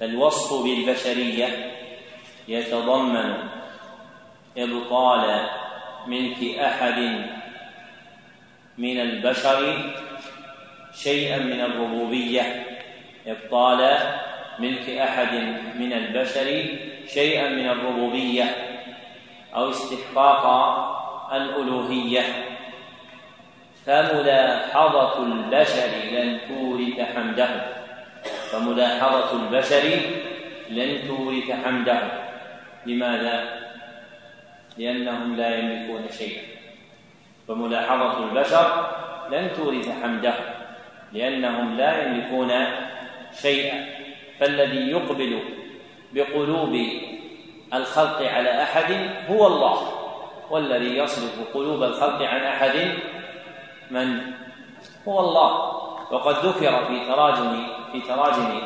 فالوصف 0.00 0.62
بالبشرية 0.64 1.70
يتضمن 2.48 3.34
إبطال 4.58 5.46
ملك 6.06 6.58
أحد 6.58 7.26
من 8.78 9.00
البشر 9.00 9.90
شيئا 10.94 11.38
من 11.38 11.60
الربوبية. 11.60 12.66
إبطال 13.26 13.98
ملك 14.58 14.88
أحد 14.90 15.34
من 15.78 15.92
البشر 15.92 16.64
شيئا 17.06 17.48
من 17.48 17.68
الربوبية 17.68 18.44
أو 19.54 19.70
استحقاق 19.70 20.44
الألوهية. 21.32 22.22
فملاحظة 23.86 25.22
البشر 25.22 25.90
لن 26.12 26.38
تورث 26.48 27.00
حمده 27.16 27.48
فملاحظة 28.52 29.42
البشر 29.42 30.00
لن 30.70 31.08
تورث 31.08 31.50
حمده 31.64 32.00
لماذا؟ 32.86 33.44
لأنهم 34.78 35.36
لا 35.36 35.58
يملكون 35.58 36.08
شيئا. 36.18 36.42
فملاحظة 37.48 38.24
البشر 38.24 38.86
لن 39.30 39.50
تورث 39.56 39.88
حمده 40.02 40.34
لأنهم 41.12 41.76
لا 41.76 42.02
يملكون 42.02 42.52
شيئا. 43.42 43.93
فالذي 44.40 44.90
يقبل 44.90 45.40
بقلوب 46.12 46.78
الخلق 47.74 48.22
على 48.22 48.62
أحد 48.62 49.10
هو 49.30 49.46
الله 49.46 50.04
والذي 50.50 50.98
يصرف 50.98 51.54
قلوب 51.54 51.82
الخلق 51.82 52.22
عن 52.22 52.40
أحد 52.40 52.92
من؟ 53.90 54.20
هو 55.08 55.20
الله. 55.20 55.50
وقد 56.10 56.46
ذكر 56.46 56.84
في 56.84 57.06
تراجم 57.06 57.66
في 57.92 58.00
تراجم 58.00 58.60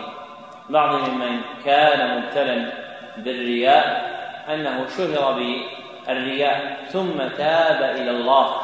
بعض 0.68 1.08
ممن 1.08 1.40
كان 1.64 2.18
مبتلا 2.18 2.72
بالرياء 3.16 4.08
أنه 4.48 4.86
شهر 4.96 5.32
بالرياء 6.06 6.84
ثم 6.90 7.18
تاب 7.36 7.96
إلى 7.96 8.10
الله. 8.10 8.56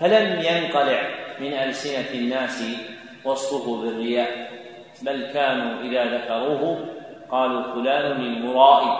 فلم 0.00 0.40
ينقلع 0.40 1.02
من 1.40 1.52
ألسنة 1.52 2.10
الناس 2.14 2.64
وصفه 3.24 3.76
بالرياء. 3.82 4.59
بل 5.02 5.30
كانوا 5.32 5.80
إذا 5.80 6.04
ذكروه 6.04 6.86
قالوا 7.30 7.62
فلان 7.62 8.20
المرائي 8.20 8.98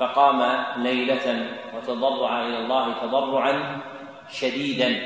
فقام 0.00 0.64
ليلة 0.76 1.46
وتضرع 1.76 2.40
إلى 2.46 2.58
الله 2.58 2.92
تضرعا 3.02 3.80
شديدا 4.30 5.00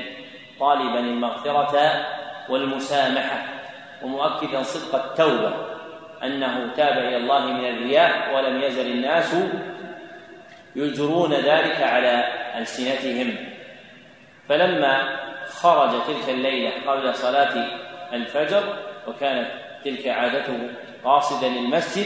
طالبا 0.59 0.99
المغفرة 0.99 2.05
والمسامحة 2.49 3.45
ومؤكدا 4.03 4.63
صدق 4.63 5.03
التوبة 5.05 5.53
أنه 6.23 6.73
تاب 6.75 6.97
إلى 6.97 7.17
الله 7.17 7.45
من 7.45 7.65
الرياء 7.65 8.35
ولم 8.35 8.61
يزل 8.61 8.91
الناس 8.91 9.35
يجرون 10.75 11.33
ذلك 11.33 11.81
على 11.81 12.23
ألسنتهم. 12.57 13.35
فلما 14.49 15.19
خرج 15.61 15.89
تلك 16.07 16.29
الليلة 16.29 16.71
قبل 16.87 17.15
صلاة 17.15 17.67
الفجر 18.13 18.63
وكانت 19.07 19.66
تلك 19.87 20.07
عادته 20.07 20.69
قاصدا 21.03 21.49
للمسجد 21.49 22.05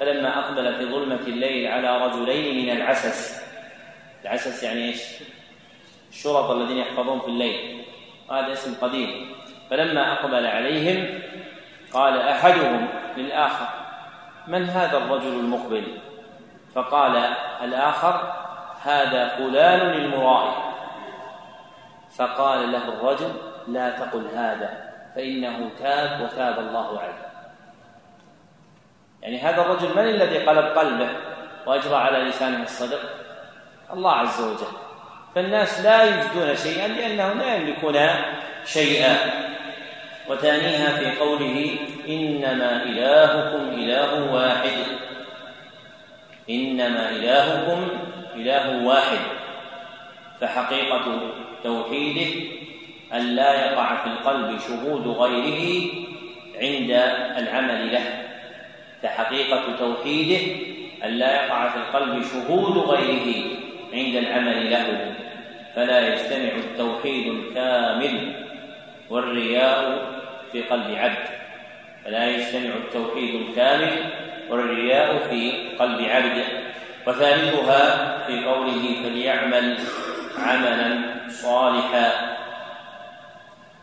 فلما 0.00 0.38
أقبل 0.38 0.74
في 0.74 0.86
ظلمة 0.86 1.20
الليل 1.26 1.66
على 1.72 2.06
رجلين 2.06 2.66
من 2.66 2.76
العسس. 2.76 3.42
العسس 4.24 4.62
يعني 4.62 4.84
إيش؟ 4.84 5.02
الشرط 6.10 6.50
الذين 6.50 6.78
يحفظون 6.78 7.20
في 7.20 7.26
الليل. 7.26 7.84
هذا 8.30 8.52
اسم 8.52 8.74
قديم. 8.80 9.34
فلما 9.70 10.12
أقبل 10.12 10.46
عليهم 10.46 11.20
قال 11.92 12.20
أحدهم 12.20 12.88
للآخر 13.16 13.68
من 14.48 14.64
هذا 14.64 14.98
الرجل 14.98 15.28
المقبل؟ 15.28 15.98
فقال 16.74 17.16
الآخر 17.62 18.32
هذا 18.82 19.28
فلان 19.28 19.80
المرائي. 19.80 20.54
فقال 22.16 22.72
له 22.72 22.88
الرجل 22.88 23.32
لا 23.68 23.90
تقل 23.90 24.26
هذا. 24.34 24.89
فإنه 25.14 25.70
تاب 25.78 26.20
وتاب 26.20 26.58
الله 26.58 27.00
عليه. 27.00 27.30
يعني 29.22 29.38
هذا 29.38 29.62
الرجل 29.62 29.88
من 29.96 30.08
الذي 30.08 30.38
قلب 30.38 30.78
قلبه 30.78 31.08
وأجرى 31.66 31.96
على 31.96 32.18
لسانه 32.18 32.62
الصدق؟ 32.62 33.00
الله 33.92 34.12
عز 34.12 34.40
وجل. 34.40 34.76
فالناس 35.34 35.80
لا 35.80 36.04
يجدون 36.04 36.56
شيئا 36.56 36.88
لأنهم 36.88 37.38
لا 37.38 37.56
يملكون 37.56 37.96
شيئا. 38.64 39.16
وثانيها 40.28 40.96
في 40.96 41.18
قوله 41.18 41.78
إنما 42.08 42.82
إلهكم 42.82 43.68
إله 43.68 44.32
واحد. 44.34 44.78
إنما 46.50 47.10
إلهكم 47.10 47.88
إله 48.34 48.86
واحد. 48.86 49.18
فحقيقة 50.40 51.20
توحيده 51.64 52.60
أن 53.14 53.36
لا 53.36 53.54
يقع 53.54 53.96
في 53.96 54.06
القلب 54.06 54.60
شهود 54.60 55.06
غيره 55.06 55.90
عند 56.60 56.90
العمل 57.38 57.92
له 57.92 58.24
فحقيقة 59.02 59.62
توحيده 59.78 60.54
أن 61.04 61.10
لا 61.10 61.44
يقع 61.44 61.68
في 61.68 61.76
القلب 61.76 62.24
شهود 62.24 62.78
غيره 62.78 63.44
عند 63.92 64.14
العمل 64.16 64.70
له 64.70 65.14
فلا 65.76 66.08
يجتمع 66.08 66.58
التوحيد 66.58 67.26
الكامل 67.26 68.32
والرياء 69.10 70.06
في 70.52 70.62
قلب 70.62 70.94
عبد 70.94 71.26
فلا 72.04 72.30
يجتمع 72.30 72.74
التوحيد 72.76 73.34
الكامل 73.34 73.92
والرياء 74.50 75.28
في 75.30 75.52
قلب 75.78 76.00
عبد 76.00 76.44
وثالثها 77.06 78.18
في 78.26 78.44
قوله 78.44 78.96
فليعمل 79.02 79.78
عملا 80.38 80.98
صالحا. 81.28 82.29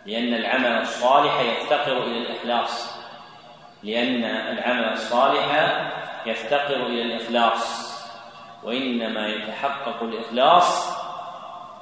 لأن 0.08 0.34
العمل 0.34 0.82
الصالح 0.82 1.40
يفتقر 1.40 2.04
إلى 2.04 2.18
الإخلاص. 2.18 2.98
لأن 3.84 4.24
العمل 4.24 4.92
الصالح 4.92 5.78
يفتقر 6.26 6.86
إلى 6.86 7.02
الإخلاص. 7.02 7.88
وإنما 8.64 9.28
يتحقق 9.28 10.04
الإخلاص 10.04 10.98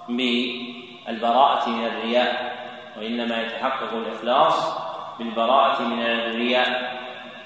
بالبراءة 0.10 1.70
من 1.70 1.86
الرياء. 1.86 2.56
وإنما 2.98 3.42
يتحقق 3.42 3.94
الإخلاص 3.94 4.78
بالبراءة 5.20 5.82
من 5.82 6.02
الرياء. 6.02 6.96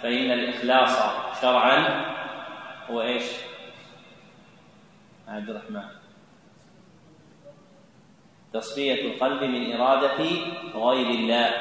فإن 0.03 0.31
الإخلاص 0.31 0.99
شرعا. 1.41 2.05
هو 2.89 3.01
إيش؟ 3.01 3.23
عبد 5.27 5.49
الرحمن. 5.49 5.98
تصفية 8.53 9.01
القلب 9.01 9.43
من 9.43 9.73
إرادة 9.73 10.17
غير 10.75 11.07
الله. 11.09 11.51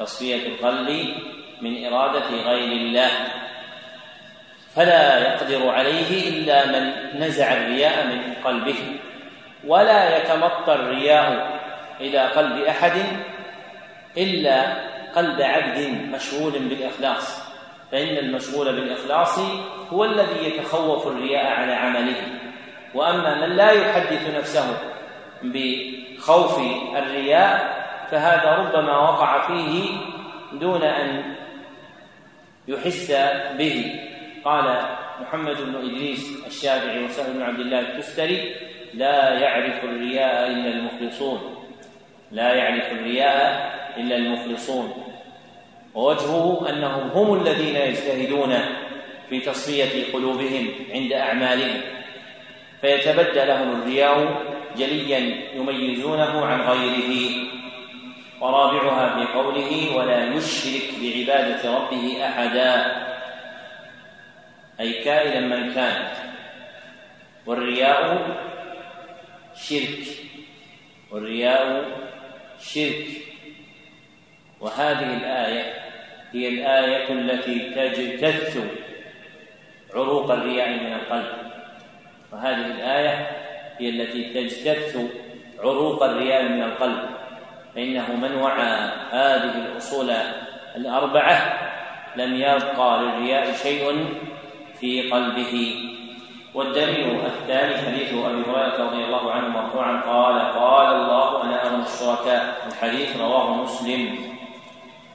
تصفية 0.00 0.46
القلب 0.46 1.14
من 1.60 1.84
إرادة 1.84 2.28
غير 2.28 2.72
الله. 2.72 3.10
فلا 4.74 5.18
يقدر 5.18 5.68
عليه 5.68 6.28
إلا 6.28 6.66
من 6.66 6.92
نزع 7.20 7.52
الرياء 7.52 8.06
من 8.06 8.34
قلبه. 8.44 8.98
ولا 9.66 10.18
يتمطى 10.18 10.74
الرياء 10.74 11.60
إلى 12.00 12.18
قلب 12.18 12.64
أحد 12.64 12.92
إلا 14.16 14.76
قلب 15.16 15.42
عبد 15.42 15.78
مشغول 16.14 16.52
بالإخلاص. 16.52 17.46
فإن 17.92 18.16
المشغول 18.16 18.72
بالإخلاص 18.72 19.38
هو 19.92 20.04
الذي 20.04 20.44
يتخوف 20.44 21.06
الرياء 21.06 21.46
على 21.46 21.72
عمله. 21.72 22.22
وأما 22.94 23.46
من 23.46 23.56
لا 23.56 23.70
يحدث 23.70 24.36
نفسه 24.36 24.78
بخوف 26.26 26.58
الرياء 26.96 27.86
فهذا 28.10 28.54
ربما 28.54 28.98
وقع 28.98 29.46
فيه 29.46 29.90
دون 30.52 30.82
أن 30.82 31.34
يحس 32.68 33.12
به. 33.58 34.00
قال 34.44 34.82
محمد 35.20 35.56
بن 35.56 35.74
إدريس 35.74 36.46
الشافعي 36.46 37.04
وسهل 37.04 37.32
بن 37.32 37.42
عبد 37.42 37.60
الله 37.60 37.80
التستري 37.80 38.54
لا 38.94 39.32
يعرف 39.32 39.84
الرياء 39.84 40.50
إلا 40.50 40.68
المخلصون. 40.68 41.66
لا 42.32 42.54
يعرف 42.54 42.92
الرياء 42.92 43.74
إلا 43.96 44.16
المخلصون. 44.16 45.04
ووجهه 45.94 46.70
أنهم 46.70 47.10
هم 47.10 47.40
الذين 47.40 47.76
يجتهدون 47.76 48.54
في 49.30 49.40
تصفية 49.40 50.12
قلوبهم 50.12 50.68
عند 50.90 51.12
أعمالهم 51.12 51.80
فيتبدى 52.80 53.44
لهم 53.44 53.82
الرياء 53.82 54.55
جليا 54.78 55.18
يميزونه 55.54 56.46
عن 56.46 56.60
غيره. 56.60 57.46
ورابعها 58.40 59.16
في 59.16 59.32
قوله 59.32 59.96
ولا 59.96 60.34
يشرك 60.34 60.82
بعبادة 61.02 61.76
ربه 61.76 62.26
أحدا 62.26 62.96
أي 64.80 64.92
كائنا 65.04 65.40
من 65.40 65.74
كان. 65.74 66.08
والرياء 67.46 68.26
شرك. 69.54 70.06
والرياء 71.10 71.84
شرك. 72.60 73.06
وهذه 74.60 75.16
الآية 75.16 75.74
هي 76.32 76.48
الآية 76.48 77.12
التي 77.12 77.58
تجتث 77.58 78.58
عروق 79.94 80.30
الرياء 80.30 80.68
من 80.68 80.92
القلب. 80.92 81.32
وهذه 82.32 82.66
الآية 82.66 83.45
هي 83.78 83.88
التي 83.88 84.22
تجتث 84.34 84.98
عروق 85.60 86.02
الرياء 86.02 86.42
من 86.42 86.62
القلب. 86.62 87.08
فإنه 87.74 88.16
من 88.16 88.34
وعى 88.34 88.90
هذه 89.10 89.54
الأصول 89.66 90.10
الأربعة 90.76 91.58
لم 92.16 92.34
يبقى 92.34 93.02
للرياء 93.02 93.52
شيء 93.52 94.06
في 94.80 95.10
قلبه. 95.10 95.74
والدليل 96.54 97.20
الثاني 97.26 97.76
حديث 97.76 98.14
أبي 98.14 98.42
هريرة 98.42 98.84
رضي 98.86 99.04
الله 99.04 99.32
عنه 99.32 99.48
مرفوعا 99.48 100.00
قال 100.00 100.40
قال 100.40 100.94
الله 100.94 101.42
أنا 101.42 101.66
أغنى 101.66 101.82
الشركاء 101.82 102.66
الحديث 102.66 103.16
رواه 103.16 103.62
مسلم. 103.62 104.18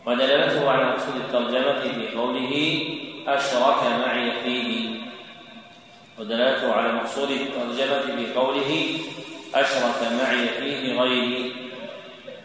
ودلالته 0.06 0.72
على 0.72 0.86
مقصود 0.86 1.16
الترجمة 1.16 1.80
في 1.80 2.18
قوله 2.18 2.84
أشرك 3.28 4.08
معي 4.08 4.32
فيه. 4.44 4.90
ودلالته 6.22 6.74
على 6.74 6.92
مقصود 6.92 7.32
الترجمه 7.32 8.16
في 8.16 8.34
قوله 8.34 9.00
اشرك 9.56 10.12
معي 10.22 10.48
فيه 10.48 11.02
غيري 11.02 11.56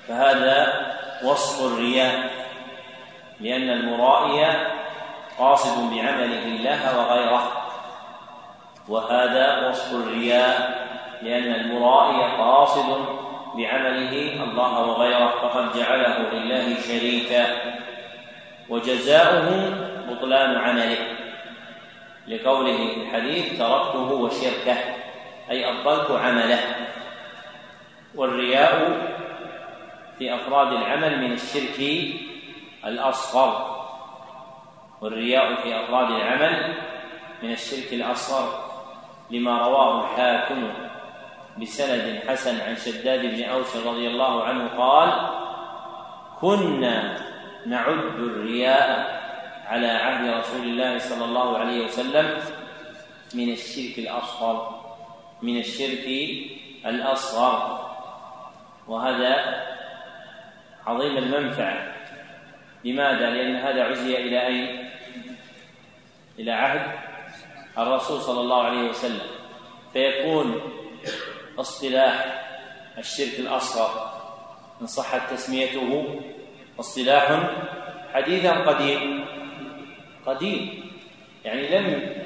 فهذا 0.08 0.86
وصف 1.24 1.72
الرياء 1.72 2.30
لأن 3.40 3.70
المرائي 3.70 4.56
قاصد 5.38 5.90
بعمله 5.90 6.44
الله 6.44 6.98
وغيره. 6.98 7.52
وهذا 8.88 9.68
وصف 9.68 9.92
الرياء 9.92 10.86
لأن 11.22 11.54
المرائي 11.54 12.36
قاصد 12.38 13.04
بعمله 13.56 14.42
الله 14.44 14.80
وغيره. 14.80 15.32
فقد 15.42 15.78
جعله 15.78 16.18
لله 16.32 16.80
شريكا 16.80 17.46
وجزاؤه 18.68 19.74
بطلان 20.08 20.56
عمله. 20.56 21.25
لقوله 22.28 22.76
في 22.76 23.00
الحديث 23.00 23.58
تركته 23.58 24.12
وشركه 24.12 24.76
أي 25.50 25.70
أبطلت 25.70 26.10
عمله. 26.10 26.60
والرياء 28.14 28.98
في 30.18 30.34
أفراد 30.34 30.72
العمل 30.72 31.18
من 31.18 31.32
الشرك 31.32 31.80
الأصغر. 32.84 33.76
والرياء 35.00 35.54
في 35.54 35.80
أفراد 35.80 36.10
العمل 36.10 36.74
من 37.42 37.52
الشرك 37.52 37.92
الأصغر 37.92 38.66
لما 39.30 39.58
رواه 39.58 40.04
الحاكم 40.04 40.68
بسند 41.62 42.20
حسن 42.28 42.60
عن 42.60 42.76
شداد 42.76 43.20
بن 43.20 43.42
أوس 43.42 43.76
رضي 43.76 44.08
الله 44.08 44.44
عنه 44.44 44.68
قال 44.78 45.12
كنا 46.40 47.16
نعد 47.66 48.18
الرياء 48.18 49.15
على 49.66 49.86
عهد 49.86 50.28
رسول 50.28 50.62
الله 50.62 50.98
صلى 50.98 51.24
الله 51.24 51.58
عليه 51.58 51.84
وسلم 51.84 52.38
من 53.34 53.52
الشرك 53.52 53.98
الأصغر 53.98 54.80
من 55.42 55.58
الشرك 55.58 56.06
الأصغر. 56.86 57.86
وهذا 58.88 59.62
عظيم 60.86 61.16
المنفعة. 61.16 61.94
لماذا؟ 62.84 63.30
لأن 63.30 63.56
هذا 63.56 63.84
عزي 63.84 64.16
إلى 64.16 64.46
أين؟ 64.46 64.90
إلى 66.38 66.52
عهد 66.52 66.98
الرسول 67.78 68.20
صلى 68.20 68.40
الله 68.40 68.62
عليه 68.62 68.88
وسلم. 68.88 69.26
فيكون 69.92 70.60
اصطلاح 71.58 72.42
الشرك 72.98 73.38
الأصغر 73.38 74.12
إن 74.80 74.86
صحت 74.86 75.32
تسميته 75.32 76.20
اصطلاح 76.80 77.50
حديثا 78.14 78.52
قديم. 78.52 79.24
قديم. 80.26 80.90
يعني 81.44 81.68
لم 81.68 82.16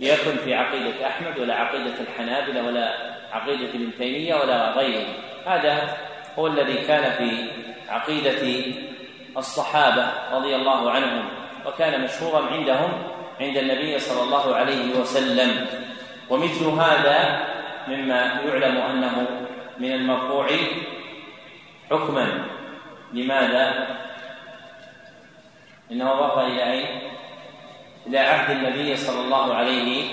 يكن 0.00 0.36
في 0.44 0.54
عقيدة 0.54 1.06
أحمد 1.06 1.38
ولا 1.38 1.54
عقيدة 1.54 1.94
الحنابلة 2.00 2.66
ولا 2.66 2.94
عقيدة 3.32 3.70
ابن 3.70 3.90
تيمية 3.98 4.34
ولا 4.34 4.70
غيره. 4.72 5.06
هذا 5.46 5.96
هو 6.38 6.46
الذي 6.46 6.86
كان 6.86 7.12
في 7.12 7.50
عقيدة 7.88 8.64
الصحابة 9.36 10.12
رضي 10.32 10.56
الله 10.56 10.90
عنهم 10.90 11.28
وكان 11.66 12.04
مشهورا 12.04 12.46
عندهم 12.46 13.02
عند 13.40 13.56
النبي 13.56 13.98
صلى 13.98 14.22
الله 14.22 14.54
عليه 14.54 15.00
وسلم. 15.00 15.66
ومثل 16.30 16.64
هذا 16.64 17.46
مما 17.88 18.40
يعلم 18.46 18.76
أنه 18.76 19.26
من 19.78 19.92
المرفوع 19.92 20.48
حكما. 21.90 22.44
لماذا؟ 23.12 23.86
إنه 25.92 26.04
ضاف 26.04 26.38
إلى 26.38 26.72
أين؟ 26.72 26.86
إلى 28.06 28.18
عهد 28.18 28.56
النبي 28.56 28.96
صلى 28.96 29.20
الله 29.20 29.54
عليه 29.54 30.04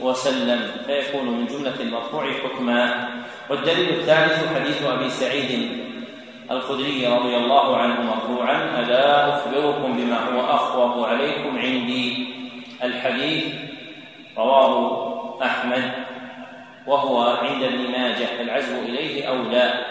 وسلم 0.00 0.70
فيكون 0.86 1.26
من 1.26 1.46
جملة 1.46 1.80
المرفوع 1.80 2.32
حكما. 2.32 3.08
والدليل 3.50 3.88
الثالث 3.88 4.54
حديث 4.54 4.82
أبي 4.82 5.10
سعيد 5.10 5.82
الخدري 6.50 7.06
رضي 7.06 7.36
الله 7.36 7.76
عنه 7.76 8.02
مرفوعا 8.02 8.80
ألا 8.80 9.28
أخبركم 9.28 9.96
بما 9.96 10.18
هو 10.18 10.40
اخوف 10.40 11.08
عليكم 11.08 11.58
عندي. 11.58 12.26
الحديث 12.82 13.44
رواه 14.38 15.44
أحمد 15.44 15.90
وهو 16.86 17.22
عند 17.22 17.62
ابن 17.62 17.90
ماجه 17.90 18.40
العزو 18.40 18.80
إليه 18.80 19.28
أو 19.28 19.36
لا؟ 19.42 19.84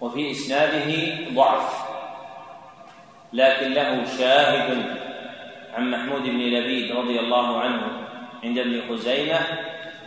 وفي 0.00 0.30
إسناده 0.30 1.14
ضعف. 1.34 1.91
لكن 3.32 3.72
له 3.72 4.04
شاهد 4.18 4.84
عن 5.74 5.90
محمود 5.90 6.22
بن 6.22 6.40
لبيد 6.40 6.92
رضي 6.96 7.20
الله 7.20 7.60
عنه 7.60 7.82
عند 8.44 8.58
ابن 8.58 8.80
خزيمة 8.88 9.38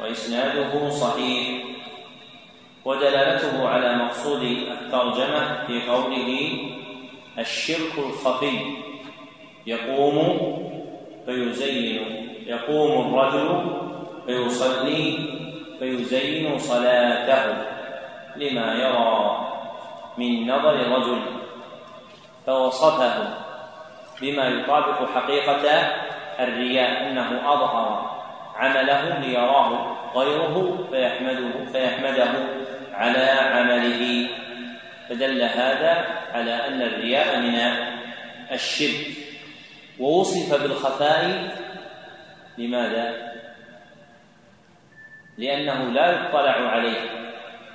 وإسناده 0.02 0.90
صحيح. 0.90 1.64
ودلالته 2.86 3.68
على 3.68 3.96
مقصود 3.96 4.42
الترجمة 4.42 5.66
في 5.68 5.82
قوله 5.90 6.50
الشرك 7.40 7.98
الخفي 7.98 8.60
يقوم 9.68 10.18
فيزين 11.26 12.00
يقوم 12.46 13.16
الرجل 13.16 13.66
فيصلي 14.26 15.18
فيزين 15.80 16.60
صلاته 16.60 17.56
لما 18.36 18.74
يرى 18.74 19.48
من 20.18 20.48
نظر 20.48 20.74
الرجل 20.76 21.22
فوصفه 22.46 23.46
بما 24.22 24.48
يطابق 24.48 25.12
حقيقة 25.16 25.94
الرياء 26.40 27.10
أنه 27.10 27.54
أظهر 27.54 28.16
عمله 28.56 29.20
ليراه 29.20 29.96
غيره 30.16 30.88
فيحمده 30.92 31.66
فيحمده 31.72 32.32
على 32.94 33.30
عمله. 33.30 34.28
فدل 35.10 35.42
هذا 35.42 36.06
على 36.34 36.68
أن 36.68 36.82
الرياء 36.82 37.40
من 37.40 37.56
الشرك. 38.52 39.08
ووصف 40.00 40.62
بالخفاء 40.62 41.52
لماذا؟ 42.58 43.34
لأنه 45.38 45.84
لا 45.84 46.12
يطلع 46.12 46.52
عليه. 46.52 47.02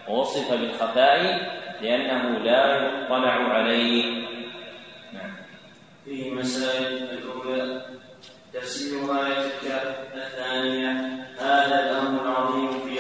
ووصف 0.08 0.52
بالخفاء 0.52 1.40
لأنه 1.80 2.38
لا 2.38 2.76
يطلع 2.76 3.32
عليه. 3.32 4.30
فيه 6.04 6.30
مسائل 6.30 7.10
الأولى. 7.10 7.86
تفسير 8.54 8.98
آية 9.26 9.46
الثانية. 10.14 10.90
هذا 11.38 11.90
الأمر 11.90 12.22
العظيم 12.22 12.70
في 12.88 12.99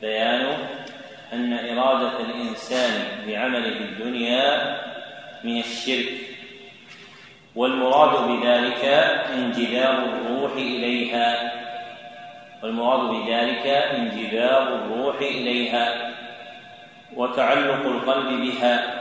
بيان 0.00 0.56
أن 1.32 1.52
إرادة 1.78 2.20
الإنسان 2.20 2.92
بعمله 3.26 3.76
الدنيا 3.76 4.80
من 5.44 5.58
الشرك 5.58 6.12
والمراد 7.56 8.28
بذلك 8.28 8.84
انجذاب 9.34 9.98
الروح 10.08 10.52
إليها. 10.52 11.52
والمراد 12.62 13.10
بذلك 13.10 13.66
انجذاب 13.66 14.68
الروح 14.68 15.16
إليها 15.16 16.12
وتعلق 17.16 17.86
القلب 17.86 18.40
بها 18.40 19.00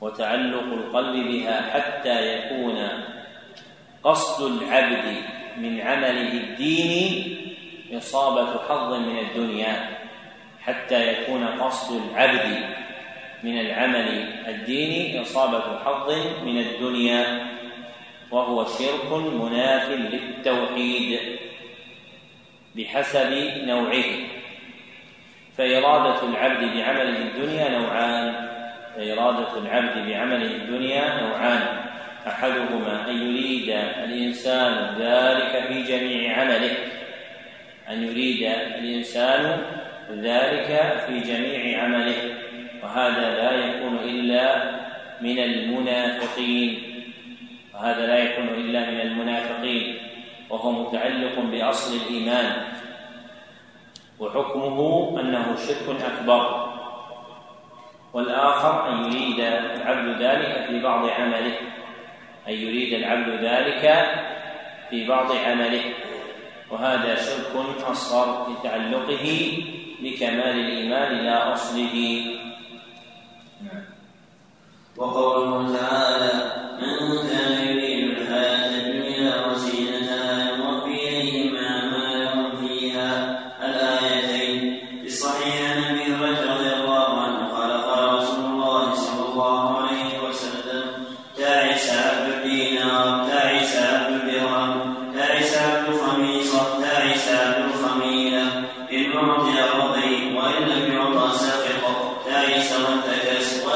وتعلق 0.00 0.62
القلب 0.62 1.26
بها 1.26 1.70
حتى 1.70 2.36
يكون 2.36 2.88
قصد 4.04 4.62
العبد 4.62 5.16
من 5.56 5.80
عمله 5.80 6.32
الديني 6.32 7.38
إصابة 7.92 8.50
حظ 8.68 8.94
من 8.94 9.18
الدنيا 9.18 9.98
حتى 10.60 11.12
يكون 11.12 11.44
قصد 11.44 12.00
العبد 12.10 12.78
من 13.42 13.60
العمل 13.60 14.08
الديني 14.48 15.22
إصابة 15.22 15.78
حظ 15.84 16.10
من 16.44 16.58
الدنيا 16.58 17.46
وهو 18.30 18.64
شرك 18.64 19.12
مناف 19.12 19.90
للتوحيد 19.90 21.20
بحسب 22.76 23.32
نوعه. 23.64 24.04
فإرادة 25.58 26.28
العبد 26.28 26.74
بعمله 26.74 27.18
الدنيا 27.18 27.78
نوعان 27.78 28.48
فإرادة 28.96 29.58
العبد 29.58 30.08
بعمله 30.08 30.46
الدنيا 30.46 31.22
نوعان. 31.22 31.62
أحدهما 32.26 33.10
أن 33.10 33.16
يريد 33.16 33.68
الإنسان 34.04 34.94
ذلك 34.98 35.66
في 35.68 35.82
جميع 35.82 36.40
عمله. 36.40 36.76
أن 37.90 38.02
يريد 38.02 38.42
الإنسان 38.78 39.62
ذلك 40.10 41.00
في 41.06 41.20
جميع 41.20 41.82
عمله 41.82 42.34
وهذا 42.82 43.34
لا 43.36 43.52
يكون 43.52 43.96
إلا 43.96 44.78
من 45.20 45.38
المنافقين. 45.38 46.82
وهذا 47.74 48.06
لا 48.06 48.18
يكون 48.18 48.48
إلا 48.48 48.90
من 48.90 49.00
المنافقين 49.00 49.98
وهو 50.50 50.72
متعلق 50.72 51.40
بأصل 51.40 51.96
الإيمان 51.96 52.52
وحكمه 54.20 55.20
أنه 55.20 55.56
شرك 55.56 56.02
أكبر. 56.02 56.68
والآخر 58.12 58.92
أن 58.92 59.04
يريد 59.04 59.40
العبد 59.40 60.22
ذلك 60.22 60.66
في 60.68 60.80
بعض 60.80 61.08
عمله 61.08 61.54
أن 62.48 62.52
يريد 62.52 62.92
العبد 62.92 63.44
ذلك 63.44 64.06
في 64.90 65.06
بعض 65.06 65.32
عمله. 65.32 65.82
وهذا 66.70 67.14
شرك 67.14 67.84
أصغر 67.90 68.46
لتعلقه 68.50 69.26
بكمال 70.02 70.56
الإيمان 70.60 71.12
لا 71.24 71.52
أصله. 71.52 72.24
وقوله 74.96 75.78
تعالى 75.78 76.32
من 76.82 76.94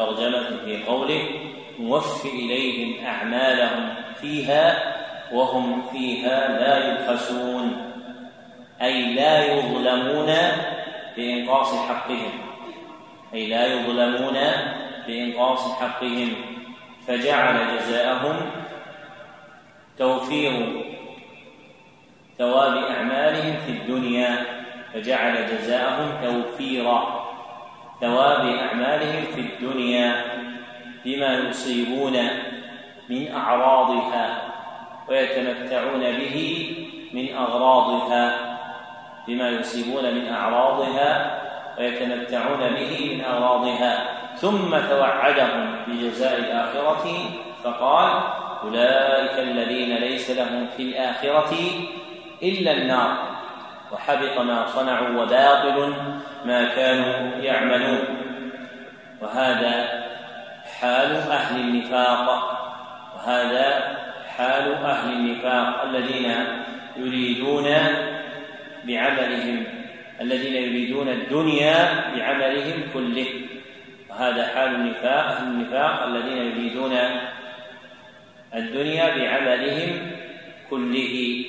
الترجمة 0.00 0.64
في 0.64 0.84
قوله 0.84 1.22
نوفي 1.80 2.28
إليهم 2.28 3.06
أعمالهم 3.06 3.94
فيها 4.20 4.94
وهم 5.32 5.82
فيها 5.92 6.58
لا 6.58 6.88
يبخسون 6.88 7.92
أي 8.82 9.14
لا 9.14 9.44
يظلمون 9.44 10.32
بإنقاص 11.16 11.74
حقهم. 11.74 12.32
أي 13.34 13.46
لا 13.46 13.66
يظلمون 13.66 14.38
بإنقاص 15.06 15.72
حقهم. 15.72 16.32
فجعل 17.06 17.76
جزاءهم 17.76 18.50
توفير 19.98 20.84
ثواب 22.38 22.76
أعمالهم 22.76 23.56
في 23.66 23.72
الدنيا. 23.72 24.46
فجعل 24.94 25.46
جزاءهم 25.46 26.10
توفير 26.24 27.19
ثواب 28.00 28.46
أعمالهم 28.46 29.24
في 29.34 29.40
الدنيا 29.40 30.24
بما 31.04 31.34
يصيبون 31.34 32.16
من 33.08 33.32
أعراضها 33.34 34.42
ويتمتعون 35.08 36.00
به 36.00 36.66
من 37.12 37.34
أغراضها 37.34 38.56
بما 39.28 39.48
يصيبون 39.48 40.14
من 40.14 40.28
أعراضها 40.28 41.40
ويتمتعون 41.78 42.60
به 42.60 43.14
من 43.14 43.24
أغراضها. 43.24 44.20
ثم 44.36 44.70
توعدهم 44.70 45.76
بجزاء 45.86 46.38
الآخرة 46.38 47.06
فقال 47.64 48.22
أولئك 48.64 49.38
الذين 49.38 49.96
ليس 49.96 50.30
لهم 50.30 50.66
في 50.76 50.82
الآخرة 50.82 51.52
إلا 52.42 52.72
النار. 52.72 53.29
وحبط 53.92 54.38
ما 54.38 54.66
صنعوا 54.66 55.22
وباطل 55.22 55.94
ما 56.44 56.64
كانوا 56.64 57.42
يعملون. 57.42 58.04
وهذا 59.20 60.04
حال 60.80 61.12
أهل 61.16 61.60
النفاق. 61.60 62.26
وهذا 63.16 63.96
حال 64.36 64.72
أهل 64.72 65.12
النفاق 65.12 65.82
الذين 65.82 66.34
يريدون 66.96 67.68
بعملهم 68.84 69.64
الذين 70.20 70.54
يريدون 70.54 71.08
الدنيا 71.08 71.88
بعملهم 72.16 72.82
كله. 72.94 73.26
وهذا 74.10 74.46
حال 74.46 74.74
النفاق 74.74 75.26
أهل 75.26 75.46
النفاق 75.46 76.02
الذين 76.02 76.36
يريدون 76.36 76.98
الدنيا 78.54 79.16
بعملهم 79.16 80.10
كله. 80.70 81.44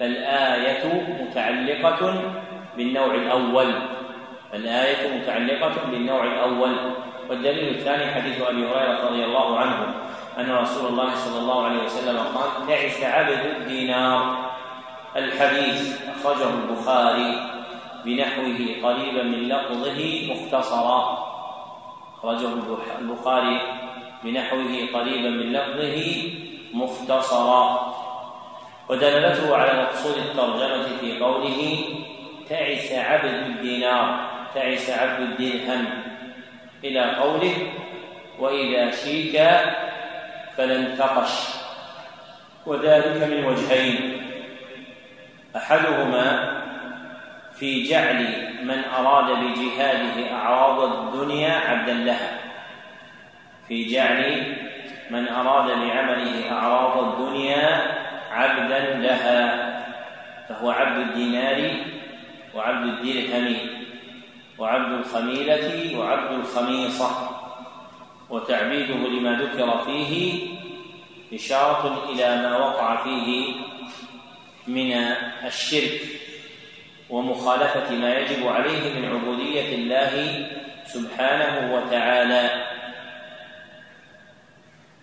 فالآية 0.00 0.84
متعلقة 1.22 2.22
بالنوع 2.76 3.14
الأول. 3.14 3.74
الآية 4.54 5.18
متعلقة 5.18 5.72
بالنوع 5.90 6.24
الأول. 6.24 6.76
والدليل 7.30 7.68
الثاني 7.68 8.06
حديث 8.06 8.42
أبي 8.42 8.66
هريرة 8.66 9.08
رضي 9.08 9.24
الله 9.24 9.58
عنه 9.58 9.94
أن 10.38 10.50
رسول 10.50 10.86
الله 10.86 11.14
صلى 11.14 11.38
الله 11.38 11.64
عليه 11.64 11.84
وسلم 11.84 12.18
قال 12.18 12.68
تعس 12.68 13.02
عبد 13.02 13.56
الدينار. 13.56 14.36
الحديث 15.16 16.00
أخرجه 16.08 16.48
البخاري 16.48 17.50
بنحوه 18.04 18.58
قريبا 18.82 19.22
من 19.22 19.48
لفظه 19.48 20.28
مختصرا. 20.32 21.18
أخرجه 22.18 22.48
البخاري 23.00 23.60
بنحوه 24.24 24.88
قريبا 24.94 25.30
من 25.30 25.52
لفظه 25.52 26.30
مختصرا. 26.74 27.94
ودلالته 28.88 29.56
على 29.56 29.82
مقصود 29.82 30.16
الترجمة 30.16 30.98
في 31.00 31.18
قوله 31.18 31.84
تعس 32.48 32.92
عبد 32.92 33.34
الدينار 33.46 34.30
تعس 34.54 34.90
عبد 34.90 35.20
الدرهم. 35.20 35.86
إلى 36.84 37.16
قوله 37.16 37.72
وإذا 38.38 38.90
شيك 38.90 39.32
فلا 40.56 40.76
انتقش 40.76 41.30
وذلك 42.66 43.22
من 43.22 43.44
وجهين. 43.44 44.22
أحدهما 45.56 46.54
في 47.54 47.82
جعل 47.82 48.48
من 48.62 48.84
أراد 48.84 49.24
بجهاده 49.24 50.32
أعراض 50.32 50.80
الدنيا 50.82 51.52
عبدا 51.52 51.92
لها. 51.92 52.38
في 53.68 53.84
جعل 53.84 54.56
من 55.10 55.28
أراد 55.28 55.66
بعمله 55.66 56.52
أعراض 56.52 56.98
الدنيا 56.98 58.03
عبدا 58.34 58.80
لها 58.96 59.40
فهو 60.48 60.70
عبد 60.70 60.98
الدينار 61.08 61.70
وعبد 62.54 62.88
الدرهم 62.88 63.56
وعبد 64.58 64.92
الخميلة 64.92 65.98
وعبد 65.98 66.30
الخميصة. 66.32 67.10
وتعبيده 68.30 68.94
لما 68.94 69.32
ذكر 69.42 69.78
فيه 69.86 70.12
إشارة 71.34 72.10
إلى 72.10 72.36
ما 72.36 72.56
وقع 72.56 73.04
فيه 73.04 73.54
من 74.66 74.92
الشرك 75.46 76.00
ومخالفة 77.10 77.94
ما 77.94 78.14
يجب 78.18 78.46
عليه 78.46 78.94
من 78.94 79.04
عبودية 79.08 79.74
الله 79.74 80.46
سبحانه 80.86 81.74
وتعالى. 81.74 82.50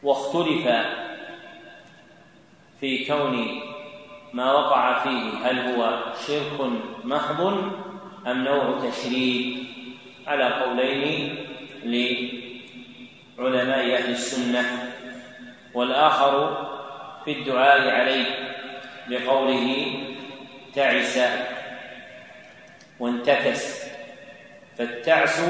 واختلف 0.04 0.68
في 2.82 3.06
كون 3.06 3.62
ما 4.34 4.52
وقع 4.52 5.04
فيه 5.04 5.32
هل 5.44 5.60
هو 5.60 6.00
شرك 6.28 6.70
محض 7.04 7.42
أم 8.28 8.44
نوع 8.44 8.80
تشريك؟ 8.90 9.58
على 10.28 10.44
قولين 10.44 11.36
لعلماء 11.84 13.96
أهل 13.96 14.12
السنة 14.12 14.94
والآخر 15.74 16.68
في 17.26 17.32
الدعاء 17.32 17.90
عليه 17.90 18.26
بقوله 19.08 19.86
تعس 20.76 21.20
وانتكس 23.00 23.82
فالتعس 24.78 25.42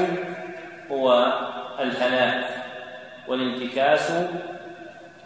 هو 0.90 1.32
الهلاك 1.80 2.44
والانتكاس 3.28 4.12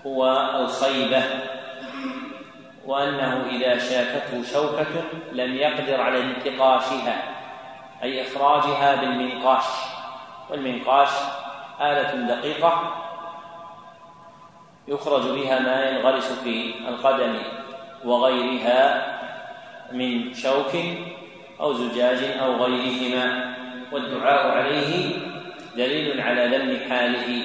هو 0.07 0.51
الخيبة. 0.61 1.23
وأنه 2.87 3.47
إذا 3.51 3.79
شاكته 3.79 4.43
شوكة 4.53 5.03
لم 5.33 5.55
يقدر 5.55 6.01
على 6.01 6.21
انتقاشها 6.21 7.23
أي 8.03 8.23
إخراجها 8.23 8.95
بالمنقاش. 8.95 9.65
والمنقاش 10.51 11.09
آلة 11.81 12.15
دقيقة 12.35 13.03
يخرج 14.89 15.23
بها 15.23 15.59
ما 15.59 15.85
ينغرس 15.91 16.33
في 16.33 16.75
القدم 16.89 17.35
وغيرها 18.05 19.07
من 19.93 20.35
شوك 20.35 20.73
أو 21.61 21.73
زجاج 21.73 22.19
أو 22.41 22.65
غيرهما. 22.65 23.57
والدعاء 23.93 24.49
عليه 24.49 25.17
دليل 25.77 26.21
على 26.21 26.57
ذم 26.57 26.91
حاله. 26.91 27.43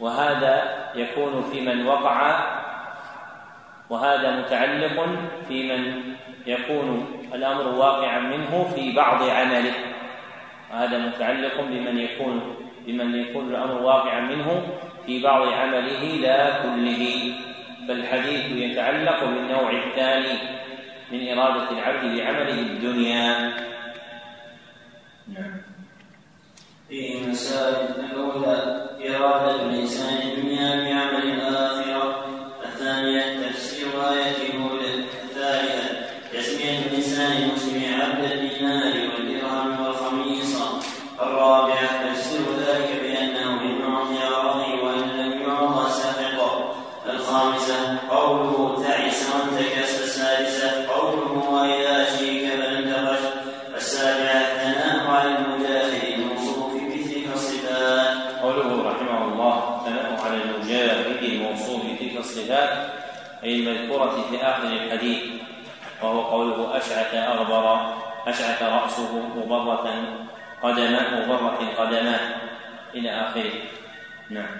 وهذا 0.00 0.84
يكون 0.94 1.50
في 1.52 1.60
من 1.60 1.86
وقع 1.86 2.53
وهذا 3.90 4.30
متعلق 4.40 5.06
في 5.48 5.62
من 5.72 6.02
يكون 6.46 7.06
الأمر 7.34 7.68
واقعا 7.68 8.20
منه 8.20 8.72
في 8.74 8.92
بعض 8.92 9.22
عمله. 9.22 9.74
وهذا 10.72 10.98
متعلق 10.98 11.60
بمن 11.60 11.98
يكون 11.98 12.56
بمن 12.86 13.14
يكون 13.14 13.48
الأمر 13.48 13.82
واقعا 13.82 14.20
منه 14.20 14.62
في 15.06 15.22
بعض 15.22 15.48
عمله 15.48 16.02
لا 16.04 16.62
كله. 16.62 17.32
فالحديث 17.88 18.44
يتعلق 18.50 19.24
بالنوع 19.24 19.70
الثاني 19.70 20.38
من 21.12 21.38
إرادة 21.38 21.70
العبد 21.70 22.16
بعمله 22.16 22.58
الدنيا. 22.60 23.52
نعم. 25.28 25.56
فيه 26.88 27.26
مسائل 27.26 27.88
الأولى 28.12 28.86
إرادة 29.08 29.62
الإنسان 29.62 30.28
الدنيا 30.28 30.70
بعمل 30.70 31.24
الآخرة. 31.32 32.24
الثانية 32.64 33.48
تفسير 33.48 33.73
آية 33.94 34.44
أي 63.44 63.56
المذكورة 63.56 64.24
في 64.30 64.42
آخر 64.42 64.68
الحديث 64.68 65.20
وهو 66.02 66.20
قوله 66.20 66.76
أشعث 66.76 67.14
أغبر 67.14 67.94
أشعث 68.26 68.62
رأسه 68.62 69.22
مبرة 69.36 69.88
قدمه 70.62 71.26
مبرة 71.26 71.58
قدماه. 71.78 72.44
إلى 72.94 73.10
آخره. 73.10 73.52
نعم. 74.30 74.56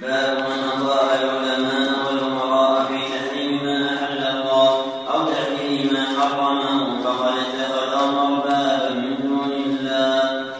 باب 0.00 0.38
من 0.38 0.64
أطاع 0.64 1.14
العلماء 1.14 2.06
والأمراء 2.06 2.84
في 2.84 2.98
تحريم 2.98 3.64
ما 3.64 3.94
أحل 3.94 4.36
الله 4.36 4.70
أو 5.14 5.24
تحليل 5.32 5.92
ما 5.92 6.04
حرمه 6.20 7.02
فقد 7.02 7.34
اتخذهم 7.38 8.18
أربابا 8.18 8.90
من 8.90 9.16
دون 9.22 9.52
الله. 9.52 10.54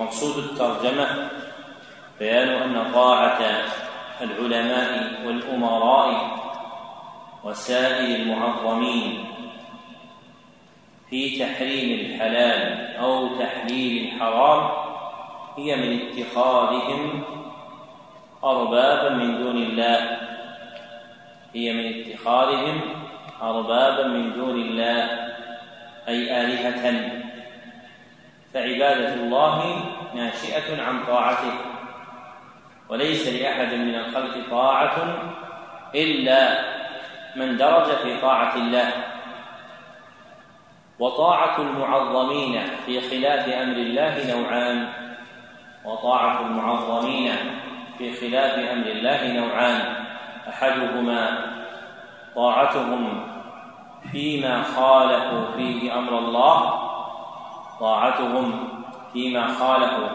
مقصود 0.00 0.44
الترجمة 0.44 1.28
بيان 2.18 2.48
أن 2.48 2.92
طاعة 2.92 3.64
العلماء 4.22 5.20
والأمراء 5.26 6.40
وسائر 7.44 8.16
المعظمين 8.16 9.24
في 11.10 11.38
تحريم 11.38 12.00
الحلال 12.00 12.96
أو 12.96 13.38
تحليل 13.38 14.06
الحرام 14.06 14.70
هي 15.56 15.76
من 15.76 16.00
اتخاذهم 16.00 17.22
أربابا 18.44 19.08
من 19.08 19.38
دون 19.38 19.56
الله. 19.56 20.18
هي 21.54 21.72
من 21.72 22.00
اتخاذهم 22.00 22.80
أربابا 23.42 24.06
من 24.06 24.32
دون 24.32 24.60
الله. 24.60 25.30
أي 26.08 26.40
آلهة. 26.40 27.10
فعبادة 28.54 29.14
الله 29.14 29.84
ناشئة 30.14 30.82
عن 30.82 31.04
طاعته. 31.06 31.69
وليس 32.90 33.28
لأحد 33.28 33.74
من 33.74 33.94
الخلق 33.94 34.50
طاعة 34.50 34.96
إلا 35.94 36.64
من 37.36 37.56
درج 37.56 37.84
في 37.84 38.20
طاعة 38.20 38.56
الله. 38.56 38.92
وطاعة 40.98 41.60
المعظمين 41.60 42.62
في 42.86 43.00
خلاف 43.00 43.48
أمر 43.48 43.76
الله 43.76 44.34
نوعان. 44.34 44.88
وطاعة 45.84 46.40
المعظمين 46.46 47.32
في 47.98 48.12
خلاف 48.12 48.58
أمر 48.58 48.86
الله 48.86 49.32
نوعان. 49.32 49.94
أحدهما 50.48 51.50
طاعتهم 52.34 53.26
فيما 54.12 54.62
خالفوا 54.62 55.56
فيه 55.56 55.98
أمر 55.98 56.18
الله. 56.18 56.90
طاعتهم 57.80 58.68
فيما 59.12 59.46
خالفوا 59.46 60.08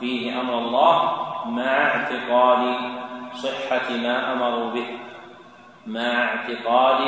فيه 0.00 0.40
أمر 0.40 0.58
الله. 0.58 1.31
مع 1.46 1.62
اعتقاد 1.62 2.74
صحة 3.32 3.90
ما 3.90 4.32
أمروا 4.32 4.70
به. 4.70 4.98
مع 5.86 6.24
اعتقاد 6.24 7.00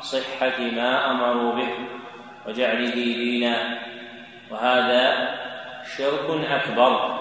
صحة 0.00 0.58
ما 0.60 1.10
أمروا 1.10 1.52
به. 1.52 1.74
وجعله 2.46 2.94
دينا. 2.94 3.78
وهذا 4.50 5.28
شرك 5.96 6.46
أكبر. 6.50 7.18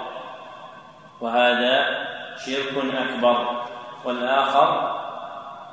وهذا 1.21 2.05
شرك 2.45 2.95
أكبر. 2.95 3.65
والآخر 4.05 4.97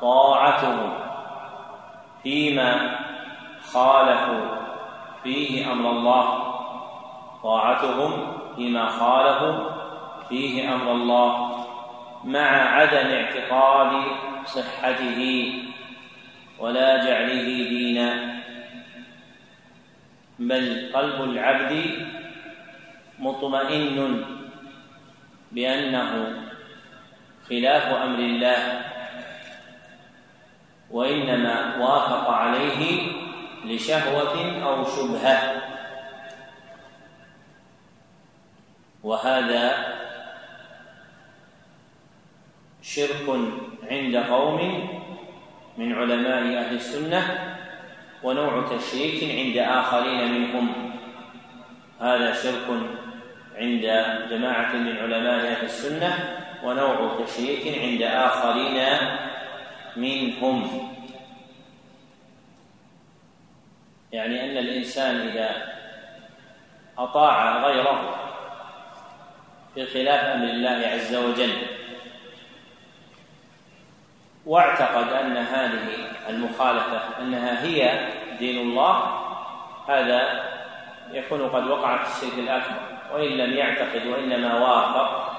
طاعته. 0.00 0.92
فيما 2.22 2.98
خالفوا 3.72 4.56
فيه 5.22 5.72
أمر 5.72 5.90
الله. 5.90 6.54
طاعتهم 7.42 8.32
فيما 8.56 8.88
خالفوا 8.88 9.77
فيه 10.28 10.74
أمر 10.74 10.92
الله 10.92 11.64
مع 12.24 12.48
عدم 12.48 13.06
اعتقاد 13.10 13.92
صحته 14.44 15.52
ولا 16.59 17.05
جعله 17.05 17.48
دينا. 17.68 18.38
بل 20.38 20.90
قلب 20.94 21.18
العبد 21.30 21.72
مطمئن 23.18 24.24
بأنه 25.52 26.42
خلاف 27.48 27.86
أمر 27.86 28.18
الله 28.18 28.82
وإنما 30.90 31.76
وافق 31.76 32.30
عليه 32.30 33.12
لشهوة 33.64 34.62
أو 34.62 34.84
شبهة. 34.84 35.62
وهذا 39.02 39.97
شرك 42.89 43.28
عند 43.90 44.16
قوم 44.16 44.89
من 45.78 45.93
علماء 45.93 46.43
أهل 46.59 46.74
السنة 46.74 47.55
ونوع 48.23 48.66
تشريك 48.77 49.31
عند 49.31 49.56
آخرين 49.56 50.32
منهم. 50.32 50.93
هذا 52.01 52.32
شرك 52.32 52.66
عند 53.56 53.82
جماعة 54.31 54.77
من 54.77 54.97
علماء 54.97 55.40
أهل 55.52 55.65
السنة 55.65 56.39
ونوع 56.65 57.24
تشريك 57.24 57.78
عند 57.78 58.02
آخرين 58.02 58.85
منهم. 59.97 60.89
يعني 64.12 64.44
أن 64.44 64.56
الإنسان 64.56 65.28
إذا 65.28 65.51
أطاع 66.98 67.66
غيره 67.69 68.15
في 69.74 69.86
خلاف 69.86 70.24
أمر 70.24 70.44
الله 70.44 70.86
عز 70.86 71.15
وجل 71.15 71.77
واعتقد 74.48 75.12
أن 75.12 75.36
هذه 75.36 76.08
المخالفة 76.28 77.00
أنها 77.20 77.64
هي 77.64 78.08
دين 78.38 78.58
الله 78.58 79.02
هذا 79.88 80.44
يكون 81.12 81.48
قد 81.48 81.66
وقع 81.66 82.02
في 82.02 82.16
الشرك 82.16 82.38
الأكبر. 82.38 82.80
وإن 83.14 83.28
لم 83.28 83.56
يعتقد 83.56 84.06
وإنما 84.06 84.54
وافق 84.54 85.32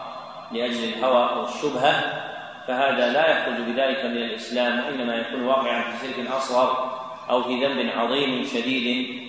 لأجل 0.51 0.83
الهوى 0.83 1.29
أو 1.29 1.43
الشبهه 1.43 2.23
فهذا 2.67 3.13
لا 3.13 3.31
يخرج 3.31 3.55
بذلك 3.55 4.05
من 4.05 4.17
الإسلام 4.17 4.79
وإنما 4.79 5.15
يكون 5.15 5.43
واقعا 5.43 5.81
في 5.81 6.07
شرك 6.07 6.31
أصغر 6.31 6.99
أو 7.29 7.43
في 7.43 7.65
ذنب 7.65 7.91
عظيم 7.97 8.45
شديد 8.45 9.19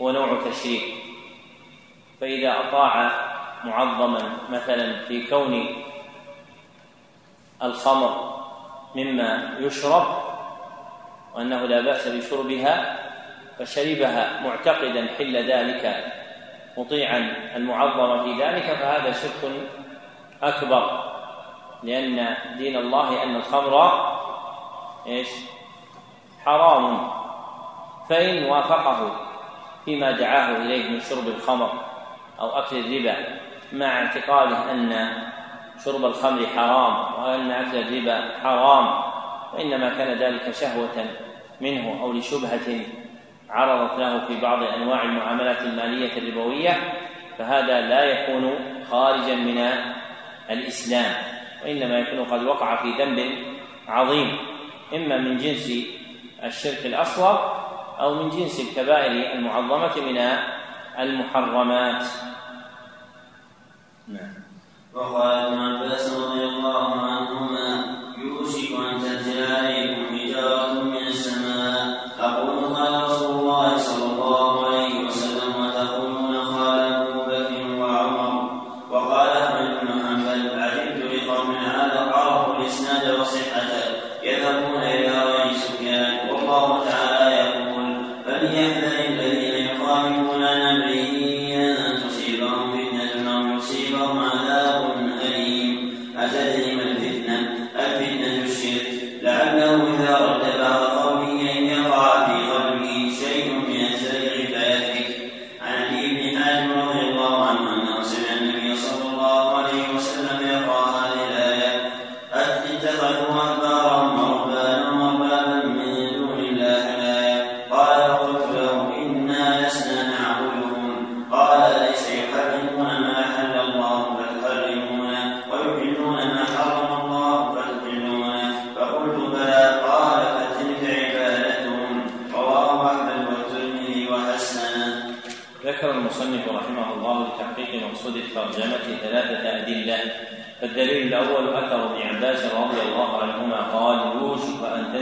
هو 0.00 0.10
نوع 0.10 0.38
تشريك. 0.50 0.82
فإذا 2.20 2.54
أطاع 2.60 3.10
معظما 3.64 4.32
مثلا 4.50 5.04
في 5.04 5.26
كون 5.26 5.66
الخمر 7.62 8.41
مما 8.94 9.56
يشرب 9.58 10.06
وأنه 11.34 11.66
لا 11.66 11.80
بأس 11.80 12.08
بشربها 12.08 12.98
فشربها 13.58 14.40
معتقدا 14.44 15.06
حل 15.18 15.36
ذلك 15.36 16.12
مطيعا 16.76 17.34
المعظم 17.56 18.24
في 18.24 18.42
ذلك 18.42 18.62
فهذا 18.62 19.12
شرك 19.12 19.52
أكبر 20.42 21.12
لأن 21.82 22.36
دين 22.58 22.76
الله 22.76 23.22
أن 23.22 23.36
الخمر 23.36 24.02
إيش؟ 25.06 25.28
حرام 26.44 27.10
فإن 28.08 28.44
وافقه 28.44 29.16
فيما 29.84 30.10
دعاه 30.10 30.56
إليه 30.56 30.90
من 30.90 31.00
شرب 31.00 31.28
الخمر 31.28 31.72
أو 32.40 32.58
أكل 32.58 32.76
الربا 32.76 33.16
مع 33.72 33.86
اعتقاده 33.86 34.70
أن 34.70 35.12
شرب 35.84 36.04
الخمر 36.04 36.46
حرام 36.46 37.22
وأن 37.22 37.50
أكل 37.50 37.76
الربا 37.76 38.38
حرام 38.42 39.02
وإنما 39.54 39.88
كان 39.88 40.18
ذلك 40.18 40.50
شهوة 40.50 41.06
منه 41.60 42.02
أو 42.02 42.12
لشبهة 42.12 42.80
عرضت 43.50 43.98
له 43.98 44.26
في 44.26 44.40
بعض 44.40 44.62
أنواع 44.62 45.02
المعاملات 45.02 45.62
المالية 45.62 46.18
الربوية 46.18 46.76
فهذا 47.38 47.80
لا 47.80 48.04
يكون 48.04 48.58
خارجا 48.90 49.34
من 49.34 49.68
الإسلام 50.50 51.14
وإنما 51.64 51.98
يكون 51.98 52.24
قد 52.24 52.42
وقع 52.44 52.82
في 52.82 52.90
ذنب 52.90 53.30
عظيم 53.88 54.36
إما 54.94 55.18
من 55.18 55.36
جنس 55.36 55.72
الشرك 56.44 56.86
الأصغر 56.86 57.62
أو 58.00 58.22
من 58.22 58.30
جنس 58.30 58.60
الكبائر 58.60 59.32
المعظمة 59.32 60.00
من 60.00 60.18
المحرمات. 60.98 62.06
نعم. 64.08 64.41
وقال 64.94 65.38
ابن 65.46 65.58
عباس 65.58 66.04
رضي 66.12 66.44
الله 66.44 66.88
عنهما. 67.00 67.61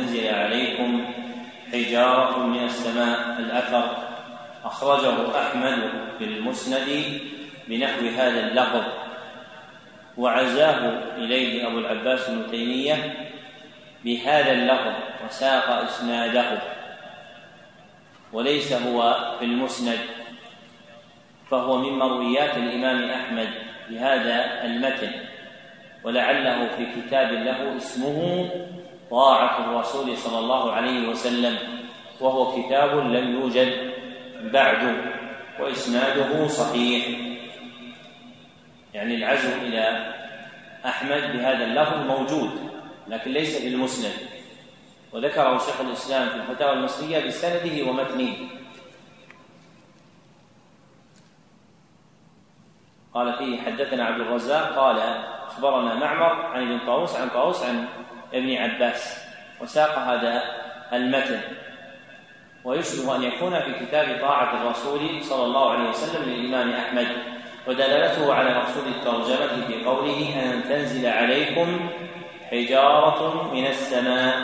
يوشك 0.00 0.06
أن 0.06 0.06
تنزل 0.06 0.34
عليكم 0.34 1.04
حجارة 1.72 2.38
من 2.46 2.64
السماء 2.64 3.38
الأثر. 3.38 3.96
أخرجه 4.64 5.40
أحمد 5.40 5.90
في 6.18 6.24
المسند 6.24 7.20
بنحو 7.68 8.06
هذا 8.06 8.40
اللفظ. 8.40 8.84
وعزاه 10.16 11.02
إليه 11.16 11.66
أبو 11.66 11.78
العباس 11.78 12.28
ابن 12.28 12.50
تيمية 12.50 13.14
بهذا 14.04 14.52
اللفظ 14.52 14.94
وساق 15.26 15.70
إسناده. 15.70 16.58
وليس 18.32 18.72
هو 18.72 19.34
في 19.38 19.44
المسند 19.44 19.98
فهو 21.50 21.78
من 21.78 21.98
مرويات 21.98 22.56
الإمام 22.56 23.10
أحمد 23.10 23.48
بهذا 23.90 24.64
المتن. 24.64 25.10
ولعله 26.04 26.68
في 26.76 26.86
كتاب 27.00 27.32
له 27.32 27.76
اسمه 27.76 28.50
طاعة 29.10 29.64
الرسول 29.64 30.16
صلى 30.16 30.38
الله 30.38 30.72
عليه 30.72 31.08
وسلم 31.08 31.58
وهو 32.20 32.62
كتاب 32.62 32.96
لم 32.96 33.40
يوجد 33.40 33.92
بعد 34.52 35.04
وإسناده 35.60 36.48
صحيح. 36.48 37.18
يعني 38.94 39.14
العزو 39.14 39.48
إلى 39.48 40.14
أحمد 40.86 41.22
بهذا 41.32 41.64
اللفظ 41.64 42.06
موجود 42.06 42.50
لكن 43.08 43.30
ليس 43.30 43.58
في 43.58 43.68
المسند. 43.68 44.12
وذكره 45.12 45.58
شيخ 45.58 45.80
الإسلام 45.80 46.28
في 46.28 46.34
الفتاوى 46.36 46.72
المصرية 46.72 47.26
بسنده 47.26 47.90
ومتنه. 47.90 48.34
قال 53.14 53.32
فيه 53.32 53.62
حدثنا 53.62 54.04
عبد 54.04 54.20
الرزاق 54.20 54.78
قال 54.78 54.98
أخبرنا 55.46 55.94
معمر 55.94 56.32
عن 56.32 56.62
ابن 56.62 56.86
طاووس 56.86 57.16
عن 57.16 57.28
طاووس 57.28 57.62
عن 57.62 57.88
ابن 58.34 58.56
عباس 58.56 59.24
وساق 59.60 59.98
هذا 59.98 60.42
المتن. 60.92 61.40
ويشبه 62.64 63.16
أن 63.16 63.22
يكون 63.22 63.60
في 63.60 63.86
كتاب 63.86 64.18
طاعة 64.20 64.62
الرسول 64.62 65.24
صلى 65.24 65.44
الله 65.44 65.70
عليه 65.72 65.88
وسلم 65.88 66.30
للإمام 66.30 66.70
أحمد 66.72 67.06
ودلالته 67.66 68.34
على 68.34 68.54
مقصود 68.54 68.86
الترجمة 68.86 69.66
في 69.66 69.84
قوله 69.84 70.42
أن 70.44 70.62
تنزل 70.68 71.06
عليكم 71.06 71.90
حجارة 72.50 73.50
من 73.54 73.66
السماء 73.66 74.34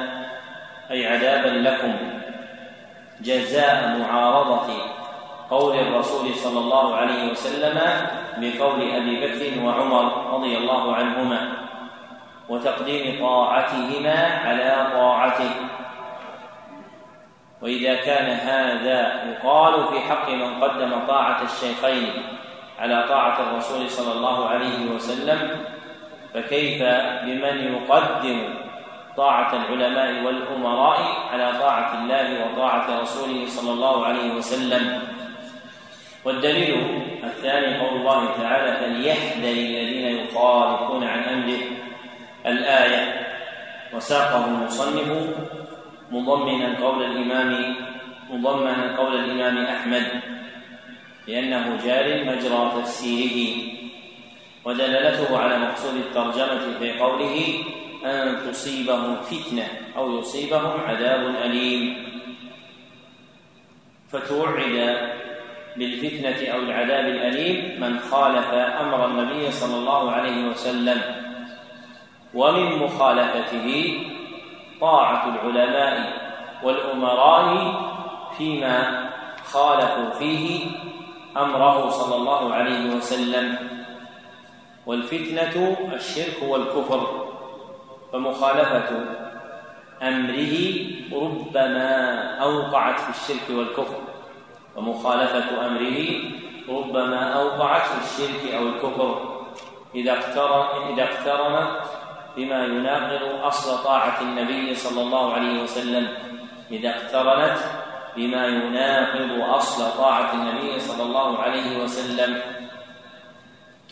أي 0.90 1.06
عذابا 1.06 1.48
لكم. 1.48 1.94
جزاء 3.20 3.98
معارضة 3.98 4.72
قول 5.50 5.78
الرسول 5.78 6.34
صلى 6.34 6.58
الله 6.58 6.96
عليه 6.96 7.30
وسلم 7.30 7.80
بقول 8.36 8.90
أبي 8.90 9.26
بكر 9.26 9.64
وعمر 9.64 10.34
رضي 10.34 10.56
الله 10.56 10.94
عنهما. 10.94 11.52
وتقديم 12.48 13.26
طاعتهما 13.26 14.40
على 14.44 14.90
طاعته. 14.92 15.50
وإذا 17.62 17.94
كان 17.94 18.30
هذا 18.30 19.24
يقال 19.30 19.88
في 19.88 20.00
حق 20.00 20.30
من 20.30 20.64
قدم 20.64 21.06
طاعة 21.08 21.42
الشيخين 21.42 22.12
على 22.78 23.04
طاعة 23.08 23.40
الرسول 23.40 23.90
صلى 23.90 24.12
الله 24.12 24.48
عليه 24.48 24.90
وسلم 24.94 25.50
فكيف 26.34 26.82
بمن 27.22 27.74
يقدم 27.74 28.54
طاعة 29.16 29.52
العلماء 29.56 30.24
والأمراء 30.24 31.00
على 31.32 31.52
طاعة 31.60 32.02
الله 32.02 32.44
وطاعة 32.44 33.00
رسوله 33.00 33.46
صلى 33.46 33.72
الله 33.72 34.06
عليه 34.06 34.34
وسلم؟ 34.34 35.02
والدليل 36.24 37.02
الثاني 37.24 37.78
قول 37.78 38.00
الله 38.00 38.28
تعالى 38.42 38.76
فليحذر 38.76 39.50
الذين 39.50 40.18
يخالفون 40.18 41.04
عن 41.04 41.22
أمره 41.22 41.85
الآية. 42.46 43.26
وساقه 43.94 44.44
المصنف 44.44 45.36
مضمنا 46.10 46.78
قول 46.80 47.02
الإمام 47.02 47.76
مضمنا 48.30 48.96
قول 48.96 49.16
الإمام 49.16 49.58
أحمد 49.64 50.06
لأنه 51.28 51.78
جار 51.84 52.24
مجرى 52.24 52.72
تفسيره 52.76 53.56
ودلالته 54.64 55.38
على 55.38 55.58
مقصود 55.58 55.94
الترجمة 55.96 56.78
في 56.78 56.98
قوله 56.98 57.64
أن 58.04 58.50
تصيبهم 58.50 59.16
فتنة 59.16 59.66
أو 59.96 60.18
يصيبهم 60.18 60.80
عذاب 60.80 61.34
أليم. 61.44 62.06
فتوعد 64.08 64.96
بالفتنة 65.76 66.52
أو 66.54 66.58
العذاب 66.58 67.04
الأليم 67.04 67.80
من 67.80 67.98
خالف 67.98 68.54
أمر 68.54 69.06
النبي 69.06 69.50
صلى 69.50 69.76
الله 69.78 70.10
عليه 70.10 70.44
وسلم. 70.44 71.25
ومن 72.36 72.78
مخالفته 72.78 73.98
طاعة 74.80 75.22
العلماء 75.34 75.96
والأمراء 76.62 77.46
فيما 78.38 79.10
خالفوا 79.44 80.10
فيه 80.10 80.66
أمره 81.36 81.88
صلى 81.90 82.16
الله 82.16 82.54
عليه 82.54 82.96
وسلم. 82.96 83.56
والفتنة 84.86 85.76
الشرك 85.92 86.42
والكفر 86.42 87.26
فمخالفة 88.12 88.88
أمره 90.02 90.54
ربما 91.12 91.90
أوقعت 92.42 93.00
في 93.00 93.10
الشرك 93.10 93.58
والكفر. 93.58 94.00
ومخالفة 94.76 95.66
أمره 95.66 95.98
ربما 96.68 97.32
أوقعت 97.32 97.82
في 97.82 97.98
الشرك 98.04 98.54
أو 98.54 98.62
الكفر. 98.68 99.36
إذا 99.94 100.12
اقترن 100.12 100.92
إذا 100.92 101.04
اقترنت 101.04 101.80
بما 102.36 102.64
يناقض 102.64 103.44
أصل 103.44 103.84
طاعة 103.84 104.20
النبي 104.20 104.74
صلى 104.74 105.02
الله 105.02 105.32
عليه 105.32 105.62
وسلم 105.62 106.08
إذا 106.70 106.88
اقترنت 106.96 107.58
بما 108.16 108.46
يناقض 108.46 109.40
أصل 109.40 109.98
طاعة 109.98 110.34
النبي 110.34 110.80
صلى 110.80 111.02
الله 111.02 111.38
عليه 111.42 111.82
وسلم 111.82 112.40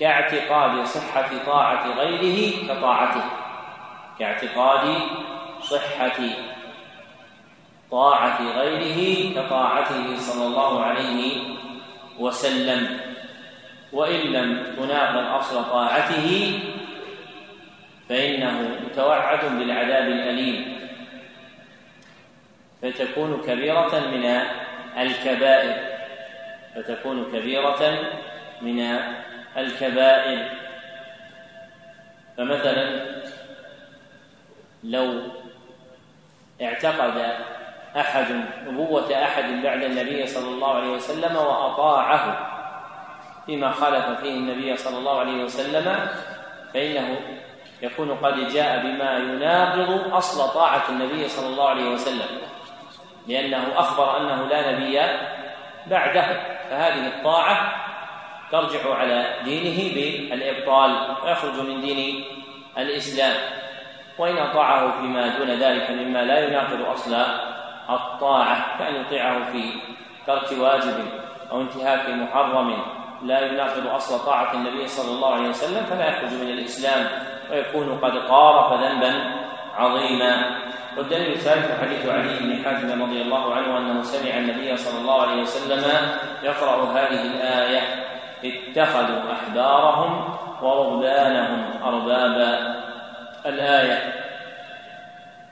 كاعتقاد 0.01 0.85
صحة 0.85 1.31
طاعة 1.47 1.99
غيره 1.99 2.69
كطاعته 2.69 3.25
كاعتقاد 4.19 4.97
صحة 5.61 6.19
طاعة 7.91 8.43
غيره 8.59 9.35
كطاعته 9.35 10.17
صلى 10.19 10.47
الله 10.47 10.85
عليه 10.85 11.43
وسلم. 12.19 13.01
وإن 13.93 14.21
لم 14.21 14.75
تناقض 14.77 15.39
أصل 15.39 15.65
طاعته 15.71 16.59
فإنه 18.09 18.79
متوعد 18.87 19.45
بالعذاب 19.59 20.09
الأليم. 20.09 20.79
فتكون 22.83 23.43
كبيرة 23.47 24.01
من 24.13 24.25
الكبائر. 24.99 25.77
فتكون 26.75 27.33
كبيرة 27.33 27.99
من 28.63 28.99
الكبائر. 29.57 30.49
فمثلا 32.37 33.15
لو 34.85 35.23
اعتقد 36.63 37.35
أحد 37.97 38.27
نبوة 38.67 39.25
أحد 39.25 39.63
بعد 39.63 39.83
النبي 39.83 40.27
صلى 40.27 40.49
الله 40.49 40.75
عليه 40.75 40.91
وسلم 40.91 41.37
وأطاعه 41.37 42.51
فيما 43.47 43.71
خالف 43.71 44.21
فيه 44.21 44.35
النبي 44.35 44.77
صلى 44.77 44.99
الله 44.99 45.21
عليه 45.21 45.45
وسلم 45.45 46.09
فإنه 46.75 47.19
يكون 47.85 48.15
قد 48.15 48.49
جاء 48.49 48.83
بما 48.83 49.19
يناقض 49.19 50.15
أصل 50.15 50.55
طاعة 50.55 50.83
النبي 50.89 51.29
صلى 51.29 51.47
الله 51.47 51.69
عليه 51.69 51.91
وسلم 51.91 52.39
لأنه 53.29 53.65
أخبر 53.77 54.17
أنه 54.17 54.47
لا 54.47 54.73
نبي 54.73 55.01
بعده 55.87 56.27
فهذه 56.71 57.07
الطاعة 57.07 57.73
ترجع 58.53 58.95
على 58.95 59.37
دينه 59.45 59.95
بالإبطال 59.95 61.17
ويخرج 61.25 61.61
من 61.61 61.81
دين 61.81 62.25
الإسلام 62.79 63.37
وإن 64.19 64.39
أطاعه 64.39 65.01
فيما 65.01 65.39
دون 65.39 65.51
ذلك 65.51 65.91
مما 65.91 66.25
لا 66.25 66.49
يناقض 66.49 66.83
أصل 66.83 67.15
الطاعة 67.91 68.79
كأن 68.79 68.95
يطيعه 68.95 69.53
في 69.53 69.73
ترك 70.27 70.53
واجب 70.59 71.09
أو 71.51 71.61
انتهاك 71.61 72.09
محرم 72.09 72.85
لا 73.23 73.41
يناقض 73.41 73.87
أصل 73.87 74.27
طاعة 74.27 74.55
النبي 74.55 74.87
صلى 74.87 75.11
الله 75.11 75.35
عليه 75.35 75.49
وسلم 75.49 75.85
فلا 75.85 76.09
يخرج 76.09 76.33
من 76.33 76.49
الإسلام. 76.49 77.34
ويكون 77.51 77.99
قد 77.99 78.17
قارف 78.17 78.81
ذنبا 78.81 79.35
عظيما. 79.77 80.65
والدليل 80.97 81.33
الثالث 81.33 81.81
حديث 81.81 82.07
علي 82.07 82.39
بن 82.41 82.65
حاتم 82.65 83.03
رضي 83.03 83.23
الله 83.23 83.55
عنه 83.55 83.79
أنه 83.79 84.03
سمع 84.03 84.31
النبي 84.39 84.77
صلى 84.77 85.01
الله 85.01 85.23
عليه 85.23 85.43
وسلم 85.43 85.85
يقرأ 86.43 86.93
هذه 86.93 87.23
الآية 87.23 87.81
اتخذوا 88.45 89.33
أحبارهم 89.33 90.35
ورهبانهم 90.63 91.83
أربابا. 91.85 92.81
الآية 93.47 94.15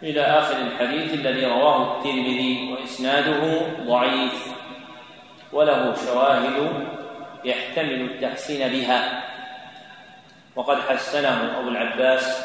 إلى 0.03 0.21
آخر 0.21 0.57
الحديث 0.57 1.15
الذي 1.15 1.47
رواه 1.47 1.99
الترمذي 1.99 2.73
وإسناده 2.73 3.61
ضعيف 3.87 4.53
وله 5.53 5.95
شواهد 5.95 6.87
يحتمل 7.45 8.01
التحسين 8.01 8.69
بها. 8.69 9.23
وقد 10.57 10.81
حسنه 10.81 11.59
أبو 11.61 11.69
العباس 11.69 12.45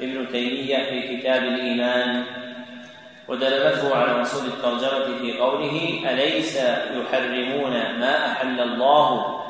ابن 0.00 0.28
تيمية 0.32 0.76
في 0.90 1.16
كتاب 1.16 1.42
الإيمان 1.42 2.24
ودلالته 3.28 3.96
على 3.96 4.18
مقصود 4.18 4.44
الترجمة 4.44 5.18
في 5.18 5.38
قوله 5.38 6.00
أليس 6.10 6.56
يحرمون 6.92 7.72
ما 7.72 8.32
أحل 8.32 8.60
الله 8.60 9.40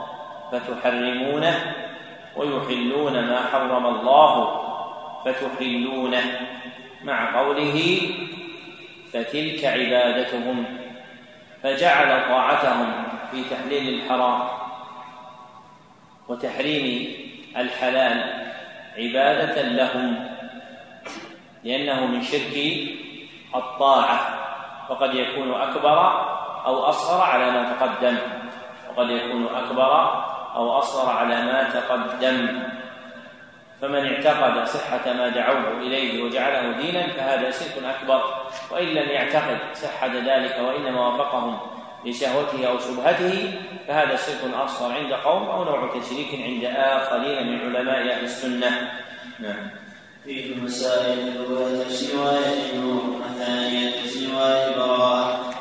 فتحرمونه 0.53 1.75
ويحلون 2.37 3.13
ما 3.13 3.41
حرم 3.53 3.87
الله 3.87 4.61
فتحلونه؟ 5.25 6.23
مع 7.05 7.39
قوله 7.39 8.01
فتلك 9.13 9.65
عبادتهم 9.65 10.65
فجعل 11.63 12.29
طاعتهم 12.29 12.93
في 13.31 13.45
تحليل 13.51 13.95
الحرام 13.95 14.49
وتحريم 16.29 17.28
الحلال 17.57 18.45
عبادة 18.99 19.63
لهم 19.63 20.29
لأنه 21.65 22.07
من 22.07 22.23
شرك 22.23 22.57
الطاعة 23.55 24.39
وقد 24.91 25.15
يكون 25.15 25.55
أكبر 25.55 25.99
أو 26.67 26.85
أصغر 26.85 27.21
على 27.23 27.51
ما 27.51 27.73
تقدم 27.73 28.17
وقد 28.91 29.11
يكون 29.11 29.47
أكبر 29.47 30.25
أو 30.55 30.79
أصغر 30.79 31.17
على 31.17 31.43
ما 31.43 31.63
تقدم. 31.63 32.63
فمن 33.81 34.13
اعتقد 34.15 34.65
صحة 34.65 35.13
ما 35.13 35.29
دعوه 35.29 35.79
إليه 35.79 36.23
وجعله 36.25 36.73
دينا 36.73 37.07
فهذا 37.07 37.51
شرك 37.51 37.85
أكبر 37.85 38.23
وإن 38.71 38.87
لم 38.87 39.09
يعتقد 39.09 39.59
صحة 39.75 40.07
ذلك 40.07 40.59
وإنما 40.59 41.09
وافقهم 41.09 41.59
لشهوته 42.11 42.67
أو 42.67 42.79
شبهته 42.79 43.53
فهذا 43.89 44.17
شرك 44.17 44.55
أصغر 44.55 44.93
عند 44.93 45.13
قوم 45.13 45.43
أو 45.43 45.65
نوع 45.65 46.01
تشريك 46.01 46.29
عند 46.35 46.65
آخرين 46.65 47.47
من 47.47 47.77
علماء 47.77 47.99
أهل 47.99 48.25
السنة. 48.25 48.91
نعم. 49.39 49.71
في 50.25 50.53
المسائل 50.53 51.19
الأولى 51.19 51.85
تفسير 51.85 52.11
النور 52.75 53.21
الثانية 53.31 53.91
تفسير 53.91 54.29
آية 54.39 55.58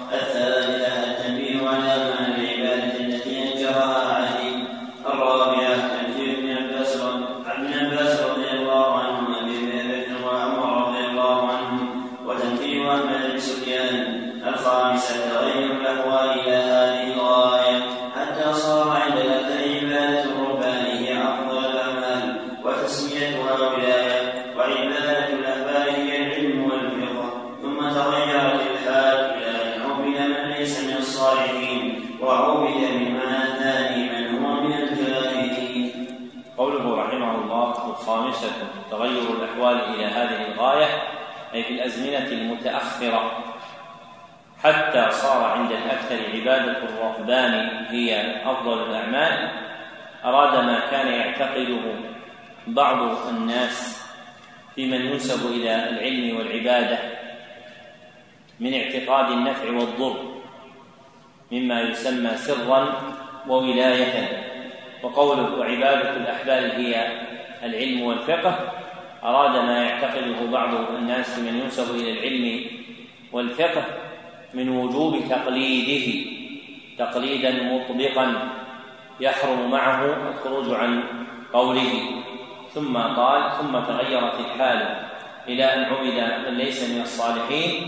وتغير 38.97 39.33
الأحوال 39.33 39.95
إلى 39.95 40.05
هذه 40.05 40.51
الغاية 40.51 40.85
أي 41.53 41.63
في 41.63 41.73
الأزمنة 41.73 42.27
المتأخرة. 42.27 43.31
حتى 44.63 45.11
صار 45.11 45.43
عند 45.43 45.71
الأكثر 45.71 46.19
عبادة 46.33 46.77
الرهبان 46.77 47.85
هي 47.89 48.35
أفضل 48.45 48.89
الأعمال 48.89 49.49
أراد 50.25 50.65
ما 50.65 50.79
كان 50.91 51.07
يعتقده 51.07 51.79
بعض 52.67 53.27
الناس 53.29 54.05
في 54.75 54.85
من 54.87 55.05
ينسب 55.05 55.51
إلى 55.51 55.89
العلم 55.89 56.37
والعبادة 56.37 56.97
من 58.59 58.73
اعتقاد 58.73 59.31
النفع 59.31 59.71
والضر 59.71 60.41
مما 61.51 61.81
يسمى 61.81 62.37
سرا 62.37 62.93
وولاية. 63.47 64.43
وقوله 65.03 65.65
عبادة 65.65 66.17
الأحبال 66.17 66.71
هي 66.71 67.07
العلم 67.63 68.01
والفقه 68.01 68.71
أراد 69.23 69.65
ما 69.65 69.83
يعتقده 69.83 70.51
بعض 70.51 70.73
الناس 70.95 71.39
من 71.39 71.61
ينسب 71.63 71.95
إلى 71.95 72.11
العلم 72.11 72.65
والفقه 73.31 73.83
من 74.53 74.69
وجوب 74.69 75.23
تقليده 75.29 76.31
تقليدا 76.97 77.63
مطبقا 77.63 78.49
يحرم 79.19 79.71
معه 79.71 80.29
الخروج 80.29 80.73
عن 80.73 81.03
قوله. 81.53 81.93
ثم 82.73 82.97
قال 82.97 83.51
ثم 83.57 83.79
تغيرت 83.79 84.39
الحال 84.39 84.95
إلى 85.47 85.63
أن 85.63 85.83
عبد 85.83 86.47
من 86.47 86.57
ليس 86.57 86.89
من 86.89 87.01
الصالحين 87.01 87.87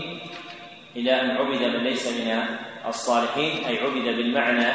إلى 0.96 1.20
أن 1.20 1.30
عبد 1.30 1.62
من 1.62 1.84
ليس 1.84 2.06
من 2.08 2.44
الصالحين 2.88 3.64
أي 3.66 3.78
عبد 3.78 4.16
بالمعنى 4.16 4.68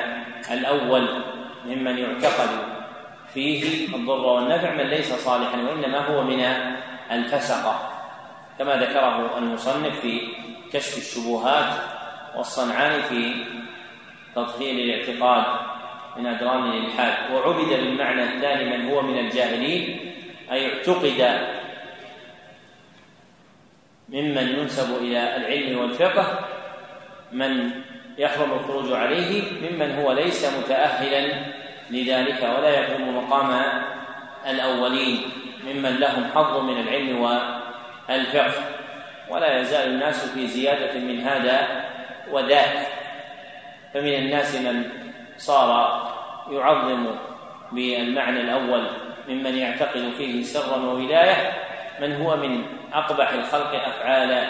الأول 0.52 1.08
ممن 1.66 1.98
يعتقد 1.98 2.75
فيه 3.36 3.96
الضر 3.96 4.26
والنفع 4.26 4.74
من 4.74 4.84
ليس 4.84 5.14
صالحا 5.14 5.58
وإنما 5.62 6.08
هو 6.08 6.24
من 6.24 6.40
الفسقة. 7.12 7.90
كما 8.60 8.76
ذكره 8.76 9.38
المصنف 9.38 10.00
في 10.00 10.22
كشف 10.74 10.98
الشبهات 10.98 11.74
والصنعاني 12.36 13.04
في 13.04 13.34
تطهير 14.36 14.72
الاعتقاد 14.72 15.46
من 16.18 16.26
أدران 16.26 16.64
الإلحاد. 16.64 17.32
وعبد 17.32 17.70
بالمعنى 17.70 18.24
الثاني 18.24 18.78
من 18.78 18.90
هو 18.90 19.02
من 19.02 19.20
الجاهلين 19.20 20.14
أي 20.52 20.74
اعتقد 20.74 21.22
ممن 24.10 24.48
ينسب 24.60 24.98
إلى 24.98 25.36
العلم 25.36 25.80
والفقه 25.80 26.40
من 27.32 27.72
يحرم 28.18 28.52
الخروج 28.54 28.92
عليه 28.92 29.44
ممن 29.62 29.92
هو 29.92 30.12
ليس 30.12 30.46
متأهلا 30.46 31.46
لذلك 31.90 32.42
ولا 32.58 32.70
يقوم 32.70 33.18
مقام 33.18 33.62
الأولين 34.50 35.22
ممن 35.66 35.98
لهم 35.98 36.30
حظ 36.36 36.58
من 36.58 36.80
العلم 36.80 37.22
والفقه. 37.22 38.54
ولا 39.30 39.60
يزال 39.60 39.90
الناس 39.90 40.26
في 40.26 40.48
زيادة 40.48 41.00
من 41.00 41.20
هذا 41.22 41.84
وذاك. 42.32 42.88
فمن 43.94 44.14
الناس 44.14 44.56
من 44.56 44.90
صار 45.38 46.02
يعظم 46.52 47.16
بالمعنى 47.72 48.42
الأول 48.42 48.88
ممن 49.30 49.58
يعتقد 49.58 50.14
فيه 50.18 50.44
سرا 50.44 50.78
وولاية 50.78 51.54
من 52.02 52.22
هو 52.22 52.36
من 52.36 52.64
أقبح 52.94 53.34
الخلق 53.34 53.88
أفعالا 53.88 54.48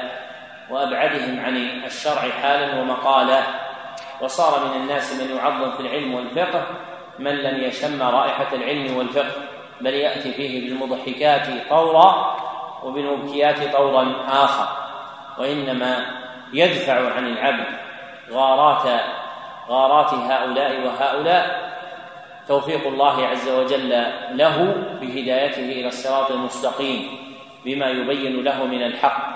وأبعدهم 0.70 1.40
عن 1.46 1.58
الشرع 1.86 2.22
حالا 2.22 2.82
ومقالا. 2.82 3.44
وصار 4.22 4.66
من 4.66 4.82
الناس 4.82 5.22
من 5.22 5.38
يعظم 5.38 5.72
في 5.72 5.80
العلم 5.80 6.14
والفقه 6.14 6.66
من 7.20 7.36
لم 7.36 7.64
يشم 7.64 8.02
رائحة 8.02 8.56
العلم 8.56 8.98
والفقه 8.98 9.42
بل 9.82 9.94
يأتي 9.94 10.32
فيه 10.32 10.70
بالمضحكات 10.70 11.48
طورا 11.70 12.38
وبالمبكيات 12.84 13.76
طورا 13.76 14.16
آخر. 14.30 14.68
وإنما 15.40 16.06
يدفع 16.54 17.14
عن 17.14 17.28
العبد 17.28 17.66
غارات 18.32 19.02
غارات 19.70 20.14
هؤلاء 20.14 20.86
وهؤلاء 20.86 21.66
توفيق 22.48 22.88
الله 22.88 23.28
عز 23.28 23.50
وجل 23.50 24.06
له 24.32 24.76
بهدايته 25.02 25.72
إلى 25.72 25.88
الصراط 25.88 26.32
المستقيم 26.32 27.08
بما 27.66 27.86
يبين 27.86 28.44
له 28.44 28.66
من 28.66 28.84
الحق. 28.84 29.36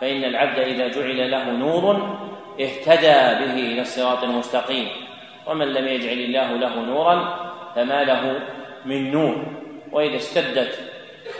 فإن 0.00 0.24
العبد 0.24 0.58
إذا 0.58 0.88
جعل 0.88 1.30
له 1.30 1.50
نور 1.50 2.16
اهتدى 2.60 3.44
به 3.44 3.54
إلى 3.54 3.80
الصراط 3.80 4.22
المستقيم. 4.22 5.05
ومن 5.46 5.66
لم 5.66 5.88
يجعل 5.88 6.18
الله 6.18 6.52
له 6.52 6.80
نورا 6.80 7.38
فما 7.74 8.04
له 8.04 8.40
من 8.84 9.10
نور. 9.10 9.46
وإذا 9.92 10.16
اشتدت 10.16 10.78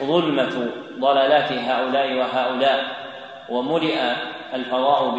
ظلمة 0.04 0.70
ضلالات 0.98 1.52
هؤلاء 1.52 2.14
وهؤلاء 2.14 2.84
وملئ 3.48 3.98
الفضاء 4.54 5.14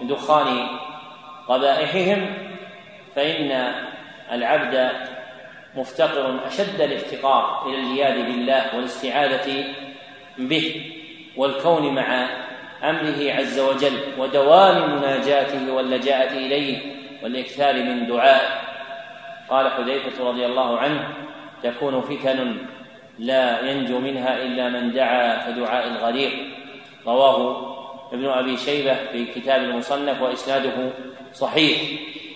بدخان 0.00 0.66
قبائحهم 1.48 2.34
فإن 3.16 3.72
العبد 4.32 4.90
مفتقر 5.74 6.46
أشد 6.46 6.80
الافتقار 6.80 7.66
إلى 7.66 7.76
الجياد 7.76 8.14
بالله 8.14 8.76
والاستعاذة 8.76 9.64
به 10.38 10.92
والكون 11.36 11.94
مع 11.94 12.28
أمره 12.82 13.32
عز 13.32 13.58
وجل 13.58 13.98
ودوام 14.18 14.96
مناجاته 14.96 15.72
واللجاءة 15.72 16.32
إليه. 16.32 16.97
والإكثار 17.22 17.74
من 17.74 18.06
دعائه 18.06 18.48
قال 19.48 19.70
حذيفة 19.70 20.28
رضي 20.28 20.46
الله 20.46 20.78
عنه 20.78 21.08
تكون 21.62 22.00
فتن 22.00 22.56
لا 23.18 23.70
ينجو 23.70 23.98
منها 23.98 24.42
إلا 24.42 24.68
من 24.68 24.92
دعا 24.92 25.50
كدعاء 25.50 25.88
الغريق. 25.88 26.32
رواه 27.06 27.68
ابن 28.12 28.28
أبي 28.28 28.56
شيبة 28.56 28.94
في 29.12 29.24
كتاب 29.24 29.62
المصنف 29.62 30.22
وإسناده 30.22 30.90
صحيح 31.34 31.80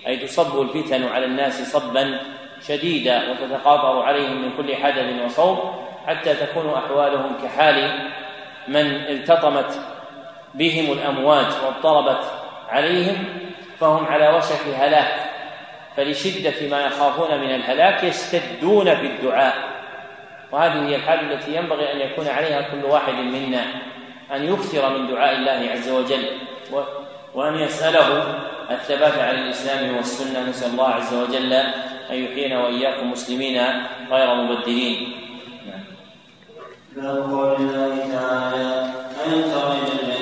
أي 0.07 0.17
تصب 0.17 0.61
الفتن 0.61 1.03
على 1.03 1.25
الناس 1.25 1.73
صبا 1.73 2.19
شديدا 2.67 3.31
وتتقاطر 3.31 4.01
عليهم 4.01 4.41
من 4.41 4.51
كل 4.57 4.75
حدث 4.75 5.25
وصوب 5.25 5.57
حتى 6.07 6.35
تكون 6.35 6.69
أحوالهم 6.69 7.37
كحال 7.43 8.09
من 8.67 8.85
التطمت 8.85 9.79
بهم 10.53 10.91
الأمواج 10.91 11.45
واضطربت 11.65 12.23
عليهم 12.69 13.25
فهم 13.83 14.05
على 14.05 14.29
وشك 14.29 14.67
هلاك 14.79 15.13
فلشدة 15.97 16.67
ما 16.71 16.81
يخافون 16.81 17.39
من 17.39 17.55
الهلاك 17.55 18.03
يستدون 18.03 18.95
في 18.95 19.05
الدعاء. 19.05 19.53
وهذه 20.51 20.87
هي 20.87 20.95
الحال 20.95 21.31
التي 21.31 21.55
ينبغي 21.55 21.91
أن 21.93 21.99
يكون 21.99 22.27
عليها 22.27 22.61
كل 22.61 22.85
واحد 22.85 23.13
منا 23.13 23.65
أن 24.35 24.53
يكثر 24.53 24.97
من 24.97 25.07
دعاء 25.07 25.35
الله 25.35 25.71
عز 25.71 25.89
وجل 25.89 26.25
وأن 27.35 27.55
يسأله 27.55 28.39
الثبات 28.71 29.17
على 29.17 29.39
الإسلام 29.39 29.97
والسنة. 29.97 30.49
نسأل 30.49 30.71
الله 30.71 30.87
عز 30.87 31.13
وجل 31.13 31.53
أن 31.53 32.15
يحيينا 32.15 32.63
وإياكم 32.63 33.11
مسلمين 33.11 33.61
غير 34.11 34.35
مبدلين. 34.35 35.17
نعم. 35.67 35.83
باب 36.95 37.31
قول 37.31 37.55
الله. 37.55 37.97
تعالى 38.11 38.89
ألم 39.25 39.41
تر 39.51 40.12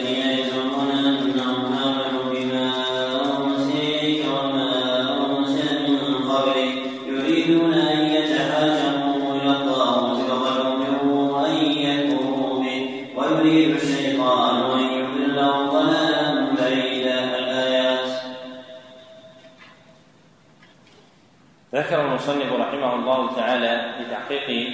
تعالى 23.61 23.93
في 23.97 24.11
تحقيق 24.11 24.71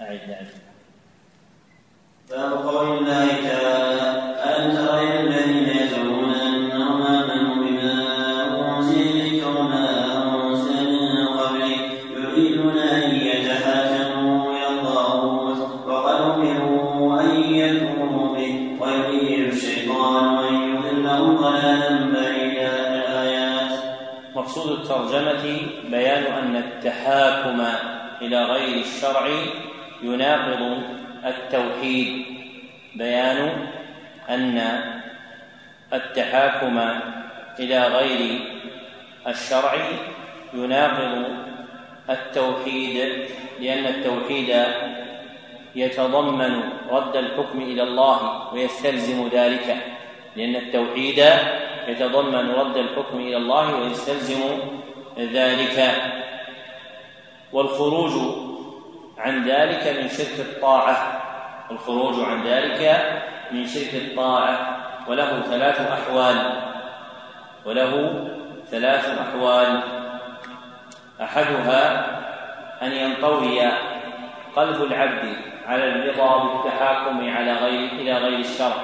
أعد 0.00 0.20
أعد 0.30 0.46
باب 2.30 2.52
قول 2.66 2.98
الله 2.98 3.26
تعالى 3.26 4.34
ألم 4.44 4.76
تر 4.76 4.98
إلى 4.98 5.20
الذين 5.20 5.68
يزعمون 5.68 6.34
أنهم 6.34 7.02
آمنوا 7.02 7.54
بما 7.54 8.78
أنزل 8.78 9.00
إليك 9.00 9.44
وما 9.46 10.16
أنزل 10.46 10.92
من 10.92 11.26
قبلك 11.26 11.90
يريدون 12.16 12.78
أن 12.78 13.14
يتحاكموا 13.16 14.52
إلى 14.52 14.68
الطاغوت 14.68 15.58
وقد 15.86 16.20
أمروا 16.20 17.20
أن 17.20 17.54
يكفروا 17.54 18.36
به 18.36 18.76
ويريد 18.80 19.52
الشيطان 19.52 20.44
أن 20.44 20.54
يضلهم 20.54 21.36
ضلالا 21.36 21.99
مقصود 24.40 24.80
الترجمة 24.80 25.60
بيان 25.90 26.22
أن 26.22 26.56
التحاكم 26.56 27.66
إلى 28.22 28.44
غير 28.44 28.80
الشرع 28.80 29.28
يناقض 30.02 30.82
التوحيد. 31.24 32.24
بيان 32.94 33.66
أن 34.30 34.56
التحاكم 35.92 36.78
إلى 37.58 37.86
غير 37.86 38.40
الشرع 39.26 39.74
يناقض 40.54 41.24
التوحيد 42.10 43.24
لأن 43.60 43.86
التوحيد 43.86 44.64
يتضمن 45.74 46.62
رد 46.90 47.16
الحكم 47.16 47.60
إلى 47.62 47.82
الله 47.82 48.52
ويستلزم 48.54 49.28
ذلك 49.32 49.76
لأن 50.36 50.56
التوحيد 50.56 51.24
يتضمن 51.90 52.50
رد 52.50 52.76
الحكم 52.76 53.18
إلى 53.18 53.36
الله 53.36 53.74
ويستلزم 53.74 54.40
ذلك. 55.18 55.94
والخروج 57.52 58.12
عن 59.18 59.44
ذلك 59.44 59.96
من 60.02 60.08
شرك 60.08 60.38
الطاعة. 60.38 61.22
الخروج 61.70 62.24
عن 62.24 62.42
ذلك 62.42 62.80
من 63.52 63.66
شرك 63.66 63.94
الطاعة. 63.94 64.76
وله 65.08 65.40
ثلاث 65.40 65.80
أحوال. 65.80 66.36
وله 67.64 67.92
ثلاث 68.70 69.18
أحوال. 69.18 69.82
أحدها 71.22 72.06
أن 72.82 72.92
ينطوي 72.92 73.60
قلب 74.56 74.82
العبد 74.82 75.36
على 75.66 75.84
الرضا 75.84 76.44
بالتحاكم 76.44 77.30
على 77.30 77.52
غير 77.52 77.92
إلى 77.92 78.12
غير 78.12 78.38
الشرع. 78.38 78.76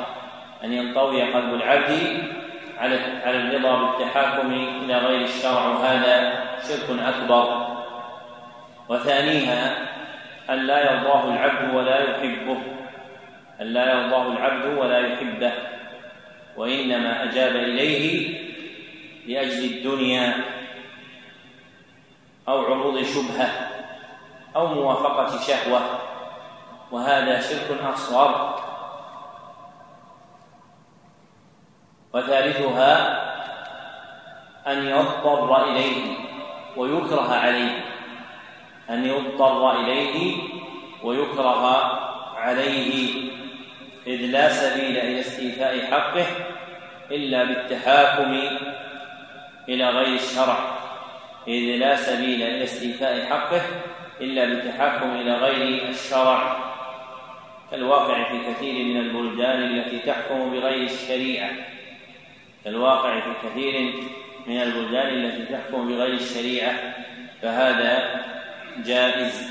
أن 0.65 0.73
ينطوي 0.73 1.23
قلب 1.33 1.55
العبد 1.55 2.23
على 2.79 2.99
على 3.25 3.37
الرضا 3.37 3.75
بالتحاكم 3.81 4.53
إلى 4.53 4.99
غير 4.99 5.21
الشرع 5.21 5.67
وهذا 5.67 6.45
شرك 6.69 6.99
أكبر. 7.01 7.67
وثانيها 8.89 9.77
أن 10.51 10.67
لا 10.67 10.93
يرضاه 10.93 11.25
العبد 11.25 11.75
ولا 11.75 11.99
يحبه. 12.01 12.59
أن 13.61 13.67
لا 13.67 13.93
يرضاه 13.93 14.33
العبد 14.33 14.79
ولا 14.79 14.99
يحبه. 14.99 15.53
وإنما 16.57 17.25
أجاب 17.25 17.57
إليه 17.57 18.39
لأجل 19.27 19.65
الدنيا 19.65 20.35
أو 22.49 22.65
عروض 22.65 23.03
شبهة 23.03 23.49
أو 24.57 24.67
موافقة 24.67 25.41
شهوة. 25.41 25.81
وهذا 26.93 27.41
شرك 27.41 27.81
أصغر. 27.95 28.66
وثالثها 32.17 33.23
أن 34.67 34.87
يضطر 34.87 35.65
إليه 35.65 36.03
ويكره 36.77 37.35
عليه. 37.35 37.85
أن 38.91 39.07
يضطر 39.07 39.81
إليه 39.81 40.39
ويكره 41.03 41.67
عليه. 42.37 43.15
إذ 44.07 44.21
لا 44.27 44.49
سبيل 44.49 44.97
إلى 44.97 45.21
استيفاء 45.21 45.81
حقه 45.91 46.27
إلا 47.11 47.45
بالتحاكم 47.45 48.41
إلى 49.69 49.89
غير 49.89 50.15
الشرع. 50.15 50.59
إذ 51.49 51.77
لا 51.77 51.97
سبيل 51.97 52.43
إلى 52.43 52.65
استيفاء 52.65 53.27
حقه 53.27 53.63
إلا 54.21 54.45
بالتحاكم 54.45 55.17
إلى 55.17 55.35
غير 55.35 55.89
الشرع. 55.89 56.57
كالواقع 57.71 58.25
في 58.25 58.39
كثير 58.53 58.85
من 58.85 58.97
البلدان 59.01 59.63
التي 59.63 59.99
تحكم 59.99 60.51
بغير 60.51 60.83
الشريعة. 60.83 61.76
كالواقع 62.67 63.21
في 63.21 63.49
كثير 63.49 63.95
من 64.47 64.63
البلدان 64.63 65.09
التي 65.09 65.53
تحكم 65.53 65.89
بغير 65.89 66.15
الشريعة 66.15 66.75
فهذا 67.43 68.21
جائز. 68.85 69.51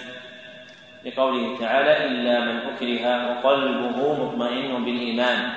لقوله 1.05 1.57
تعالى 1.59 2.05
إلا 2.05 2.39
من 2.39 2.57
أكره 2.57 3.29
وقلبه 3.29 4.23
مطمئن 4.23 4.85
بالإيمان. 4.85 5.49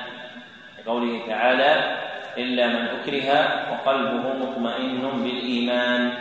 لقوله 0.79 1.27
تعالى 1.27 1.99
إلا 2.39 2.67
من 2.67 2.89
أكره 2.89 3.31
وقلبه 3.73 4.35
مطمئن 4.35 5.23
بالإيمان. 5.23 6.13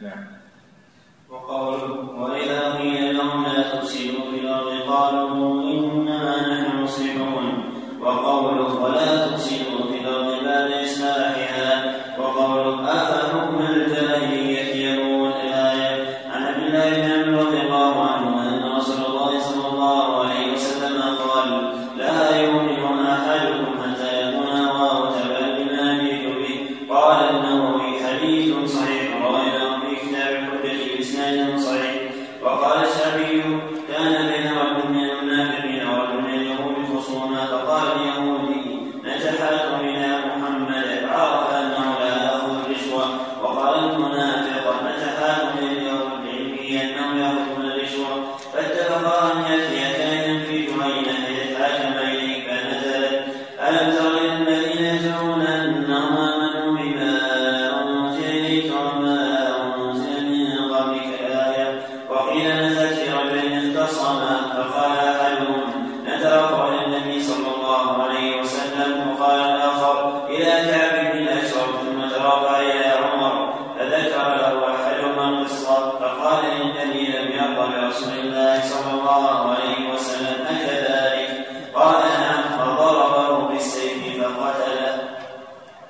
نعم. 0.00 0.24
وقوله 1.30 2.10
وإذا 2.20 2.74
قيل 2.78 3.16
لهم 3.16 3.44
لا 3.44 3.62
تفسدوا 3.62 4.30
في 4.30 4.40
الأرض 4.40 4.80
قالوا 4.88 5.62
إنما 5.62 6.34
نحن 6.48 6.82
مصلحون 6.82 7.64
وقوله 8.00 8.67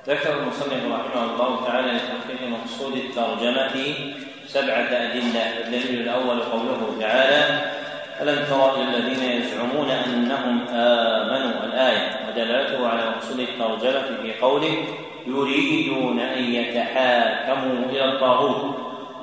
ذكر 0.09 0.39
المصنف 0.39 0.85
رحمه 0.93 1.24
الله 1.24 1.66
تعالى 1.66 1.93
لتحقيق 1.93 2.48
مقصود 2.48 2.97
الترجمة 2.97 3.94
سبعة 4.47 4.89
أدلة. 4.90 5.60
الدليل 5.66 6.01
الأول 6.01 6.40
قوله 6.40 6.97
تعالى 7.01 7.60
ألم 8.20 8.44
تر 8.51 8.82
الذين 8.82 9.22
يزعمون 9.22 9.90
أنهم 9.90 10.66
آمنوا؟ 10.68 11.64
الآية 11.64 12.20
ودلالته 12.28 12.89
على 12.89 13.10
مقصود 13.10 13.40
الترجمة 13.40 14.22
في 14.22 14.40
قوله 14.40 14.85
يريدون 15.26 16.20
أن 16.20 16.55
يتحاكموا 16.55 17.85
إلى 17.90 18.05
الطاغوت 18.05 18.74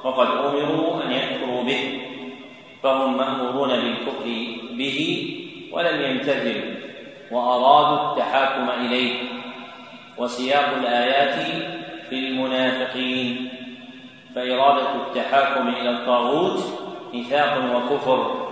وقد 0.04 0.28
أمروا 0.28 1.04
أن 1.04 1.12
يكفروا 1.12 1.64
به 1.64 2.02
فهم 2.84 3.18
مأمورون 3.18 3.70
بالكفر 3.70 4.26
به 4.72 5.30
ولم 5.72 6.02
يمتثلوا 6.02 6.76
وأرادوا 7.32 8.12
التحاكم 8.12 8.70
إليه. 8.70 9.45
وسياق 10.18 10.74
الآيات 10.78 11.36
في 12.10 12.16
المنافقين. 12.16 13.50
فإرادة 14.36 14.96
التحاكم 14.96 15.68
إلى 15.68 15.90
الطاغوت 15.90 16.60
ميثاق 17.14 17.76
وكفر 17.76 18.46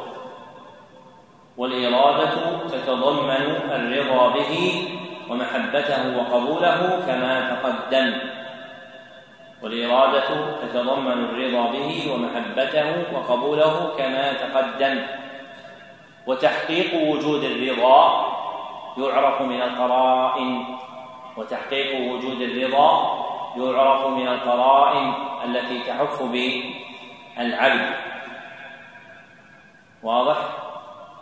والإرادة 1.57 2.57
تتضمن 2.67 3.45
الرضا 3.71 4.27
به 4.29 4.83
ومحبته 5.29 6.17
وقبوله 6.17 7.03
كما 7.07 7.55
تقدم. 7.55 8.13
والإرادة 9.63 10.29
تتضمن 10.61 11.11
الرضا 11.11 11.71
به 11.71 12.11
ومحبته 12.13 13.03
وقبوله 13.13 13.93
كما 13.97 14.33
تقدم. 14.33 15.01
وتحقيق 16.27 17.09
وجود 17.09 17.43
الرضا 17.43 18.27
يعرف 18.97 19.41
من 19.41 19.61
القرائن. 19.61 20.65
وتحقيق 21.37 22.13
وجود 22.13 22.41
الرضا 22.41 23.23
يعرف 23.57 24.07
من 24.07 24.27
القرائن 24.27 25.13
التي 25.45 25.79
تحف 25.79 26.23
بالعبد 26.23 27.95
واضح؟ 30.03 30.37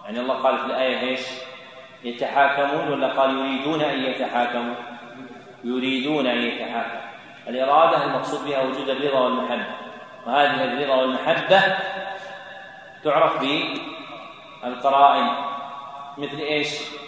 يعني 0.06 0.20
الله 0.20 0.34
قال 0.34 0.58
في 0.58 0.66
الآية 0.66 1.00
إيش؟ 1.00 1.22
يتحاكمون 2.04 2.88
ولا 2.88 3.08
قال 3.08 3.38
يريدون 3.38 3.82
أن 3.82 4.04
يتحاكموا؟ 4.04 4.76
يريدون 5.64 6.28
أن 6.28 6.38
يتحاكموا. 6.38 7.02
الإرادة 7.48 8.06
المقصود 8.06 8.48
بها 8.48 8.64
وجود 8.64 8.90
الرضا 8.90 9.20
والمحبة. 9.20 9.76
وهذه 10.28 10.64
الرضا 10.64 10.96
والمحبة 10.96 11.62
تعرف 13.04 13.40
بالقرائن 14.64 15.28
مثل 16.18 16.38
إيش؟ 16.38 17.01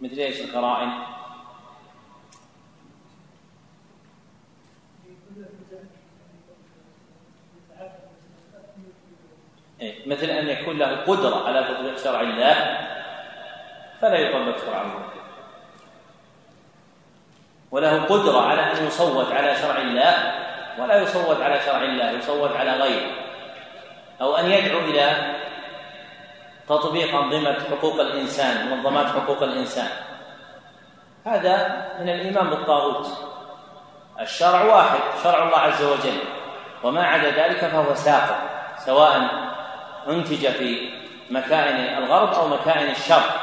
مثل 0.00 0.18
إيش 0.18 0.40
القرائن؟ 0.40 0.90
إيه 9.80 10.08
مثل 10.08 10.26
أن 10.26 10.48
يكون 10.48 10.78
له 10.78 10.96
قدرة 10.96 11.48
على 11.48 11.64
تطبيق 11.64 11.98
شرع 11.98 12.20
الله 12.20 12.78
فلا 14.00 14.18
يطبق 14.18 14.58
شرع 14.66 14.82
الله 14.82 15.08
وله 17.70 18.02
قدرة 18.02 18.40
على 18.40 18.60
أن 18.60 18.86
يصوت 18.86 19.32
على 19.32 19.54
شرع 19.54 19.78
الله 19.78 20.34
ولا 20.78 21.02
يصوت 21.02 21.40
على 21.40 21.60
شرع 21.60 21.82
الله 21.82 22.10
يصوت 22.10 22.52
على 22.56 22.72
غيره 22.72 23.10
أو 24.20 24.36
أن 24.36 24.50
يدعو 24.50 24.78
إلى 24.78 25.34
تطبيق 26.68 27.14
أنظمة 27.14 27.56
حقوق 27.70 28.00
الإنسان 28.00 28.70
منظمات 28.70 29.06
حقوق 29.06 29.42
الإنسان. 29.42 29.88
هذا 31.26 31.86
من 32.00 32.08
الإيمان 32.08 32.50
بالطاغوت. 32.50 33.06
الشرع 34.20 34.64
واحد 34.64 34.98
شرع 35.22 35.42
الله 35.42 35.58
عز 35.58 35.82
وجل. 35.82 36.18
وما 36.82 37.06
عدا 37.06 37.30
ذلك 37.30 37.58
فهو 37.58 37.94
ساقط 37.94 38.36
سواء 38.86 39.30
أنتج 40.08 40.46
في 40.48 40.90
مكائن 41.30 41.76
الغرب 41.76 42.34
أو 42.34 42.48
مكائن 42.48 42.90
الشرق. 42.90 43.40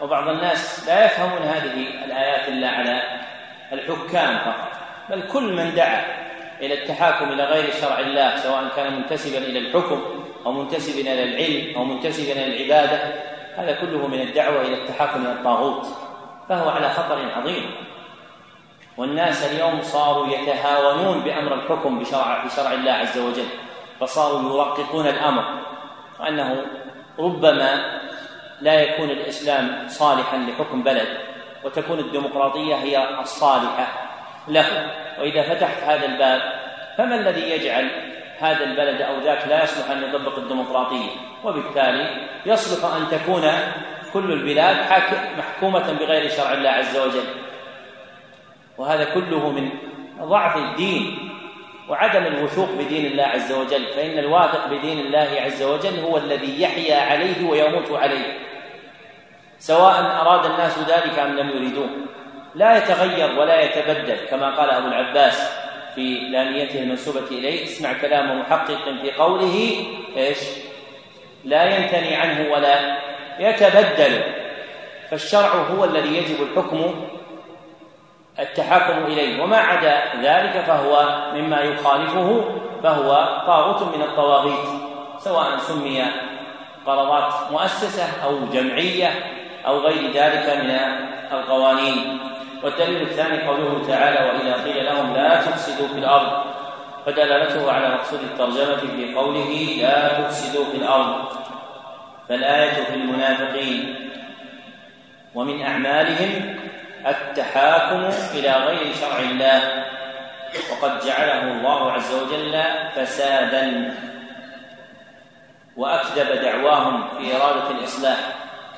وبعض 0.00 0.28
الناس 0.28 0.88
لا 0.88 1.04
يفهمون 1.04 1.42
هذه 1.42 2.04
الآيات 2.04 2.48
إلا 2.48 2.68
على 2.68 3.02
الحكام 3.72 4.38
فقط. 4.38 4.68
بل 5.10 5.22
كل 5.32 5.52
من 5.52 5.74
دعا 5.74 6.04
إلى 6.60 6.82
التحاكم 6.82 7.32
إلى 7.32 7.44
غير 7.44 7.72
شرع 7.80 7.98
الله 7.98 8.36
سواء 8.36 8.68
كان 8.76 8.92
منتسبا 8.92 9.38
إلى 9.38 9.58
الحكم 9.58 10.21
أو 10.46 10.52
منتسبا 10.52 11.00
إلى 11.00 11.22
العلم 11.22 11.76
أو 11.76 11.84
منتسبا 11.84 12.32
إلى 12.32 12.44
العبادة 12.44 13.14
هذا 13.56 13.72
كله 13.72 14.06
من 14.06 14.20
الدعوة 14.20 14.62
إلى 14.62 14.74
التحاكم 14.74 15.22
إلى 15.22 15.32
الطاغوت 15.32 15.86
فهو 16.48 16.68
على 16.68 16.88
خطر 16.88 17.32
عظيم. 17.36 17.70
والناس 18.96 19.52
اليوم 19.52 19.82
صاروا 19.82 20.26
يتهاونون 20.26 21.20
بأمر 21.20 21.54
الحكم 21.54 21.98
بشرع 21.98 22.44
بشرع 22.44 22.72
الله 22.72 22.92
عز 22.92 23.18
وجل 23.18 23.46
فصاروا 24.00 24.54
يرققون 24.54 25.06
الأمر 25.06 25.44
وأنه 26.20 26.64
ربما 27.18 28.00
لا 28.60 28.80
يكون 28.80 29.10
الإسلام 29.10 29.88
صالحا 29.88 30.36
لحكم 30.36 30.82
بلد 30.82 31.08
وتكون 31.64 31.98
الديمقراطية 31.98 32.74
هي 32.74 33.20
الصالحة 33.20 33.86
له. 34.48 34.90
وإذا 35.18 35.42
فتحت 35.42 35.82
هذا 35.82 36.06
الباب 36.06 36.40
فما 36.98 37.14
الذي 37.14 37.50
يجعل 37.50 37.90
هذا 38.42 38.64
البلد 38.64 39.02
أو 39.02 39.18
ذاك 39.20 39.48
لا 39.48 39.64
يصلح 39.64 39.90
أن 39.90 40.02
يطبق 40.02 40.38
الديمقراطية 40.38 41.10
وبالتالي 41.44 42.28
يصلح 42.46 42.94
أن 42.94 43.08
تكون 43.10 43.50
كل 44.12 44.32
البلاد 44.32 44.76
محكومة 45.38 45.92
بغير 45.92 46.30
شرع 46.30 46.52
الله 46.52 46.70
عز 46.70 46.96
وجل. 46.96 47.24
وهذا 48.78 49.04
كله 49.04 49.50
من 49.50 49.70
ضعف 50.20 50.56
الدين 50.56 51.30
وعدم 51.88 52.26
الوثوق 52.26 52.68
بدين 52.78 53.06
الله 53.06 53.24
عز 53.24 53.52
وجل. 53.52 53.86
فإن 53.96 54.18
الواثق 54.18 54.66
بدين 54.66 54.98
الله 54.98 55.28
عز 55.40 55.62
وجل 55.62 56.00
هو 56.00 56.16
الذي 56.16 56.62
يحيا 56.62 57.00
عليه 57.00 57.48
ويموت 57.48 57.90
عليه. 57.92 58.38
سواء 59.58 59.94
أراد 60.20 60.46
الناس 60.46 60.78
ذلك 60.78 61.18
أم 61.18 61.36
لم 61.36 61.48
يريدوه 61.48 61.88
لا 62.54 62.76
يتغير 62.76 63.38
ولا 63.38 63.60
يتبدل 63.60 64.16
كما 64.30 64.56
قال 64.56 64.70
أبو 64.70 64.88
العباس. 64.88 65.61
في 65.94 66.14
لاميته 66.14 66.82
المنسوبة 66.82 67.26
إليه 67.30 67.64
اسمع 67.64 67.92
كلام 67.92 68.40
محقق 68.40 68.84
في 69.02 69.12
قوله 69.12 69.86
إيش؟ 70.16 70.38
لا 71.44 71.64
ينتني 71.64 72.16
عنه 72.16 72.52
ولا 72.52 72.96
يتبدل. 73.38 74.22
فالشرع 75.10 75.54
هو 75.54 75.84
الذي 75.84 76.16
يجب 76.16 76.42
الحكم 76.42 76.94
التحاكم 78.38 79.04
إليه. 79.04 79.42
وما 79.42 79.56
عدا 79.56 80.02
ذلك 80.22 80.64
فهو 80.66 81.22
مما 81.34 81.60
يخالفه 81.60 82.44
فهو 82.82 83.42
طاغوت 83.46 83.96
من 83.96 84.02
الطواغيت 84.02 84.68
سواء 85.18 85.58
سمي 85.58 86.04
قرارات 86.86 87.52
مؤسسة 87.52 88.24
أو 88.24 88.38
جمعية 88.52 89.10
أو 89.66 89.78
غير 89.78 90.10
ذلك 90.12 90.64
من 90.64 90.70
القوانين. 91.32 92.18
والدليل 92.62 93.02
الثاني 93.02 93.46
قوله 93.46 93.86
تعالى 93.88 94.28
واذا 94.28 94.64
قيل 94.64 94.84
لهم 94.84 95.14
لا 95.14 95.36
تفسدوا 95.36 95.88
في 95.88 95.98
الأرض 95.98 96.44
فدلالته 97.06 97.72
على 97.72 97.94
مقصود 97.94 98.20
الترجمة 98.20 98.76
في 98.76 99.14
قوله 99.14 99.76
لا 99.82 100.22
تفسدوا 100.22 100.64
في 100.64 100.76
الأرض 100.76 101.28
فالآية 102.28 102.84
في 102.84 102.94
المنافقين 102.94 104.10
ومن 105.34 105.62
أعمالهم 105.62 106.56
التحاكم 107.06 108.10
إلى 108.34 108.52
غير 108.52 108.94
شرع 109.00 109.18
الله 109.18 109.84
وقد 110.72 111.06
جعله 111.06 111.42
الله 111.42 111.92
عز 111.92 112.14
وجل 112.14 112.62
فسادا 112.96 113.94
وأكذب 115.76 116.42
دعواهم 116.42 117.08
في 117.18 117.36
إرادة 117.36 117.70
الإصلاح 117.70 118.18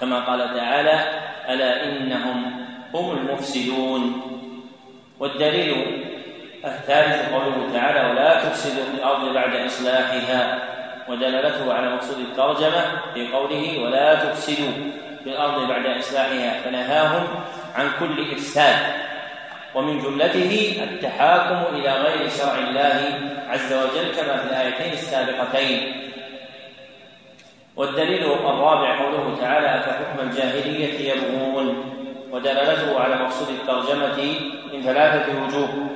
كما 0.01 0.21
قال 0.21 0.55
تعالى 0.55 1.01
ألا 1.49 1.85
إنهم 1.85 2.64
هم 2.95 3.19
المفسدون. 3.19 4.21
والدليل 5.21 5.71
الثالث 6.65 7.33
قوله 7.33 7.71
تعالى 7.73 8.11
ولا 8.11 8.49
تفسدوا 8.49 8.85
في 8.85 8.95
الأرض 8.95 9.35
بعد 9.35 9.55
إصلاحها 9.57 10.59
ودلالته 11.09 11.75
على 11.75 11.95
مقصود 11.95 12.19
الترجمة 12.19 12.85
في 13.15 13.33
قوله 13.33 13.83
ولا 13.83 14.15
تفسدوا 14.15 14.73
في 15.25 15.31
الأرض 15.31 15.69
بعد 15.69 15.87
إصلاحها 15.87 16.61
فنهاهم 16.61 17.27
عن 17.75 17.91
كل 18.01 18.33
إفساد. 18.33 18.77
ومن 19.75 19.99
جملته 19.99 20.83
التحاكم 20.85 21.77
إلى 21.77 21.93
غير 21.93 22.29
شرع 22.29 22.59
الله 22.59 23.19
عز 23.49 23.73
وجل 23.73 24.15
كما 24.17 24.37
في 24.37 24.47
الآيتين 24.51 24.93
السابقتين. 24.93 25.95
والدليل 27.77 28.25
الرابع 28.25 28.99
قوله 29.03 29.37
تعالى 29.41 29.79
أفحكم 29.79 30.29
الجاهلية 30.29 31.13
يبغون 31.13 31.95
ودلالته 32.35 33.01
على 33.01 33.17
مقصود 33.17 33.49
الترجمة 33.49 34.35
من 34.73 34.83
ثلاثة 34.83 35.43
وجوه. 35.43 35.87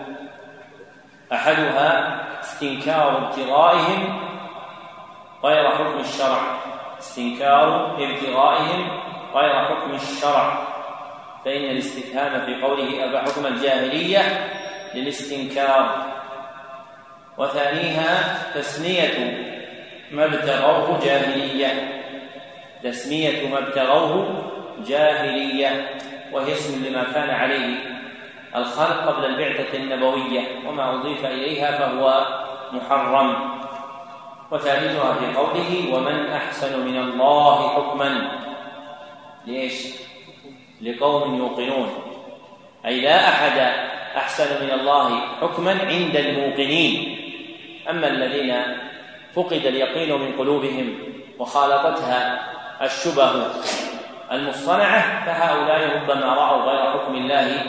أحدها 1.33 2.21
استنكار 2.41 3.19
ابتغائهم 3.19 4.21
غير 5.45 5.71
حكم 5.71 5.99
الشرع. 6.01 6.41
استنكار 6.99 7.97
ابتغائهم 7.99 9.01
غير 9.35 9.65
حكم 9.65 9.95
الشرع. 9.95 10.63
فإن 11.45 11.65
الاستفهام 11.65 12.47
في 12.47 12.63
قوله 12.63 13.19
أفحكم 13.21 13.47
الجاهلية 13.47 14.51
للاستنكار. 14.95 16.07
وثانيها 17.39 18.39
تسمية 18.55 19.39
ما 20.11 20.25
ابتغوه 20.25 21.01
جاهلية. 21.05 22.03
تسمية 22.83 23.49
ما 23.49 23.59
ابتغوه 23.59 24.43
جاهلية. 24.87 25.99
وهي 26.33 26.53
اسم 26.53 26.85
لما 26.85 27.03
كان 27.15 27.31
عليه. 27.31 27.77
الخلق 28.57 29.07
قبل 29.07 29.25
البعثة 29.25 29.79
النبوية 29.79 30.41
وما 30.67 30.95
أضيف 30.95 31.25
إليها 31.25 31.79
فهو 31.79 32.27
محرم. 32.73 33.59
وثالثها 34.51 35.15
في 35.15 35.37
قوله 35.37 35.95
ومن 35.95 36.27
أحسن 36.27 36.87
من 36.87 36.99
الله 36.99 37.69
حكما 37.69 38.31
ليش؟ 39.47 39.87
لقوم 40.81 41.35
يوقنون. 41.35 41.89
أي 42.87 43.01
لا 43.01 43.29
أحد 43.29 43.59
أحسن 44.17 44.65
من 44.65 44.71
الله 44.71 45.21
حكما 45.41 45.71
عند 45.71 46.17
الموقنين. 46.17 47.19
أما 47.91 48.07
الذين 48.07 48.63
فقد 49.35 49.67
اليقين 49.67 50.13
من 50.13 50.33
قلوبهم 50.39 50.99
وخالطتها 51.39 52.41
الشبه 52.83 53.33
المصطنعة 54.33 55.25
فهؤلاء 55.27 55.97
ربما 55.97 56.35
رأوا 56.35 56.63
غير 56.63 56.93
حكم 56.93 57.15
الله 57.15 57.61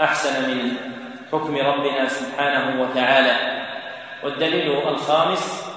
أحسن 0.00 0.50
من 0.50 0.76
حكم 1.32 1.56
ربنا 1.56 2.08
سبحانه 2.08 2.82
وتعالى. 2.82 3.62
والدليل 4.24 4.88
الخامس 4.88 5.72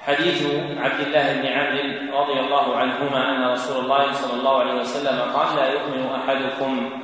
حديث 0.00 0.46
عبد 0.78 1.00
الله 1.00 1.32
بن 1.32 1.46
عمرو 1.46 2.20
رضي 2.22 2.40
الله 2.40 2.76
عنهما 2.76 3.30
أن 3.30 3.50
رسول 3.52 3.84
الله 3.84 4.12
صلى 4.12 4.34
الله 4.40 4.60
عليه 4.60 4.74
وسلم 4.74 5.20
قال 5.34 5.56
لا 5.56 5.66
يؤمن 5.72 6.10
أحدكم. 6.14 7.02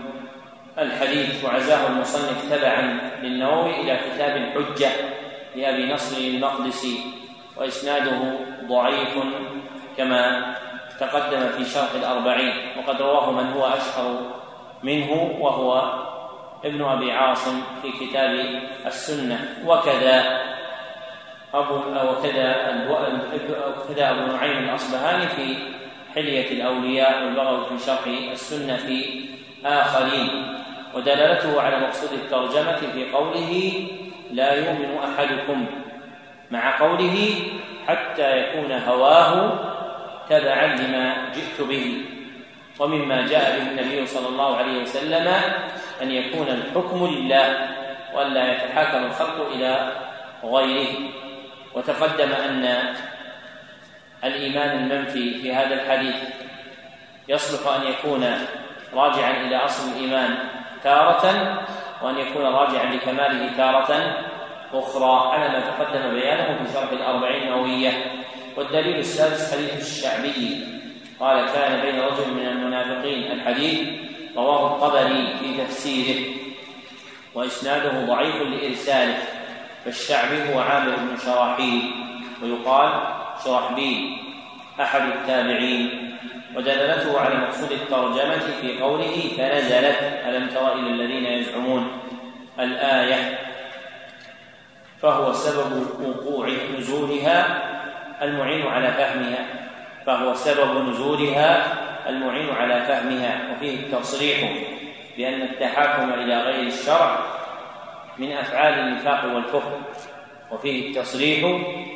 الحديث 0.79 1.45
وعزاه 1.45 1.87
المصنف 1.87 2.55
تبعا 2.55 3.01
للنووي 3.23 3.81
إلى 3.81 3.97
كتاب 3.97 4.37
الحجه 4.37 4.91
لأبي 5.57 5.93
نصر 5.93 6.17
المقدسي 6.17 7.01
وإسناده 7.57 8.39
ضعيف 8.69 9.15
كما 9.97 10.55
تقدم 11.01 11.49
في 11.49 11.65
شرح 11.65 11.91
الأربعين 11.95 12.53
وقد 12.79 13.03
رواه 13.03 13.31
من 13.31 13.53
هو 13.53 13.67
أشهر 13.67 14.21
منه 14.83 15.37
وهو 15.41 15.93
ابن 16.65 16.85
أبي 16.85 17.13
عاصم 17.13 17.63
في 17.83 18.07
كتاب 18.07 18.61
السنة. 18.87 19.39
وكذا 19.67 20.41
أبو 21.55 21.75
وكذا 22.11 22.49
وكذا 23.79 24.11
أبو 24.11 24.33
نعيم 24.33 24.59
الأصبهاني 24.69 25.27
في 25.27 25.57
حلية 26.15 26.51
الأولياء 26.53 27.25
والبغوي 27.25 27.65
في 27.65 27.85
شرح 27.87 28.07
السنة 28.33 28.77
في 28.77 29.25
آخرين. 29.65 30.59
ودلالته 30.95 31.63
على 31.63 31.81
مقصود 31.81 32.13
الترجمة 32.13 32.77
في 32.77 33.13
قوله 33.13 33.87
لا 34.33 34.53
يؤمن 34.55 34.99
أحدكم 34.99 35.67
مع 36.51 36.81
قوله 36.81 37.35
حتى 37.87 38.39
يكون 38.39 38.73
هواه 38.73 39.53
تبعا 40.31 40.67
لما 40.67 41.33
جئت 41.35 41.69
به. 41.69 42.05
ومما 42.79 43.27
جاء 43.27 43.59
به 43.59 43.71
النبي 43.71 44.07
صلى 44.07 44.29
الله 44.29 44.57
عليه 44.57 44.83
وسلم 44.83 45.27
أن 46.03 46.11
يكون 46.11 46.49
الحكم 46.49 47.07
لله 47.07 47.69
وألا 48.15 48.53
يتحاكم 48.53 49.05
الخلق 49.05 49.51
إلى 49.55 49.93
غيره. 50.45 50.95
وتقدم 51.75 52.33
أن 52.33 52.95
الإيمان 54.25 54.79
المنفي 54.79 55.39
في 55.43 55.55
هذا 55.55 55.75
الحديث 55.75 56.17
يصلح 57.29 57.75
أن 57.75 57.83
يكون 57.87 58.35
راجعا 58.95 59.31
إلى 59.31 59.57
أصل 59.57 59.93
الإيمان 59.93 60.35
تارة 60.85 61.25
وأن 62.03 62.19
يكون 62.19 62.45
راجعا 62.47 62.95
لكماله 62.95 63.57
تارة 63.57 63.91
أخرى. 64.73 65.31
على 65.33 65.49
ما 65.49 65.61
تقدم 65.61 66.15
بيانه 66.15 66.65
في 66.65 66.73
شرح 66.73 66.91
الأربعين 66.93 67.43
النووية 67.43 67.93
والدليل 68.59 68.99
السادس 68.99 69.53
حديث 69.53 69.77
الشعبي. 69.81 70.67
قال 71.21 71.47
كان 71.47 71.81
بين 71.81 72.01
رجل 72.01 72.35
من 72.35 72.47
المنافقين 72.47 73.33
الحديث 73.33 73.89
رواه 74.37 74.75
الطبري 74.75 75.37
في 75.41 75.65
تفسيره 75.65 76.37
وإسناده 77.35 78.07
ضعيف 78.07 78.43
لإرساله 78.43 79.19
فالشعبي 79.85 80.55
هو 80.55 80.61
عامر 80.61 80.97
بن 80.97 81.17
شراحيل 81.25 81.91
ويقال 82.43 82.93
شرحبيل 83.45 84.19
أحد 84.81 85.01
التابعين 85.01 86.15
ودلالته 86.57 87.21
على 87.21 87.35
مقصود 87.35 87.73
الترجمة 87.73 88.61
في 88.61 88.81
قوله 88.81 89.31
فنزلت 89.37 89.99
ألم 90.27 90.49
تر 90.49 90.73
إلى 90.73 90.91
الذين 90.91 91.25
يزعمون 91.25 91.89
الآية؟ 92.61 93.39
فهو 95.03 95.33
سبب 95.33 95.87
وقوع 96.03 96.49
نزولها 96.79 97.78
المعين 98.23 98.67
على 98.67 98.89
فهمها 98.89 99.47
فهو 100.07 100.35
سبب 100.35 100.89
نزولها 100.89 101.73
المعين 102.09 102.51
على 102.51 102.83
فهمها 102.83 103.41
وفيه 103.53 103.81
التصريح 103.81 104.53
بأن 105.17 105.43
التحاكم 105.43 106.13
إلى 106.13 106.41
غير 106.41 106.67
الشرع 106.67 107.19
من 108.19 108.33
أفعال 108.33 108.79
النفاق 108.79 109.35
والكفر 109.35 109.81
وفيه 110.51 110.89
التصريح 110.89 111.41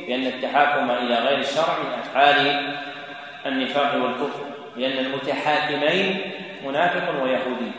بأن 0.09 0.27
التحاكم 0.27 0.91
إلى 0.91 1.15
غير 1.15 1.39
الشرع 1.39 1.79
من 1.79 1.99
أفعال 1.99 2.73
النفاق 3.47 3.95
والكفر 3.95 4.45
لأن 4.77 5.07
المتحاكمين 5.07 6.21
منافق 6.67 7.23
ويهودي 7.23 7.73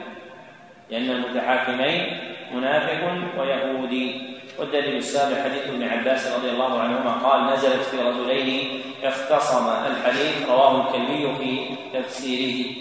لأن 0.91 1.09
المتحاكمين 1.09 2.19
منافق 2.53 3.13
ويهودي. 3.37 4.32
والدليل 4.59 4.97
السابع 4.97 5.43
حديث 5.43 5.63
ابن 5.67 5.83
عباس 5.83 6.27
رضي 6.27 6.49
الله 6.49 6.79
عنهما 6.79 7.11
قال 7.11 7.53
نزلت 7.53 7.81
في 7.81 7.97
رجلين 7.97 8.81
اختصم 9.03 9.69
الحديث 9.69 10.49
رواه 10.49 10.87
الكلبي 10.87 11.35
في 11.35 11.75
تفسيره 11.93 12.75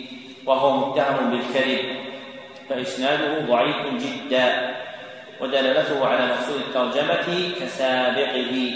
وهو 0.47 0.77
متهم 0.77 1.31
بالكذب 1.31 1.97
فإسناده 2.69 3.41
ضعيف 3.41 3.77
جدا 4.03 4.75
ودلالته 5.41 6.07
على 6.07 6.27
مقصود 6.27 6.57
الترجمة 6.57 7.53
كسابقه. 7.61 8.75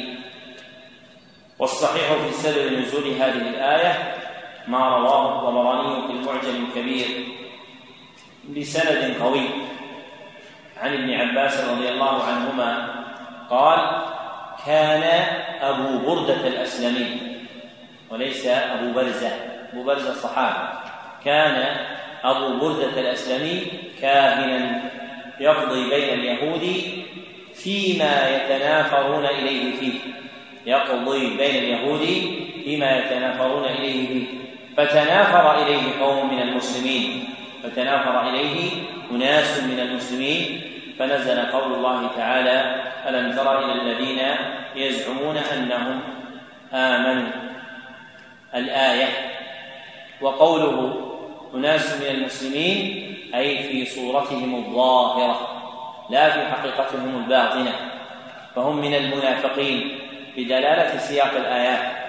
والصحيح 1.58 2.12
في 2.12 2.32
سبب 2.32 2.72
نزول 2.72 3.08
هذه 3.08 3.48
الآية 3.48 4.14
ما 4.68 4.88
رواه 4.88 5.38
الطبراني 5.38 6.06
في 6.06 6.12
المعجم 6.12 6.64
الكبير 6.64 7.06
بسند 8.56 9.16
قوي. 9.22 9.48
عن 10.80 10.92
ابن 10.94 11.14
عباس 11.14 11.64
رضي 11.64 11.88
الله 11.88 12.22
عنهما 12.24 12.88
قال 13.50 13.78
كان 14.66 15.02
أبو 15.62 15.98
بردة 16.06 16.46
الأسلمي 16.46 17.16
وليس 18.10 18.46
أبو 18.46 18.92
برزة 18.92 19.30
أبو 19.72 19.82
برزة 19.82 20.14
صحابي 20.14 20.78
كان 21.24 21.76
أبو 22.24 22.58
بردة 22.58 23.00
الأسلمي 23.00 23.62
كاهنا 24.00 24.80
يقضي 25.40 25.90
بين 25.90 26.18
اليهود 26.18 26.82
فيما 27.54 28.36
يتنافرون 28.36 29.24
إليه 29.26 29.76
فيه 29.76 29.98
يقضي 30.66 31.36
بين 31.36 31.54
اليهود 31.64 32.06
فيما 32.64 32.98
يتنافرون 32.98 33.64
إليه 33.64 34.08
فيه 34.08 34.26
فتنافر 34.76 35.62
إليه 35.62 36.00
قوم 36.00 36.34
من 36.34 36.42
المسلمين. 36.42 37.28
فتنافر 37.66 38.28
إليه 38.28 38.70
أناس 39.10 39.62
من 39.62 39.80
المسلمين. 39.80 40.60
فنزل 40.98 41.40
قول 41.40 41.72
الله 41.72 42.10
تعالى 42.16 42.82
ألم 43.08 43.36
تر 43.36 43.64
إلى 43.64 43.82
الذين 43.82 44.18
يزعمون 44.76 45.36
أنهم 45.36 46.00
آمنوا؟ 46.72 47.28
الآية. 48.54 49.08
وقوله 50.20 51.02
أناس 51.54 52.00
من 52.00 52.06
المسلمين 52.06 53.06
أي 53.34 53.62
في 53.62 53.84
صورتهم 53.84 54.54
الظاهرة 54.54 55.62
لا 56.10 56.30
في 56.30 56.40
حقيقتهم 56.46 57.24
الباطنة. 57.24 57.72
فهم 58.56 58.76
من 58.76 58.94
المنافقين. 58.94 59.98
بدلالة 60.36 60.98
سياق 60.98 61.34
الآيات. 61.36 62.05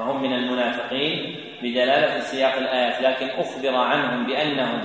فهم 0.00 0.22
من 0.22 0.32
المنافقين 0.32 1.36
بدلالة 1.62 2.20
سياق 2.20 2.56
الآيات 2.56 3.02
لكن 3.02 3.40
أخبر 3.40 3.74
عنهم 3.76 4.26
بأنهم 4.26 4.80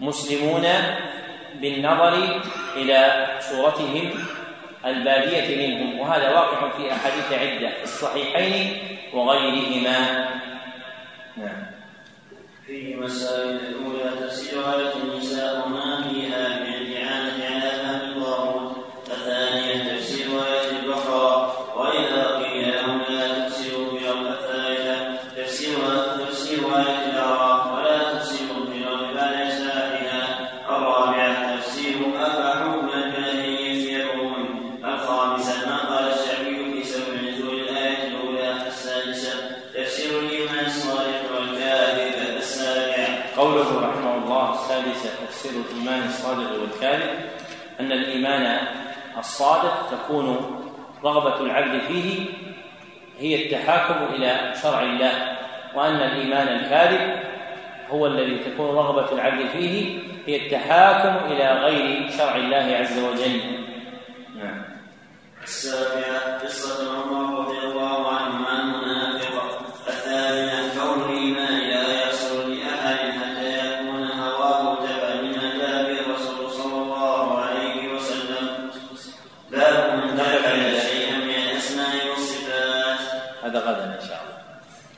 مسلمون 0.00 0.66
بالنظر 1.60 2.42
إلى 2.76 3.26
صورتهم 3.40 4.10
البادية 4.86 5.68
منهم 5.68 5.98
وهذا 5.98 6.30
واقع 6.30 6.70
في 6.70 6.92
أحاديث 6.92 7.32
عدة 7.32 7.70
في 7.70 7.84
الصحيحين 7.84 8.78
وغيرهما. 9.14 10.28
نعم. 11.36 11.66
في 12.66 12.96
مسائل 12.96 13.50
الأولى 13.56 14.26
تفسير 14.26 14.60
آية 14.60 14.92
النساء 15.02 15.66
وما 15.66 16.02
فيها 16.02 16.17
تفسير 45.38 45.62
الإيمان 45.70 46.06
الصادق 46.08 46.60
والكاذب 46.60 47.10
أن 47.80 47.92
الإيمان 47.92 48.58
الصادق 49.18 49.90
تكون 49.90 50.36
رغبة 51.04 51.40
العبد 51.40 51.80
فيه 51.80 52.26
هي 53.18 53.44
التحاكم 53.44 54.14
إلى 54.14 54.54
شرع 54.62 54.82
الله 54.82 55.36
وأن 55.74 55.94
الإيمان 55.94 56.48
الكاذب 56.48 57.22
هو 57.90 58.06
الذي 58.06 58.38
تكون 58.38 58.76
رغبة 58.76 59.12
العبد 59.12 59.48
فيه 59.48 59.98
هي 60.26 60.46
التحاكم 60.46 61.32
إلى 61.32 61.52
غير 61.52 62.10
شرع 62.10 62.36
الله 62.36 62.76
عز 62.80 62.98
وجل. 62.98 63.40
نعم. 64.36 64.62
السابعة 65.42 66.38
قصة 66.38 67.02
عمر 67.02 67.38
رضي 67.38 67.58
الله 67.58 68.08
عنه. 68.08 68.27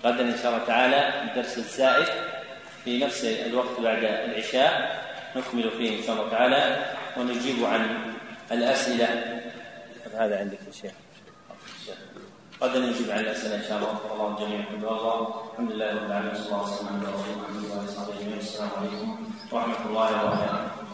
غدا 0.04 0.22
إن 0.22 0.38
شاء 0.42 0.48
الله 0.52 0.64
تعالى 0.66 1.00
الدرس 1.24 1.58
الزائد 1.58 2.08
في 2.84 3.04
نفس 3.04 3.24
الوقت 3.24 3.80
بعد 3.80 4.04
العشاء. 4.04 5.00
نكمل 5.36 5.70
فيه 5.70 5.98
إن 5.98 6.02
شاء 6.02 6.16
الله 6.16 6.30
تعالى 6.30 6.62
ونجيب 7.16 7.64
عن 7.64 8.12
الأسئلة. 8.52 9.08
هذا 10.14 10.38
عندك 10.38 10.58
يا 10.66 10.72
شيخ. 10.72 10.92
غدا 12.62 12.78
نجيب 12.78 13.10
عن 13.10 13.20
الأسئلة 13.20 13.54
إن 13.54 13.62
شاء 13.68 13.78
الله. 13.78 13.90
وفق 13.90 14.12
الله 14.12 14.28
الجميع 14.34 14.60
الحمد 14.60 15.72
لله 15.72 15.88
رب 15.94 16.06
العالمين. 16.06 16.34
صلى 16.34 16.46
الله 16.46 16.64
عليه 16.64 16.74
وسلم. 16.74 16.96
على 16.96 17.08
رسول 17.14 17.30
الله 17.30 17.70
وعلى 17.70 17.84
آله 17.84 17.88
وصحبه 17.88 18.14
أجمعين 18.20 18.38
السلام 18.38 18.70
عليكم 18.78 19.08
ورحمة 19.52 19.86
الله 19.86 20.08
وبركاته. 20.24 20.89